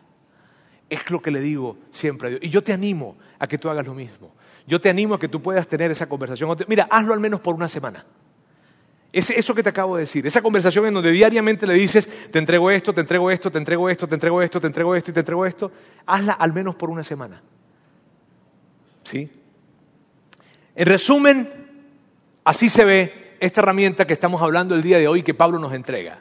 Es 0.88 1.10
lo 1.10 1.20
que 1.20 1.30
le 1.30 1.40
digo 1.40 1.78
siempre 1.90 2.28
a 2.28 2.30
Dios. 2.30 2.42
Y 2.44 2.50
yo 2.50 2.62
te 2.62 2.72
animo 2.72 3.16
a 3.38 3.46
que 3.48 3.58
tú 3.58 3.68
hagas 3.68 3.84
lo 3.84 3.94
mismo. 3.94 4.32
Yo 4.66 4.80
te 4.80 4.88
animo 4.88 5.14
a 5.14 5.18
que 5.18 5.28
tú 5.28 5.42
puedas 5.42 5.66
tener 5.66 5.90
esa 5.90 6.08
conversación. 6.08 6.56
Mira, 6.68 6.86
hazlo 6.90 7.12
al 7.12 7.20
menos 7.20 7.40
por 7.40 7.54
una 7.54 7.68
semana. 7.68 8.06
Es 9.12 9.30
eso 9.30 9.54
que 9.54 9.62
te 9.62 9.68
acabo 9.68 9.96
de 9.96 10.02
decir, 10.02 10.26
esa 10.26 10.42
conversación 10.42 10.86
en 10.86 10.94
donde 10.94 11.12
diariamente 11.12 11.68
le 11.68 11.74
dices, 11.74 12.08
te 12.32 12.38
entrego 12.40 12.68
esto, 12.70 12.92
te 12.92 13.00
entrego 13.00 13.30
esto, 13.30 13.50
te 13.50 13.58
entrego 13.58 13.88
esto, 13.88 14.08
te 14.08 14.14
entrego 14.14 14.42
esto, 14.42 14.60
te 14.60 14.66
entrego 14.66 14.94
esto 14.96 15.10
y 15.12 15.14
te 15.14 15.20
entrego 15.20 15.46
esto, 15.46 15.72
hazla 16.04 16.32
al 16.32 16.52
menos 16.52 16.74
por 16.74 16.90
una 16.90 17.04
semana. 17.04 17.40
¿Sí? 19.04 19.30
En 20.74 20.86
resumen, 20.86 21.48
así 22.42 22.68
se 22.68 22.84
ve 22.84 23.23
esta 23.40 23.60
herramienta 23.60 24.06
que 24.06 24.12
estamos 24.12 24.42
hablando 24.42 24.74
el 24.74 24.82
día 24.82 24.98
de 24.98 25.08
hoy 25.08 25.22
que 25.22 25.34
Pablo 25.34 25.58
nos 25.58 25.72
entrega. 25.72 26.20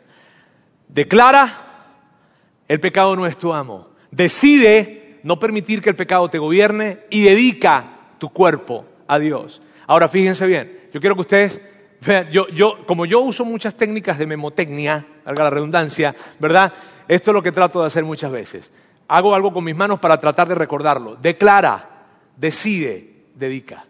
Declara, 0.87 1.49
el 2.67 2.79
pecado 2.79 3.15
no 3.15 3.25
es 3.25 3.37
tu 3.37 3.53
amo. 3.53 3.89
Decide 4.11 5.19
no 5.23 5.39
permitir 5.39 5.81
que 5.81 5.89
el 5.89 5.95
pecado 5.95 6.29
te 6.29 6.37
gobierne 6.37 6.99
y 7.09 7.23
dedica 7.23 7.99
tu 8.19 8.29
cuerpo 8.29 8.85
a 9.07 9.19
Dios. 9.19 9.61
Ahora, 9.87 10.07
fíjense 10.07 10.45
bien, 10.45 10.89
yo 10.93 10.99
quiero 10.99 11.15
que 11.15 11.21
ustedes 11.21 11.61
yo, 12.31 12.47
yo, 12.49 12.85
como 12.85 13.05
yo 13.05 13.21
uso 13.21 13.45
muchas 13.45 13.75
técnicas 13.75 14.17
de 14.17 14.27
memotecnia, 14.27 15.05
valga 15.25 15.45
la 15.45 15.49
redundancia, 15.49 16.15
¿verdad? 16.39 16.73
Esto 17.07 17.31
es 17.31 17.35
lo 17.35 17.43
que 17.43 17.51
trato 17.51 17.81
de 17.81 17.87
hacer 17.87 18.03
muchas 18.03 18.31
veces. 18.31 18.73
Hago 19.07 19.35
algo 19.35 19.53
con 19.53 19.63
mis 19.63 19.75
manos 19.75 19.99
para 19.99 20.17
tratar 20.17 20.47
de 20.47 20.55
recordarlo. 20.55 21.15
Declara, 21.15 22.05
decide, 22.35 23.25
dedica. 23.35 23.85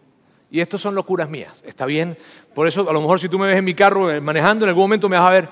Y 0.53 0.61
esto 0.61 0.77
son 0.77 0.93
locuras 0.93 1.27
mías, 1.27 1.51
¿está 1.65 1.87
bien? 1.87 2.15
Por 2.53 2.67
eso, 2.67 2.87
a 2.87 2.93
lo 2.93 3.01
mejor 3.01 3.19
si 3.19 3.27
tú 3.27 3.39
me 3.39 3.47
ves 3.47 3.57
en 3.57 3.65
mi 3.65 3.73
carro 3.73 4.11
eh, 4.11 4.21
manejando, 4.21 4.65
en 4.65 4.69
algún 4.69 4.83
momento 4.83 5.09
me 5.09 5.17
vas 5.17 5.25
a 5.25 5.31
ver. 5.31 5.49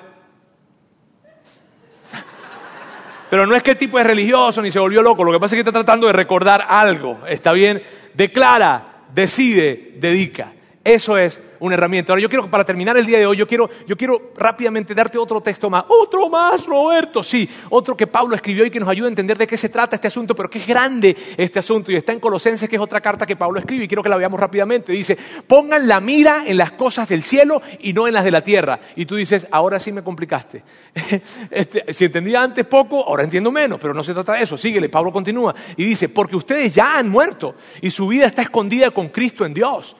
Pero 3.31 3.47
no 3.47 3.55
es 3.55 3.63
que 3.63 3.71
el 3.71 3.77
tipo 3.79 3.97
es 3.97 4.05
religioso 4.05 4.61
ni 4.61 4.69
se 4.69 4.77
volvió 4.77 5.01
loco, 5.01 5.23
lo 5.23 5.31
que 5.31 5.39
pasa 5.39 5.55
es 5.55 5.57
que 5.57 5.67
está 5.67 5.71
tratando 5.71 6.05
de 6.05 6.13
recordar 6.13 6.63
algo, 6.69 7.17
¿está 7.27 7.51
bien? 7.51 7.81
Declara, 8.13 9.05
decide, 9.11 9.93
dedica. 9.95 10.53
Eso 10.83 11.15
es 11.15 11.39
una 11.59 11.75
herramienta. 11.75 12.11
Ahora 12.11 12.23
yo 12.23 12.29
quiero, 12.29 12.49
para 12.49 12.65
terminar 12.65 12.97
el 12.97 13.05
día 13.05 13.19
de 13.19 13.27
hoy, 13.27 13.37
yo 13.37 13.47
quiero, 13.47 13.69
yo 13.85 13.95
quiero 13.95 14.31
rápidamente 14.35 14.95
darte 14.95 15.19
otro 15.19 15.39
texto 15.41 15.69
más. 15.69 15.85
Otro 15.87 16.27
más, 16.27 16.65
Roberto, 16.65 17.21
sí. 17.21 17.47
Otro 17.69 17.95
que 17.95 18.07
Pablo 18.07 18.35
escribió 18.35 18.65
y 18.65 18.71
que 18.71 18.79
nos 18.79 18.89
ayuda 18.89 19.05
a 19.05 19.09
entender 19.09 19.37
de 19.37 19.45
qué 19.45 19.57
se 19.57 19.69
trata 19.69 19.95
este 19.95 20.07
asunto, 20.07 20.33
pero 20.33 20.49
qué 20.49 20.57
es 20.57 20.65
grande 20.65 21.15
este 21.37 21.59
asunto. 21.59 21.91
Y 21.91 21.97
está 21.97 22.13
en 22.13 22.19
Colosenses, 22.19 22.67
que 22.67 22.77
es 22.77 22.81
otra 22.81 22.99
carta 22.99 23.27
que 23.27 23.35
Pablo 23.35 23.59
escribe 23.59 23.83
y 23.83 23.87
quiero 23.87 24.01
que 24.01 24.09
la 24.09 24.17
veamos 24.17 24.39
rápidamente. 24.39 24.91
Dice, 24.91 25.15
pongan 25.45 25.87
la 25.87 25.99
mira 25.99 26.45
en 26.47 26.57
las 26.57 26.71
cosas 26.71 27.07
del 27.07 27.21
cielo 27.21 27.61
y 27.79 27.93
no 27.93 28.07
en 28.07 28.15
las 28.15 28.23
de 28.23 28.31
la 28.31 28.41
tierra. 28.43 28.79
Y 28.95 29.05
tú 29.05 29.15
dices, 29.15 29.45
ahora 29.51 29.79
sí 29.79 29.91
me 29.91 30.03
complicaste. 30.03 30.63
Este, 31.51 31.93
si 31.93 32.05
entendía 32.05 32.41
antes 32.41 32.65
poco, 32.65 33.03
ahora 33.05 33.23
entiendo 33.23 33.51
menos, 33.51 33.79
pero 33.79 33.93
no 33.93 34.03
se 34.03 34.13
trata 34.13 34.33
de 34.33 34.43
eso. 34.43 34.57
Síguele, 34.57 34.89
Pablo 34.89 35.11
continúa 35.11 35.53
y 35.75 35.83
dice, 35.83 36.09
porque 36.09 36.35
ustedes 36.35 36.73
ya 36.73 36.97
han 36.97 37.09
muerto 37.09 37.55
y 37.81 37.91
su 37.91 38.07
vida 38.07 38.25
está 38.25 38.41
escondida 38.41 38.91
con 38.91 39.09
Cristo 39.09 39.45
en 39.45 39.53
Dios. 39.53 39.95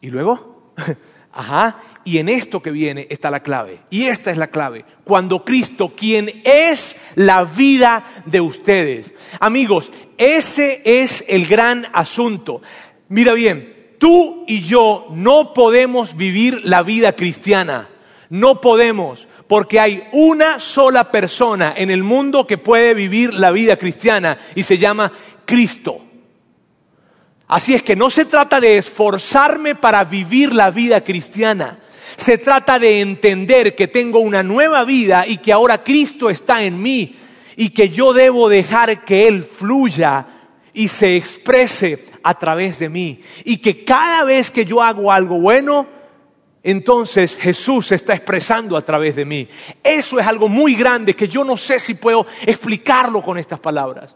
Y 0.00 0.10
luego, 0.10 0.74
ajá, 1.32 1.76
y 2.04 2.18
en 2.18 2.30
esto 2.30 2.62
que 2.62 2.70
viene 2.70 3.06
está 3.10 3.30
la 3.30 3.40
clave. 3.40 3.80
Y 3.90 4.04
esta 4.06 4.30
es 4.30 4.38
la 4.38 4.46
clave. 4.46 4.84
Cuando 5.04 5.44
Cristo, 5.44 5.92
quien 5.94 6.40
es 6.44 6.96
la 7.16 7.44
vida 7.44 8.04
de 8.24 8.40
ustedes. 8.40 9.12
Amigos, 9.40 9.92
ese 10.16 10.80
es 10.84 11.22
el 11.28 11.46
gran 11.46 11.86
asunto. 11.92 12.62
Mira 13.08 13.34
bien, 13.34 13.94
tú 13.98 14.44
y 14.46 14.62
yo 14.62 15.08
no 15.10 15.52
podemos 15.52 16.16
vivir 16.16 16.62
la 16.64 16.82
vida 16.82 17.12
cristiana. 17.12 17.88
No 18.30 18.60
podemos, 18.60 19.28
porque 19.46 19.80
hay 19.80 20.08
una 20.12 20.60
sola 20.60 21.10
persona 21.10 21.74
en 21.76 21.90
el 21.90 22.02
mundo 22.02 22.46
que 22.46 22.58
puede 22.58 22.94
vivir 22.94 23.34
la 23.34 23.50
vida 23.50 23.76
cristiana 23.76 24.38
y 24.54 24.62
se 24.62 24.78
llama 24.78 25.12
Cristo. 25.44 26.07
Así 27.48 27.74
es 27.74 27.82
que 27.82 27.96
no 27.96 28.10
se 28.10 28.26
trata 28.26 28.60
de 28.60 28.76
esforzarme 28.76 29.74
para 29.74 30.04
vivir 30.04 30.54
la 30.54 30.70
vida 30.70 31.02
cristiana. 31.02 31.78
Se 32.16 32.36
trata 32.36 32.78
de 32.78 33.00
entender 33.00 33.74
que 33.74 33.88
tengo 33.88 34.18
una 34.18 34.42
nueva 34.42 34.84
vida 34.84 35.26
y 35.26 35.38
que 35.38 35.52
ahora 35.52 35.82
Cristo 35.82 36.28
está 36.28 36.62
en 36.62 36.80
mí 36.80 37.16
y 37.56 37.70
que 37.70 37.88
yo 37.88 38.12
debo 38.12 38.48
dejar 38.50 39.04
que 39.04 39.26
Él 39.26 39.44
fluya 39.44 40.26
y 40.74 40.88
se 40.88 41.16
exprese 41.16 42.04
a 42.22 42.34
través 42.34 42.78
de 42.78 42.90
mí. 42.90 43.20
Y 43.44 43.56
que 43.56 43.82
cada 43.82 44.24
vez 44.24 44.50
que 44.50 44.66
yo 44.66 44.82
hago 44.82 45.10
algo 45.10 45.40
bueno, 45.40 45.86
entonces 46.62 47.36
Jesús 47.36 47.86
se 47.86 47.94
está 47.94 48.14
expresando 48.14 48.76
a 48.76 48.84
través 48.84 49.16
de 49.16 49.24
mí. 49.24 49.48
Eso 49.82 50.18
es 50.20 50.26
algo 50.26 50.48
muy 50.48 50.74
grande 50.74 51.14
que 51.14 51.28
yo 51.28 51.44
no 51.44 51.56
sé 51.56 51.78
si 51.78 51.94
puedo 51.94 52.26
explicarlo 52.44 53.22
con 53.22 53.38
estas 53.38 53.58
palabras. 53.58 54.14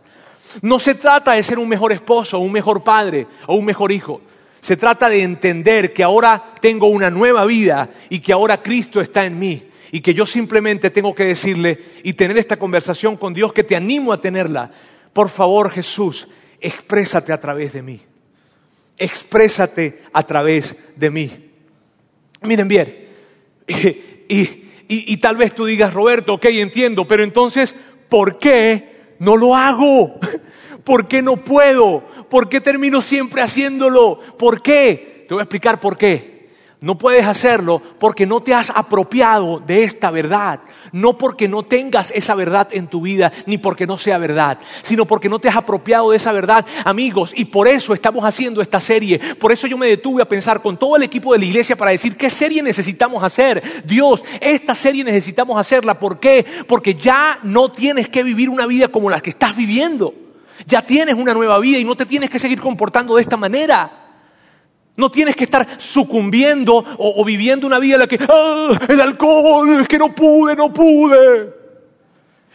No 0.61 0.79
se 0.79 0.95
trata 0.95 1.33
de 1.33 1.43
ser 1.43 1.59
un 1.59 1.69
mejor 1.69 1.93
esposo, 1.93 2.39
un 2.39 2.53
mejor 2.53 2.85
padre 2.85 3.27
o 3.47 3.55
un 3.55 3.65
mejor 3.65 3.93
hijo. 3.93 4.21
Se 4.61 4.77
trata 4.77 5.09
de 5.09 5.23
entender 5.23 5.93
que 5.93 6.05
ahora 6.05 6.53
tengo 6.61 6.87
una 6.87 7.11
nueva 7.11 7.45
vida 7.47 7.91
y 8.11 8.21
que 8.21 8.33
ahora 8.33 8.63
Cristo 8.63 9.01
está 9.01 9.25
en 9.25 9.39
mí 9.39 9.63
y 9.91 10.01
que 10.01 10.15
yo 10.15 10.25
simplemente 10.25 10.91
tengo 10.91 11.15
que 11.15 11.25
decirle 11.25 11.79
y 12.03 12.13
tener 12.13 12.39
esta 12.39 12.57
conversación 12.57 13.17
con 13.17 13.35
Dios 13.35 13.53
que 13.53 13.65
te 13.65 13.77
animo 13.77 14.13
a 14.13 14.21
tenerla. 14.21 14.71
Por 15.13 15.29
favor, 15.29 15.71
Jesús, 15.71 16.29
exprésate 16.61 17.33
a 17.33 17.41
través 17.41 17.73
de 17.73 17.83
mí. 17.83 18.01
Exprésate 18.97 20.03
a 20.13 20.23
través 20.25 20.77
de 20.97 21.11
mí. 21.11 21.31
Miren 22.43 22.69
bien, 22.69 23.09
y, 24.29 25.17
tal 25.19 25.37
vez 25.37 25.55
tú 25.55 25.65
digas, 25.65 25.95
Roberto, 25.95 26.35
ok, 26.35 26.47
entiendo, 26.47 27.07
pero 27.07 27.23
entonces, 27.23 27.75
¿por 28.09 28.39
qué 28.39 28.92
no 29.23 29.37
lo 29.37 29.55
hago. 29.55 30.17
¿Por 30.85 31.07
qué 31.07 31.23
no 31.23 31.37
puedo? 31.37 32.01
¿Por 32.29 32.49
qué 32.49 32.61
termino 32.61 33.01
siempre 33.01 33.41
haciéndolo? 33.41 34.19
¿Por 34.37 34.61
qué? 34.61 35.25
Te 35.29 35.35
voy 35.35 35.41
a 35.41 35.45
explicar 35.45 35.79
por 35.79 35.97
qué. 35.97 36.32
No 36.83 36.99
puedes 36.99 37.25
hacerlo 37.25 37.81
porque 38.01 38.27
no 38.27 38.43
te 38.43 38.53
has 38.53 38.69
apropiado 38.69 39.63
de 39.65 39.85
esta 39.85 40.11
verdad. 40.11 40.59
No 40.91 41.17
porque 41.17 41.47
no 41.47 41.63
tengas 41.63 42.11
esa 42.11 42.35
verdad 42.35 42.69
en 42.73 42.89
tu 42.89 43.03
vida, 43.03 43.33
ni 43.47 43.57
porque 43.57 43.87
no 43.87 43.97
sea 43.97 44.19
verdad, 44.19 44.59
sino 44.83 45.07
porque 45.07 45.29
no 45.29 45.39
te 45.39 45.49
has 45.49 45.55
apropiado 45.55 46.11
de 46.11 46.17
esa 46.17 46.33
verdad, 46.33 46.67
amigos. 46.85 47.33
Y 47.37 47.45
por 47.45 47.69
eso 47.69 47.95
estamos 47.95 48.25
haciendo 48.25 48.61
esta 48.61 48.81
serie. 48.81 49.21
Por 49.37 49.53
eso 49.53 49.69
yo 49.69 49.79
me 49.79 49.87
detuve 49.87 50.23
a 50.23 50.29
pensar 50.29 50.61
con 50.61 50.77
todo 50.77 50.97
el 50.97 51.05
equipo 51.05 51.33
de 51.33 51.39
la 51.39 51.45
iglesia 51.45 51.77
para 51.77 51.93
decir 51.93 52.17
qué 52.17 52.29
serie 52.29 52.65
necesitamos 52.65 53.23
hacer. 53.23 53.63
Dios, 53.85 54.25
esta 54.41 54.75
serie 54.75 55.05
necesitamos 55.05 55.57
hacerla. 55.57 56.01
¿Por 56.01 56.19
qué? 56.19 56.45
Porque 56.67 56.97
ya 56.97 57.39
no 57.45 57.71
tienes 57.71 58.09
que 58.09 58.25
vivir 58.25 58.51
una 58.51 58.67
vida 58.67 58.89
como 58.89 59.09
la 59.09 59.21
que 59.21 59.31
estás 59.31 59.57
viviendo. 59.57 60.15
Ya 60.67 60.83
tienes 60.83 61.15
una 61.15 61.33
nueva 61.33 61.61
vida 61.61 61.79
y 61.79 61.85
no 61.85 61.95
te 61.95 62.07
tienes 62.07 62.29
que 62.29 62.41
seguir 62.41 62.61
comportando 62.61 63.15
de 63.15 63.23
esta 63.23 63.37
manera. 63.37 64.02
No 64.95 65.11
tienes 65.11 65.35
que 65.35 65.45
estar 65.45 65.67
sucumbiendo 65.79 66.85
o, 66.99 67.25
viviendo 67.25 67.67
una 67.67 67.79
vida 67.79 67.95
en 67.95 68.01
la 68.01 68.07
que, 68.07 68.19
ah, 68.29 68.79
el 68.89 69.01
alcohol, 69.01 69.81
es 69.81 69.89
que 69.89 69.99
no 69.99 70.15
pude, 70.15 70.55
no 70.55 70.73
pude. 70.73 71.53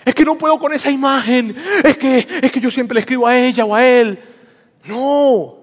Es 0.05 0.13
que 0.13 0.23
no 0.23 0.37
puedo 0.37 0.59
con 0.59 0.71
esa 0.73 0.91
imagen. 0.91 1.55
Es 1.83 1.97
que, 1.97 2.27
es 2.41 2.51
que 2.51 2.59
yo 2.59 2.69
siempre 2.69 2.95
le 2.95 2.99
escribo 3.01 3.25
a 3.25 3.37
ella 3.37 3.65
o 3.65 3.73
a 3.73 3.85
él. 3.85 4.19
No. 4.85 5.57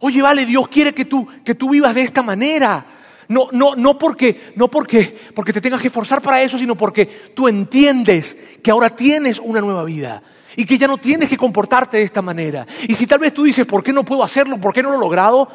Oye, 0.00 0.20
vale, 0.20 0.46
Dios 0.46 0.68
quiere 0.68 0.92
que 0.92 1.04
tú, 1.04 1.26
que 1.44 1.54
tú 1.54 1.70
vivas 1.70 1.94
de 1.94 2.02
esta 2.02 2.22
manera. 2.22 2.84
No, 3.28 3.48
no, 3.52 3.76
no 3.76 3.98
porque, 3.98 4.52
no 4.56 4.68
porque, 4.68 5.16
porque 5.34 5.52
te 5.52 5.60
tengas 5.60 5.80
que 5.80 5.88
esforzar 5.88 6.20
para 6.20 6.42
eso, 6.42 6.58
sino 6.58 6.74
porque 6.74 7.06
tú 7.34 7.46
entiendes 7.46 8.36
que 8.62 8.70
ahora 8.70 8.90
tienes 8.90 9.38
una 9.38 9.60
nueva 9.60 9.84
vida 9.84 10.22
y 10.56 10.64
que 10.64 10.78
ya 10.78 10.86
no 10.86 10.98
tienes 10.98 11.28
que 11.28 11.36
comportarte 11.36 11.98
de 11.98 12.02
esta 12.04 12.22
manera. 12.22 12.66
Y 12.86 12.94
si 12.94 13.06
tal 13.06 13.18
vez 13.18 13.34
tú 13.34 13.44
dices, 13.44 13.66
¿por 13.66 13.82
qué 13.82 13.92
no 13.92 14.04
puedo 14.04 14.22
hacerlo? 14.22 14.58
¿Por 14.58 14.72
qué 14.72 14.82
no 14.82 14.90
lo 14.90 14.96
he 14.96 15.00
logrado? 15.00 15.48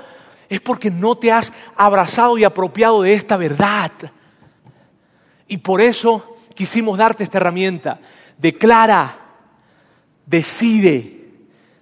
Es 0.49 0.61
porque 0.61 0.91
no 0.91 1.15
te 1.17 1.31
has 1.31 1.51
abrazado 1.75 2.37
y 2.37 2.43
apropiado 2.43 3.01
de 3.01 3.13
esta 3.13 3.37
verdad. 3.37 3.91
Y 5.47 5.57
por 5.57 5.81
eso 5.81 6.37
quisimos 6.55 6.97
darte 6.97 7.23
esta 7.23 7.37
herramienta. 7.37 7.99
Declara, 8.37 9.15
decide, 10.25 11.29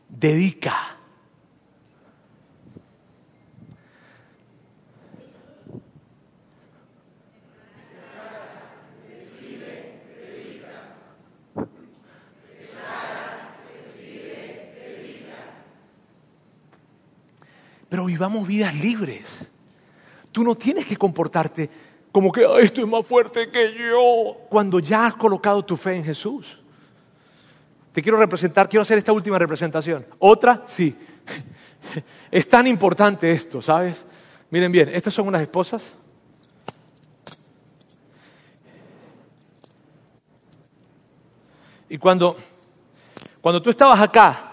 dedica. 0.07 0.97
Pero 17.91 18.05
vivamos 18.05 18.47
vidas 18.47 18.73
libres. 18.73 19.49
Tú 20.31 20.45
no 20.45 20.55
tienes 20.55 20.85
que 20.85 20.95
comportarte 20.95 21.69
como 22.09 22.31
que 22.31 22.45
"Ah, 22.45 22.61
esto 22.61 22.79
es 22.79 22.87
más 22.87 23.05
fuerte 23.05 23.51
que 23.51 23.75
yo 23.75 24.37
cuando 24.49 24.79
ya 24.79 25.07
has 25.07 25.15
colocado 25.15 25.65
tu 25.65 25.75
fe 25.75 25.97
en 25.97 26.05
Jesús. 26.05 26.57
Te 27.91 28.01
quiero 28.01 28.17
representar, 28.17 28.69
quiero 28.69 28.83
hacer 28.83 28.97
esta 28.97 29.11
última 29.11 29.37
representación. 29.37 30.05
Otra, 30.19 30.63
sí. 30.67 30.95
Es 32.31 32.47
tan 32.47 32.65
importante 32.65 33.29
esto, 33.29 33.61
¿sabes? 33.61 34.05
Miren 34.51 34.71
bien, 34.71 34.87
estas 34.93 35.13
son 35.13 35.27
unas 35.27 35.41
esposas. 35.41 35.83
Y 41.89 41.97
cuando, 41.97 42.37
cuando 43.41 43.61
tú 43.61 43.69
estabas 43.69 43.99
acá, 43.99 44.50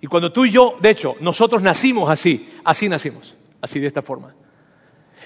y 0.00 0.06
cuando 0.06 0.32
tú 0.32 0.44
y 0.44 0.50
yo, 0.50 0.76
de 0.80 0.90
hecho, 0.90 1.16
nosotros 1.20 1.62
nacimos 1.62 2.08
así, 2.08 2.48
así 2.64 2.88
nacimos, 2.88 3.34
así 3.60 3.78
de 3.78 3.86
esta 3.86 4.02
forma. 4.02 4.34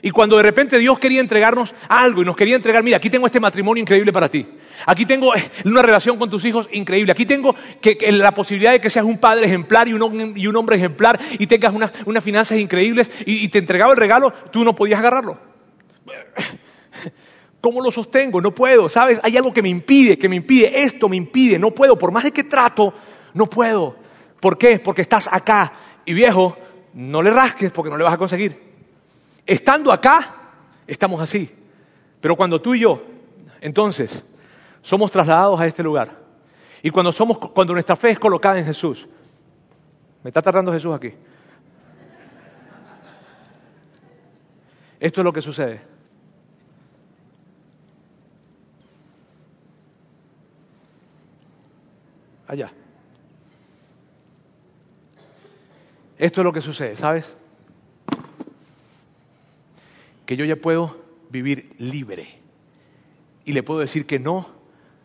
Y 0.03 0.11
cuando 0.11 0.37
de 0.37 0.43
repente 0.43 0.79
Dios 0.79 0.99
quería 0.99 1.21
entregarnos 1.21 1.75
algo 1.89 2.21
y 2.21 2.25
nos 2.25 2.37
quería 2.37 2.57
entregar, 2.57 2.83
mira, 2.83 2.97
aquí 2.97 3.09
tengo 3.09 3.27
este 3.27 3.41
matrimonio 3.41 3.81
increíble 3.81 4.13
para 4.13 4.29
ti. 4.29 4.47
Aquí 4.87 5.07
tengo 5.07 5.35
eh, 5.35 5.51
una 5.65 5.81
relación 5.81 6.19
con 6.19 6.29
tus 6.29 6.45
hijos 6.45 6.69
increíble. 6.73 7.13
Aquí 7.13 7.25
tengo 7.25 7.55
que, 7.81 7.97
la 8.13 8.35
posibilidad 8.35 8.73
de 8.73 8.81
que 8.81 8.91
seas 8.91 9.07
un 9.07 9.19
padre 9.19 9.47
ejemplar 9.47 9.89
y 9.89 9.95
un, 9.95 10.57
hombre 10.57 10.77
ejemplar 10.77 11.19
y 11.39 11.47
tengas 11.47 11.73
unas, 11.73 11.93
unas 12.05 12.23
finanzas 12.23 12.59
increíbles 12.59 13.11
y, 13.25 13.45
y 13.45 13.49
te 13.49 13.59
entregaba 13.59 13.93
el 13.93 13.99
regalo, 13.99 14.33
tú 14.51 14.65
no 14.65 14.75
podías 14.75 14.99
agarrarlo. 14.99 15.39
¿Cómo 17.61 17.81
lo 17.81 17.91
sostengo? 17.91 18.43
No 18.43 18.55
puedo, 18.55 18.91
¿sabes? 18.91 19.21
Hay 19.23 19.37
algo 19.39 19.53
que 19.53 19.63
me 19.63 19.71
impide, 19.71 20.19
que 20.19 20.29
me 20.29 20.37
impide, 20.37 20.83
esto 20.83 21.09
me 21.09 21.17
impide, 21.17 21.59
no 21.59 21.71
puedo, 21.71 21.97
por 21.97 22.13
más 22.13 22.25
de 22.25 22.33
que 22.33 22.45
trato, 22.45 22.93
no 23.33 23.47
puedo. 23.47 24.04
¿Por 24.45 24.59
qué? 24.59 24.79
Porque 24.79 25.01
estás 25.01 25.27
acá 25.33 25.73
y 26.05 26.13
viejo, 26.13 26.55
no 26.93 27.23
le 27.23 27.31
rasques 27.31 27.73
porque 27.73 27.89
no 27.89 27.97
le 27.97 28.05
vas 28.05 28.13
a 28.13 28.19
conseguir. 28.19 28.75
Estando 29.47 29.91
acá, 29.91 30.35
estamos 30.87 31.19
así. 31.23 31.51
Pero 32.21 32.37
cuando 32.37 32.61
tú 32.61 32.75
y 32.75 32.81
yo, 32.81 33.03
entonces, 33.63 34.23
somos 34.83 35.11
trasladados 35.11 35.59
a 35.59 35.67
este 35.67 35.83
lugar, 35.83 36.11
y 36.83 36.91
cuando, 36.91 37.11
somos, 37.11 37.39
cuando 37.39 37.73
nuestra 37.73 37.97
fe 37.97 38.11
es 38.11 38.19
colocada 38.19 38.59
en 38.59 38.67
Jesús, 38.67 39.09
me 40.23 40.29
está 40.29 40.43
tratando 40.43 40.71
Jesús 40.71 40.95
aquí. 40.95 41.15
Esto 45.01 45.21
es 45.23 45.25
lo 45.25 45.33
que 45.33 45.41
sucede. 45.41 45.81
Allá. 52.47 52.84
Esto 56.25 56.41
es 56.41 56.45
lo 56.47 56.55
que 56.55 56.63
sucede, 56.63 56.97
¿sabes? 56.97 57.35
Que 60.25 60.39
yo 60.39 60.47
ya 60.47 60.57
puedo 60.57 60.97
vivir 61.29 61.77
libre 61.79 62.39
y 63.45 63.53
le 63.53 63.63
puedo 63.63 63.81
decir 63.81 64.07
que 64.07 64.19
no 64.19 64.49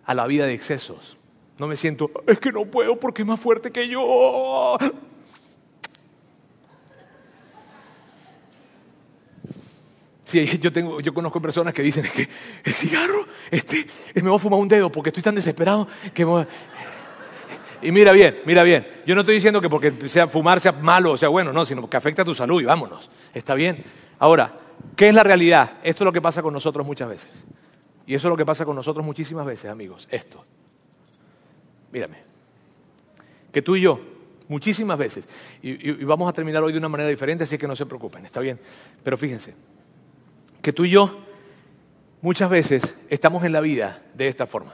a 0.06 0.14
la 0.14 0.26
vida 0.28 0.46
de 0.46 0.54
excesos. 0.54 1.18
No 1.58 1.68
me 1.68 1.76
siento, 1.76 2.10
es 2.26 2.40
que 2.40 2.54
no 2.54 2.64
puedo 2.64 2.98
porque 3.02 3.24
es 3.24 3.28
más 3.28 3.38
fuerte 3.38 3.70
que 3.70 3.90
yo. 3.90 4.78
Sí, 10.24 10.46
yo, 10.60 11.14
conozco 11.14 11.42
personas 11.42 11.74
que 11.74 11.82
dicen 11.82 12.06
es 12.06 12.14
que 12.14 12.30
el 12.64 12.74
cigarro, 12.74 13.26
este, 13.52 13.88
me 14.14 14.22
voy 14.22 14.38
a 14.38 14.40
fumar 14.40 14.60
un 14.60 14.70
dedo 14.70 14.90
porque 14.90 15.10
estoy 15.10 15.24
tan 15.24 15.36
desesperado 15.36 15.86
que 16.14 16.24
me 16.24 16.32
voy 16.32 16.44
a... 16.44 16.48
Y 17.82 17.92
mira 17.92 18.12
bien, 18.12 18.40
mira 18.46 18.64
bien. 18.64 18.88
Yo 19.06 19.16
no 19.16 19.22
estoy 19.22 19.36
diciendo 19.36 19.62
que 19.62 19.70
porque 19.70 19.92
sea 20.10 20.28
fumar 20.28 20.60
sea 20.60 20.72
malo 20.74 21.14
o 21.14 21.18
sea 21.18 21.30
bueno, 21.30 21.54
no, 21.54 21.66
sino 21.66 21.90
que 21.90 21.98
afecta 21.98 22.24
a 22.24 22.26
tu 22.26 22.36
salud 22.36 22.62
y 22.62 22.66
vámonos. 22.66 23.10
Está 23.34 23.56
bien. 23.56 23.84
Ahora, 24.20 24.56
¿qué 24.96 25.08
es 25.08 25.14
la 25.14 25.24
realidad? 25.24 25.78
Esto 25.84 26.04
es 26.04 26.06
lo 26.06 26.12
que 26.12 26.22
pasa 26.22 26.42
con 26.42 26.54
nosotros 26.54 26.86
muchas 26.86 27.10
veces. 27.10 27.32
Y 28.06 28.16
eso 28.16 28.28
es 28.28 28.30
lo 28.30 28.38
que 28.38 28.46
pasa 28.46 28.66
con 28.66 28.76
nosotros 28.76 29.06
muchísimas 29.06 29.46
veces, 29.46 29.70
amigos. 29.70 30.08
Esto. 30.10 30.44
Mírame. 31.92 32.18
Que 33.52 33.62
tú 33.62 33.76
y 33.76 33.82
yo, 33.82 34.00
muchísimas 34.48 34.98
veces, 34.98 35.28
y, 35.62 36.04
vamos 36.04 36.28
a 36.28 36.34
terminar 36.34 36.64
hoy 36.64 36.72
de 36.72 36.80
una 36.80 36.90
manera 36.90 37.10
diferente, 37.10 37.44
así 37.44 37.58
que 37.58 37.68
no 37.68 37.76
se 37.76 37.86
preocupen, 37.86 38.26
está 38.26 38.40
bien. 38.40 38.60
Pero 39.04 39.18
fíjense, 39.18 39.54
que 40.62 40.74
tú 40.74 40.86
y 40.86 40.90
yo 40.90 41.20
muchas 42.22 42.50
veces 42.50 42.96
estamos 43.10 43.44
en 43.44 43.54
la 43.54 43.62
vida 43.62 44.04
de 44.14 44.28
esta 44.28 44.46
forma 44.46 44.74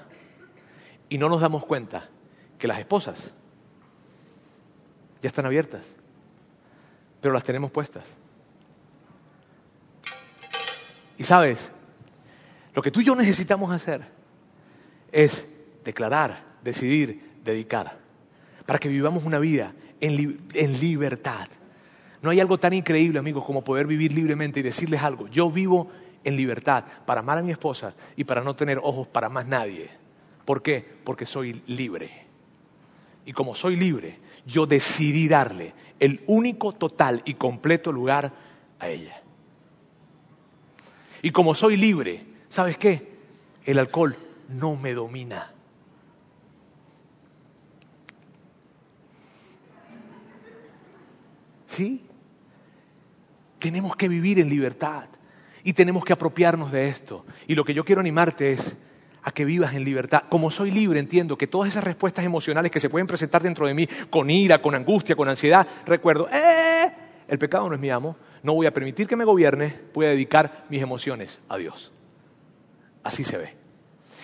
y 1.09 1.17
no 1.17 1.29
nos 1.29 1.41
damos 1.41 1.65
cuenta 1.65 2.09
que 2.57 2.67
las 2.67 2.79
esposas 2.79 3.31
ya 5.21 5.27
están 5.27 5.45
abiertas, 5.45 5.95
pero 7.21 7.33
las 7.33 7.43
tenemos 7.43 7.71
puestas. 7.71 8.03
Y 11.17 11.23
sabes, 11.23 11.71
lo 12.73 12.81
que 12.81 12.91
tú 12.91 12.99
y 13.01 13.05
yo 13.05 13.15
necesitamos 13.15 13.71
hacer 13.71 14.05
es 15.11 15.45
declarar, 15.83 16.43
decidir, 16.63 17.39
dedicar, 17.43 17.97
para 18.65 18.79
que 18.79 18.89
vivamos 18.89 19.23
una 19.23 19.39
vida 19.39 19.73
en, 20.01 20.15
li- 20.17 20.39
en 20.53 20.79
libertad. 20.79 21.47
No 22.21 22.31
hay 22.31 22.39
algo 22.39 22.57
tan 22.57 22.73
increíble, 22.73 23.19
amigos, 23.19 23.45
como 23.45 23.63
poder 23.63 23.87
vivir 23.87 24.11
libremente 24.11 24.59
y 24.59 24.63
decirles 24.63 25.01
algo. 25.03 25.27
Yo 25.27 25.49
vivo 25.49 25.91
en 26.23 26.35
libertad 26.35 26.83
para 27.05 27.21
amar 27.21 27.37
a 27.37 27.43
mi 27.43 27.51
esposa 27.51 27.93
y 28.15 28.23
para 28.23 28.41
no 28.41 28.55
tener 28.55 28.79
ojos 28.81 29.07
para 29.07 29.29
más 29.29 29.45
nadie. 29.47 29.89
¿Por 30.43 30.61
qué? 30.61 30.85
Porque 31.03 31.25
soy 31.25 31.61
libre. 31.67 32.24
Y 33.25 33.33
como 33.33 33.55
soy 33.55 33.75
libre, 33.75 34.19
yo 34.45 34.65
decidí 34.65 35.27
darle 35.27 35.73
el 35.99 36.21
único, 36.27 36.73
total 36.73 37.21
y 37.25 37.33
completo 37.35 37.91
lugar 37.91 38.33
a 38.79 38.87
ella. 38.89 39.21
Y 41.21 41.31
como 41.31 41.55
soy 41.55 41.75
libre, 41.75 42.25
¿sabes 42.49 42.77
qué? 42.77 43.15
El 43.63 43.79
alcohol 43.79 44.15
no 44.49 44.75
me 44.75 44.93
domina. 44.93 45.51
¿Sí? 51.65 52.05
Tenemos 53.59 53.95
que 53.95 54.07
vivir 54.07 54.39
en 54.39 54.49
libertad 54.49 55.05
y 55.63 55.73
tenemos 55.73 56.05
que 56.05 56.13
apropiarnos 56.13 56.71
de 56.71 56.89
esto. 56.89 57.25
Y 57.47 57.55
lo 57.55 57.65
que 57.65 57.73
yo 57.73 57.83
quiero 57.83 58.01
animarte 58.01 58.53
es 58.53 58.77
a 59.25 59.31
que 59.31 59.43
vivas 59.43 59.73
en 59.73 59.83
libertad. 59.83 60.23
Como 60.29 60.51
soy 60.51 60.69
libre, 60.69 60.99
entiendo 60.99 61.35
que 61.35 61.47
todas 61.47 61.69
esas 61.69 61.83
respuestas 61.83 62.23
emocionales 62.23 62.71
que 62.71 62.79
se 62.79 62.91
pueden 62.91 63.07
presentar 63.07 63.41
dentro 63.41 63.65
de 63.65 63.73
mí, 63.73 63.87
con 64.11 64.29
ira, 64.29 64.61
con 64.61 64.75
angustia, 64.75 65.15
con 65.15 65.27
ansiedad, 65.27 65.67
recuerdo, 65.85 66.29
¡eh! 66.31 66.93
El 67.27 67.39
pecado 67.39 67.67
no 67.67 67.73
es 67.73 67.81
mi 67.81 67.89
amo, 67.89 68.15
no 68.43 68.53
voy 68.53 68.67
a 68.67 68.71
permitir 68.71 69.07
que 69.07 69.15
me 69.15 69.25
gobierne, 69.25 69.81
voy 69.95 70.05
a 70.05 70.09
dedicar 70.09 70.65
mis 70.69 70.79
emociones 70.79 71.39
a 71.49 71.57
Dios. 71.57 71.91
Así 73.03 73.23
se 73.23 73.37
ve. 73.37 73.53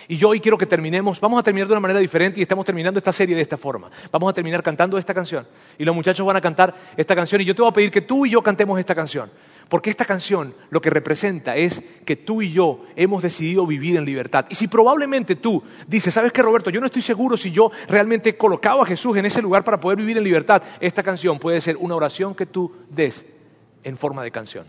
Y 0.06 0.16
yo 0.18 0.28
hoy 0.28 0.40
quiero 0.40 0.56
que 0.56 0.66
terminemos, 0.66 1.20
vamos 1.20 1.40
a 1.40 1.42
terminar 1.42 1.66
de 1.66 1.74
una 1.74 1.80
manera 1.80 1.98
diferente 1.98 2.38
y 2.38 2.42
estamos 2.42 2.64
terminando 2.64 2.98
esta 2.98 3.12
serie 3.12 3.34
de 3.34 3.42
esta 3.42 3.56
forma. 3.56 3.90
Vamos 4.12 4.30
a 4.30 4.32
terminar 4.32 4.62
cantando 4.62 4.98
esta 4.98 5.12
canción. 5.12 5.48
Y 5.78 5.84
los 5.84 5.96
muchachos 5.96 6.24
van 6.24 6.36
a 6.36 6.40
cantar 6.40 6.74
esta 6.96 7.16
canción 7.16 7.40
y 7.40 7.44
yo 7.44 7.56
te 7.56 7.62
voy 7.62 7.70
a 7.70 7.74
pedir 7.74 7.90
que 7.90 8.02
tú 8.02 8.24
y 8.24 8.30
yo 8.30 8.40
cantemos 8.40 8.78
esta 8.78 8.94
canción. 8.94 9.32
Porque 9.72 9.88
esta 9.88 10.04
canción 10.04 10.54
lo 10.68 10.82
que 10.82 10.90
representa 10.90 11.56
es 11.56 11.82
que 12.04 12.14
tú 12.14 12.42
y 12.42 12.52
yo 12.52 12.84
hemos 12.94 13.22
decidido 13.22 13.66
vivir 13.66 13.96
en 13.96 14.04
libertad. 14.04 14.44
Y 14.50 14.54
si 14.54 14.68
probablemente 14.68 15.34
tú 15.34 15.62
dices, 15.86 16.12
¿sabes 16.12 16.30
qué, 16.30 16.42
Roberto? 16.42 16.68
Yo 16.68 16.78
no 16.78 16.84
estoy 16.84 17.00
seguro 17.00 17.38
si 17.38 17.52
yo 17.52 17.70
realmente 17.88 18.28
he 18.28 18.36
colocado 18.36 18.82
a 18.82 18.84
Jesús 18.84 19.16
en 19.16 19.24
ese 19.24 19.40
lugar 19.40 19.64
para 19.64 19.80
poder 19.80 19.96
vivir 19.96 20.18
en 20.18 20.24
libertad. 20.24 20.62
Esta 20.78 21.02
canción 21.02 21.38
puede 21.38 21.58
ser 21.62 21.78
una 21.78 21.96
oración 21.96 22.34
que 22.34 22.44
tú 22.44 22.70
des 22.90 23.24
en 23.82 23.96
forma 23.96 24.22
de 24.22 24.30
canción. 24.30 24.66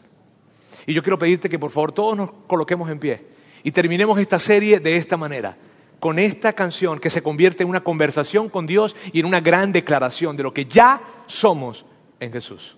Y 0.86 0.94
yo 0.94 1.04
quiero 1.04 1.20
pedirte 1.20 1.50
que 1.50 1.60
por 1.60 1.72
favor 1.72 1.92
todos 1.92 2.16
nos 2.16 2.32
coloquemos 2.48 2.90
en 2.90 3.00
pie 3.00 3.28
y 3.62 3.72
terminemos 3.72 4.18
esta 4.20 4.40
serie 4.40 4.80
de 4.80 4.96
esta 4.96 5.18
manera, 5.18 5.58
con 6.00 6.18
esta 6.18 6.54
canción 6.54 6.98
que 6.98 7.10
se 7.10 7.22
convierte 7.22 7.64
en 7.64 7.70
una 7.70 7.84
conversación 7.84 8.48
con 8.48 8.66
Dios 8.66 8.96
y 9.12 9.20
en 9.20 9.26
una 9.26 9.42
gran 9.42 9.74
declaración 9.74 10.38
de 10.38 10.44
lo 10.44 10.54
que 10.54 10.64
ya 10.64 11.02
somos 11.28 11.86
en 12.22 12.32
Jesús. 12.32 12.78